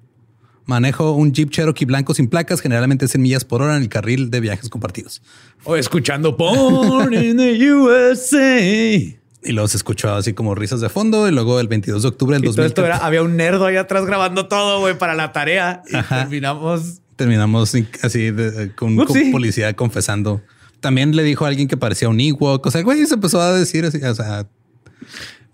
Manejo 0.66 1.12
un 1.14 1.32
Jeep 1.32 1.50
Cherokee 1.50 1.86
blanco 1.86 2.14
sin 2.14 2.28
placas, 2.28 2.62
generalmente 2.62 3.08
100 3.08 3.22
millas 3.22 3.46
por 3.46 3.62
hora 3.62 3.76
en 3.78 3.82
el 3.84 3.90
carril 3.90 4.30
de 4.30 4.40
viajes 4.40 4.70
compartidos. 4.70 5.22
O 5.64 5.76
escuchando 5.76 6.36
Born 6.38 7.14
in 7.14 7.38
the 7.38 7.72
USA. 7.74 9.21
Y 9.44 9.54
los 9.54 9.74
escuchó 9.74 10.14
así 10.14 10.34
como 10.34 10.54
risas 10.56 10.82
de 10.82 10.90
fondo. 10.90 11.28
Y 11.28 11.32
luego 11.32 11.60
el 11.60 11.68
22 11.68 12.04
de 12.04 12.08
octubre 12.10 12.36
del 12.36 12.44
Y 12.44 12.54
todo 12.54 12.64
esto 12.66 12.82
2014 12.82 12.88
era, 12.98 13.06
había 13.06 13.24
un 13.24 13.38
nerdo 13.38 13.66
ahí 13.66 13.76
atrás 13.76 14.06
grabando 14.06 14.48
todo, 14.48 14.80
güey, 14.82 14.98
para 14.98 15.16
la 15.16 15.32
tarea. 15.32 15.82
Y 15.90 15.96
Ajá. 15.96 16.20
terminamos. 16.22 17.00
terminamos 17.16 17.74
así 18.04 18.32
de- 18.32 18.72
con, 18.76 18.96
con 18.96 19.08
Upsi. 19.10 19.32
policía 19.32 19.74
confesando. 19.76 20.42
También 20.80 21.16
le 21.16 21.24
dijo 21.24 21.46
a 21.46 21.48
alguien 21.48 21.68
que 21.68 21.78
parecía 21.78 22.10
un 22.10 22.20
Ewok. 22.20 22.66
O 22.66 22.72
sea, 22.72 22.82
güey 22.84 23.06
se 23.06 23.16
empezó 23.16 23.40
a 23.42 23.54
decir 23.54 23.86
así, 23.86 23.98
o 24.04 24.16
sea, 24.16 24.48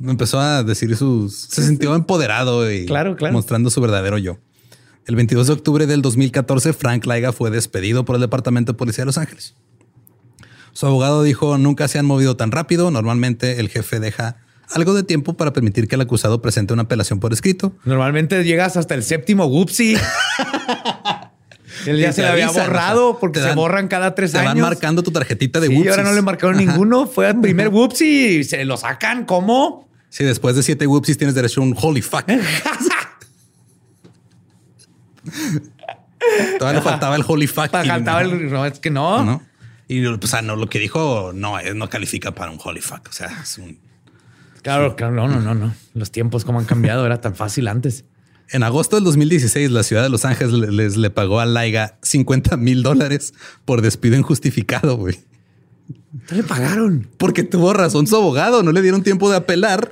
empezó 0.01 0.39
a 0.39 0.63
decir 0.63 0.95
sus... 0.95 1.33
Se 1.35 1.63
sintió 1.65 1.95
empoderado 1.95 2.71
y 2.71 2.85
Claro, 2.85 3.15
claro. 3.15 3.33
mostrando 3.33 3.69
su 3.69 3.81
verdadero 3.81 4.17
yo. 4.17 4.37
El 5.05 5.15
22 5.15 5.47
de 5.47 5.53
octubre 5.53 5.87
del 5.87 6.01
2014, 6.01 6.73
Frank 6.73 7.05
Laiga 7.05 7.31
fue 7.31 7.49
despedido 7.49 8.03
por 8.05 8.15
el 8.15 8.21
Departamento 8.21 8.73
de 8.73 8.77
Policía 8.77 9.03
de 9.03 9.07
Los 9.07 9.17
Ángeles. 9.17 9.55
Su 10.77 10.85
abogado 10.85 11.23
dijo, 11.23 11.57
nunca 11.57 11.87
se 11.87 11.97
han 11.97 12.05
movido 12.05 12.37
tan 12.37 12.51
rápido. 12.51 12.91
Normalmente 12.91 13.59
el 13.59 13.67
jefe 13.67 13.99
deja 13.99 14.35
algo 14.69 14.93
de 14.93 15.01
tiempo 15.01 15.33
para 15.35 15.51
permitir 15.51 15.87
que 15.87 15.95
el 15.95 16.01
acusado 16.01 16.39
presente 16.39 16.71
una 16.71 16.83
apelación 16.83 17.19
por 17.19 17.33
escrito. 17.33 17.73
Normalmente 17.83 18.43
llegas 18.43 18.77
hasta 18.77 18.93
el 18.93 19.01
séptimo 19.01 19.45
whoopsie. 19.47 19.97
Él 21.87 21.97
ya 21.99 22.09
Y 22.09 22.13
se 22.13 22.17
te 22.17 22.21
le 22.21 22.27
había 22.27 22.51
borrado 22.51 23.07
o 23.09 23.11
sea, 23.13 23.19
porque 23.19 23.39
te 23.39 23.47
se 23.49 23.55
borran 23.55 23.87
cada 23.87 24.13
tres 24.13 24.33
Te 24.33 24.37
años. 24.37 24.53
van 24.53 24.61
marcando 24.61 25.01
tu 25.01 25.09
tarjetita 25.09 25.59
de 25.59 25.65
Sí, 25.69 25.73
whoopsies. 25.73 25.97
ahora 25.97 26.03
no 26.09 26.13
le 26.13 26.21
marcaron 26.21 26.57
Ajá. 26.57 26.65
ninguno. 26.65 27.07
Fue 27.07 27.27
el 27.27 27.41
primer 27.41 27.69
whoopsie 27.69 28.33
y 28.33 28.43
se 28.43 28.63
lo 28.63 28.77
sacan. 28.77 29.25
¿Cómo? 29.25 29.89
Sí, 30.09 30.25
después 30.25 30.55
de 30.55 30.61
siete 30.61 30.85
whoopsies 30.85 31.17
tienes 31.17 31.33
derecho 31.33 31.61
a 31.61 31.63
un 31.63 31.75
holy 31.75 32.03
fuck. 32.03 32.25
Todavía 36.59 36.79
le 36.81 36.83
faltaba 36.83 37.15
el 37.15 37.23
holy 37.27 37.47
fuck. 37.47 37.65
y 37.65 37.87
Faltaba 37.87 38.23
no, 38.23 38.29
el. 38.31 38.51
No, 38.51 38.63
es 38.63 38.77
que 38.79 38.91
no. 38.91 39.23
¿no? 39.23 39.41
Y 39.87 40.05
o 40.05 40.19
sea, 40.27 40.41
no, 40.41 40.55
lo 40.55 40.67
que 40.69 40.79
dijo 40.79 41.31
no, 41.33 41.59
eh, 41.59 41.73
no 41.73 41.89
califica 41.89 42.33
para 42.35 42.51
un 42.51 42.59
holy 42.63 42.81
fuck. 42.81 43.07
O 43.09 43.13
sea, 43.13 43.41
es 43.41 43.57
un... 43.57 43.79
Claro, 44.61 44.95
claro, 44.95 45.13
no, 45.13 45.27
no, 45.27 45.39
no, 45.39 45.53
no. 45.55 45.73
Los 45.93 46.11
tiempos 46.11 46.43
como 46.43 46.59
han 46.59 46.65
cambiado, 46.65 47.05
era 47.05 47.21
tan 47.21 47.35
fácil 47.35 47.67
antes. 47.69 48.03
En 48.49 48.63
agosto 48.63 48.97
del 48.97 49.05
2016, 49.05 49.71
la 49.71 49.83
ciudad 49.83 50.03
de 50.03 50.09
Los 50.09 50.25
Ángeles 50.25 50.53
le- 50.53 50.71
les 50.71 50.97
le 50.97 51.09
pagó 51.09 51.39
a 51.39 51.45
Laiga 51.45 51.97
50 52.01 52.57
mil 52.57 52.83
dólares 52.83 53.33
por 53.65 53.81
despido 53.81 54.15
injustificado, 54.17 54.97
güey. 54.97 55.19
¿Qué 56.27 56.35
le 56.35 56.43
pagaron? 56.43 57.09
Porque 57.17 57.43
tuvo 57.43 57.71
razón 57.73 58.07
su 58.07 58.15
abogado, 58.17 58.63
no 58.63 58.71
le 58.73 58.81
dieron 58.81 59.03
tiempo 59.03 59.29
de 59.29 59.37
apelar. 59.37 59.89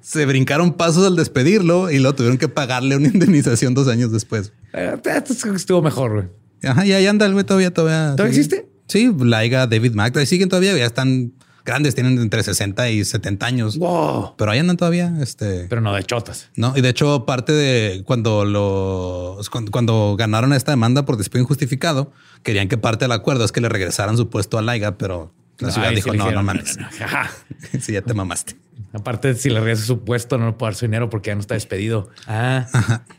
Se 0.00 0.26
brincaron 0.26 0.74
pasos 0.74 1.06
al 1.06 1.16
despedirlo 1.16 1.90
y 1.90 1.98
luego 1.98 2.14
tuvieron 2.16 2.38
que 2.38 2.48
pagarle 2.48 2.96
una 2.96 3.08
indemnización 3.08 3.74
dos 3.74 3.88
años 3.88 4.12
después. 4.12 4.52
Eh, 4.74 4.96
Esto 5.04 5.54
estuvo 5.54 5.80
mejor, 5.82 6.12
güey. 6.12 6.26
Ajá, 6.66 6.86
y 6.86 6.92
ahí 6.92 7.06
anda 7.06 7.26
el 7.26 7.32
güey 7.32 7.44
todavía, 7.44 7.72
todavía. 7.72 8.16
¿Todavía 8.16 8.32
sigue. 8.34 8.56
existe? 8.56 8.68
Sí, 8.86 9.14
Laiga, 9.18 9.66
David 9.66 9.94
Magda, 9.94 10.22
y 10.22 10.26
siguen 10.26 10.48
todavía, 10.48 10.76
ya 10.76 10.84
están 10.84 11.32
grandes, 11.64 11.94
tienen 11.94 12.18
entre 12.18 12.42
60 12.42 12.90
y 12.90 13.04
70 13.04 13.46
años. 13.46 13.78
Wow. 13.78 14.34
Pero 14.36 14.50
ahí 14.50 14.58
andan 14.58 14.76
todavía, 14.76 15.12
este. 15.20 15.66
Pero 15.68 15.80
no 15.80 15.94
de 15.94 16.02
chotas. 16.04 16.50
no, 16.56 16.74
y 16.76 16.80
de 16.80 16.90
hecho, 16.90 17.24
parte 17.24 17.52
de 17.52 18.02
cuando 18.04 18.44
los 18.44 19.48
cuando, 19.50 19.70
cuando 19.70 20.16
ganaron 20.18 20.52
esta 20.52 20.72
demanda 20.72 21.04
por 21.04 21.16
despido 21.16 21.42
injustificado, 21.42 22.12
querían 22.42 22.68
que 22.68 22.76
parte 22.78 23.04
del 23.06 23.12
acuerdo 23.12 23.44
es 23.44 23.52
que 23.52 23.60
le 23.60 23.68
regresaran 23.68 24.16
su 24.16 24.28
puesto 24.28 24.58
a 24.58 24.62
Laiga, 24.62 24.98
pero 24.98 25.32
la 25.58 25.70
ciudad 25.70 25.88
Ay, 25.88 25.96
dijo: 25.96 26.12
no, 26.12 26.30
no 26.30 26.42
mames. 26.42 26.76
no, 26.76 26.82
no. 26.82 27.04
Ajá. 27.04 27.30
sí, 27.80 27.92
ya 27.92 28.02
te 28.02 28.12
mamaste. 28.12 28.56
Aparte, 28.92 29.34
si 29.34 29.50
le 29.50 29.60
regresas 29.60 29.86
su 29.86 30.04
puesto, 30.04 30.38
no 30.38 30.46
le 30.46 30.52
puedo 30.52 30.70
dar 30.70 30.76
su 30.76 30.84
dinero 30.84 31.10
porque 31.10 31.30
ya 31.30 31.34
no 31.34 31.40
está 31.40 31.54
despedido. 31.54 32.10
Ah, 32.26 32.66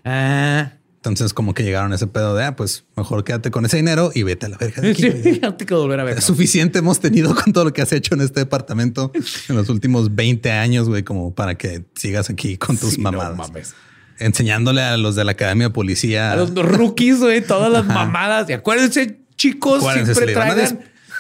ah. 0.06 0.72
Entonces, 1.06 1.34
como 1.34 1.54
que 1.54 1.64
llegaron 1.64 1.92
a 1.92 1.96
ese 1.96 2.08
pedo 2.08 2.36
de 2.36 2.44
ah, 2.46 2.56
pues 2.56 2.84
mejor 2.96 3.24
quédate 3.24 3.52
con 3.52 3.64
ese 3.66 3.78
dinero 3.78 4.12
y 4.14 4.24
vete 4.24 4.48
a 4.48 4.50
la 4.50 4.58
verga. 4.58 4.82
de 4.82 4.92
aquí, 4.92 5.10
güey". 5.10 5.24
Sí, 5.24 5.40
ya 5.44 5.56
te 5.56 5.66
quiero 5.66 5.82
volver 5.82 6.00
a 6.00 6.04
ver. 6.04 6.18
Es 6.18 6.24
suficiente 6.24 6.80
hemos 6.80 7.00
tenido 7.00 7.36
con 7.36 7.54
todo 7.54 7.64
lo 7.66 7.74
que 7.74 7.82
has 7.82 7.92
hecho 7.92 8.16
en 8.16 8.22
este 8.22 8.40
departamento 8.42 9.12
en 9.50 9.56
los 9.56 9.70
últimos 9.70 10.16
20 10.16 10.52
años, 10.52 10.90
güey, 10.90 11.04
como 11.04 11.34
para 11.36 11.56
que 11.56 11.86
sigas 11.96 12.30
aquí 12.30 12.58
con 12.58 12.78
tus 12.78 12.94
Sí, 12.94 13.02
no 13.02 13.12
mamadas. 13.12 13.38
mames. 13.38 13.76
Enseñándole 14.18 14.82
a 14.82 14.98
los 14.98 15.16
de 15.16 15.26
la 15.26 15.34
Academia 15.34 15.68
de 15.68 15.74
Policía. 15.74 16.32
A 16.32 16.36
los 16.38 16.54
rookies, 16.56 17.20
güey, 17.20 17.42
todas 17.46 17.72
las 17.72 17.86
mamadas. 17.86 18.50
Y 18.50 18.54
acuérdense, 18.54 19.20
chicos, 19.36 19.80
Acuérdense, 19.80 20.14
siempre 20.16 20.34
traigan 20.34 20.80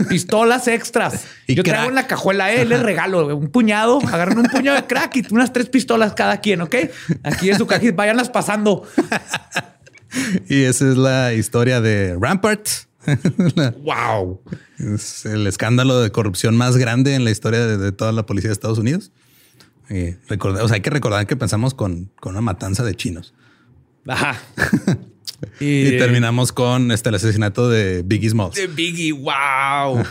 pistolas 0.09 0.67
extras. 0.67 1.25
Y 1.47 1.53
Yo 1.53 1.61
crack. 1.61 1.75
traigo 1.75 1.89
en 1.89 1.95
la 1.95 2.07
cajuela, 2.07 2.51
eh, 2.53 2.65
les 2.65 2.81
regalo 2.81 3.23
güey, 3.25 3.35
un 3.35 3.49
puñado, 3.49 3.99
agarren 4.11 4.39
un 4.39 4.45
puñado 4.47 4.75
de 4.77 4.87
crack 4.87 5.15
y 5.17 5.25
unas 5.29 5.53
tres 5.53 5.69
pistolas 5.69 6.13
cada 6.13 6.41
quien, 6.41 6.59
¿ok? 6.61 6.75
Aquí 7.21 7.51
en 7.51 7.57
su 7.59 7.67
cajita, 7.67 7.93
váyanlas 7.95 8.29
pasando. 8.29 8.83
Y 10.49 10.63
esa 10.63 10.89
es 10.89 10.97
la 10.97 11.33
historia 11.33 11.81
de 11.81 12.17
Rampart. 12.19 12.67
Wow. 13.83 14.41
es 14.79 15.25
el 15.27 15.45
escándalo 15.45 15.99
de 16.01 16.11
corrupción 16.11 16.57
más 16.57 16.75
grande 16.75 17.13
en 17.13 17.23
la 17.23 17.29
historia 17.29 17.65
de, 17.65 17.77
de 17.77 17.91
toda 17.91 18.11
la 18.11 18.25
policía 18.25 18.49
de 18.49 18.53
Estados 18.53 18.79
Unidos. 18.79 19.11
Y 19.89 20.15
recordar, 20.27 20.63
o 20.63 20.67
sea, 20.67 20.75
hay 20.75 20.81
que 20.81 20.89
recordar 20.89 21.27
que 21.27 21.35
empezamos 21.35 21.75
con, 21.75 22.09
con 22.19 22.31
una 22.33 22.41
matanza 22.41 22.83
de 22.83 22.95
chinos. 22.95 23.33
Ajá. 24.07 24.41
Y, 25.59 25.97
terminamos 25.97 26.51
con 26.51 26.91
este, 26.91 27.09
el 27.09 27.15
asesinato 27.15 27.69
de 27.69 28.03
Biggie 28.03 28.29
Smalls. 28.29 28.55
de 28.55 28.67
Biggie, 28.67 29.11
wow. 29.11 30.03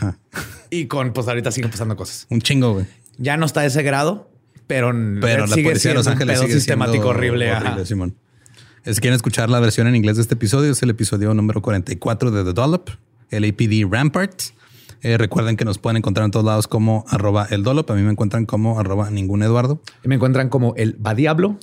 Y 0.71 0.87
con, 0.87 1.13
pues 1.13 1.27
ahorita 1.27 1.51
siguen 1.51 1.71
pasando 1.71 1.97
cosas. 1.97 2.27
Un 2.31 2.41
chingo, 2.41 2.75
güey. 2.75 2.87
Ya 3.19 3.37
no 3.37 3.47
está 3.47 3.65
ese 3.65 3.83
grado, 3.83 4.31
pero, 4.67 4.93
Pero 5.21 5.47
la 5.47 5.55
sigue 5.55 5.71
policía 5.71 5.91
de 5.91 5.95
Los 5.97 6.07
un 6.07 6.13
Ángeles 6.13 6.37
pedo 6.37 6.43
sigue 6.47 6.55
sistemático 6.55 7.09
horrible. 7.09 7.51
ajá. 7.51 7.85
Simón. 7.85 8.15
Si 8.85 9.01
quieren 9.01 9.14
escuchar 9.14 9.49
la 9.49 9.61
versión 9.61 9.87
en 9.87 9.97
inglés 9.97 10.16
de 10.16 10.22
este 10.22 10.35
episodio, 10.35 10.72
es 10.72 10.82
el 10.82 10.91
episodio 10.91 11.32
número 11.32 11.62
44 11.62 12.30
de 12.30 12.45
The 12.45 12.53
Dollop, 12.53 12.91
el 13.30 13.45
APD 13.45 13.91
Rampart. 13.91 14.43
Eh, 15.01 15.16
recuerden 15.16 15.57
que 15.57 15.64
nos 15.64 15.78
pueden 15.78 15.97
encontrar 15.97 16.26
en 16.26 16.30
todos 16.30 16.45
lados 16.45 16.68
como 16.68 17.07
arroba 17.09 17.47
el 17.51 17.62
Dollop. 17.62 17.91
A 17.91 17.95
mí 17.95 18.03
me 18.03 18.11
encuentran 18.11 18.45
como 18.45 18.78
arroba 18.78 19.11
ningún 19.11 19.43
Eduardo. 19.43 19.80
Y 20.05 20.09
me 20.09 20.16
encuentran 20.16 20.51
como 20.51 20.74
el 20.76 20.95
va 21.05 21.14
diablo. 21.14 21.59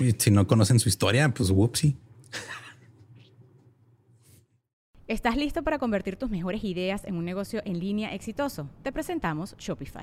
Y 0.00 0.10
si 0.18 0.32
no 0.32 0.48
conocen 0.48 0.80
su 0.80 0.88
historia, 0.88 1.28
pues 1.28 1.50
whoopsie. 1.50 1.94
¿Estás 5.06 5.36
listo 5.36 5.62
para 5.62 5.78
convertir 5.78 6.16
tus 6.16 6.30
mejores 6.30 6.64
ideas 6.64 7.04
en 7.04 7.14
un 7.14 7.24
negocio 7.24 7.62
en 7.64 7.78
línea 7.78 8.12
exitoso? 8.12 8.68
Te 8.82 8.90
presentamos 8.90 9.54
Shopify. 9.56 10.02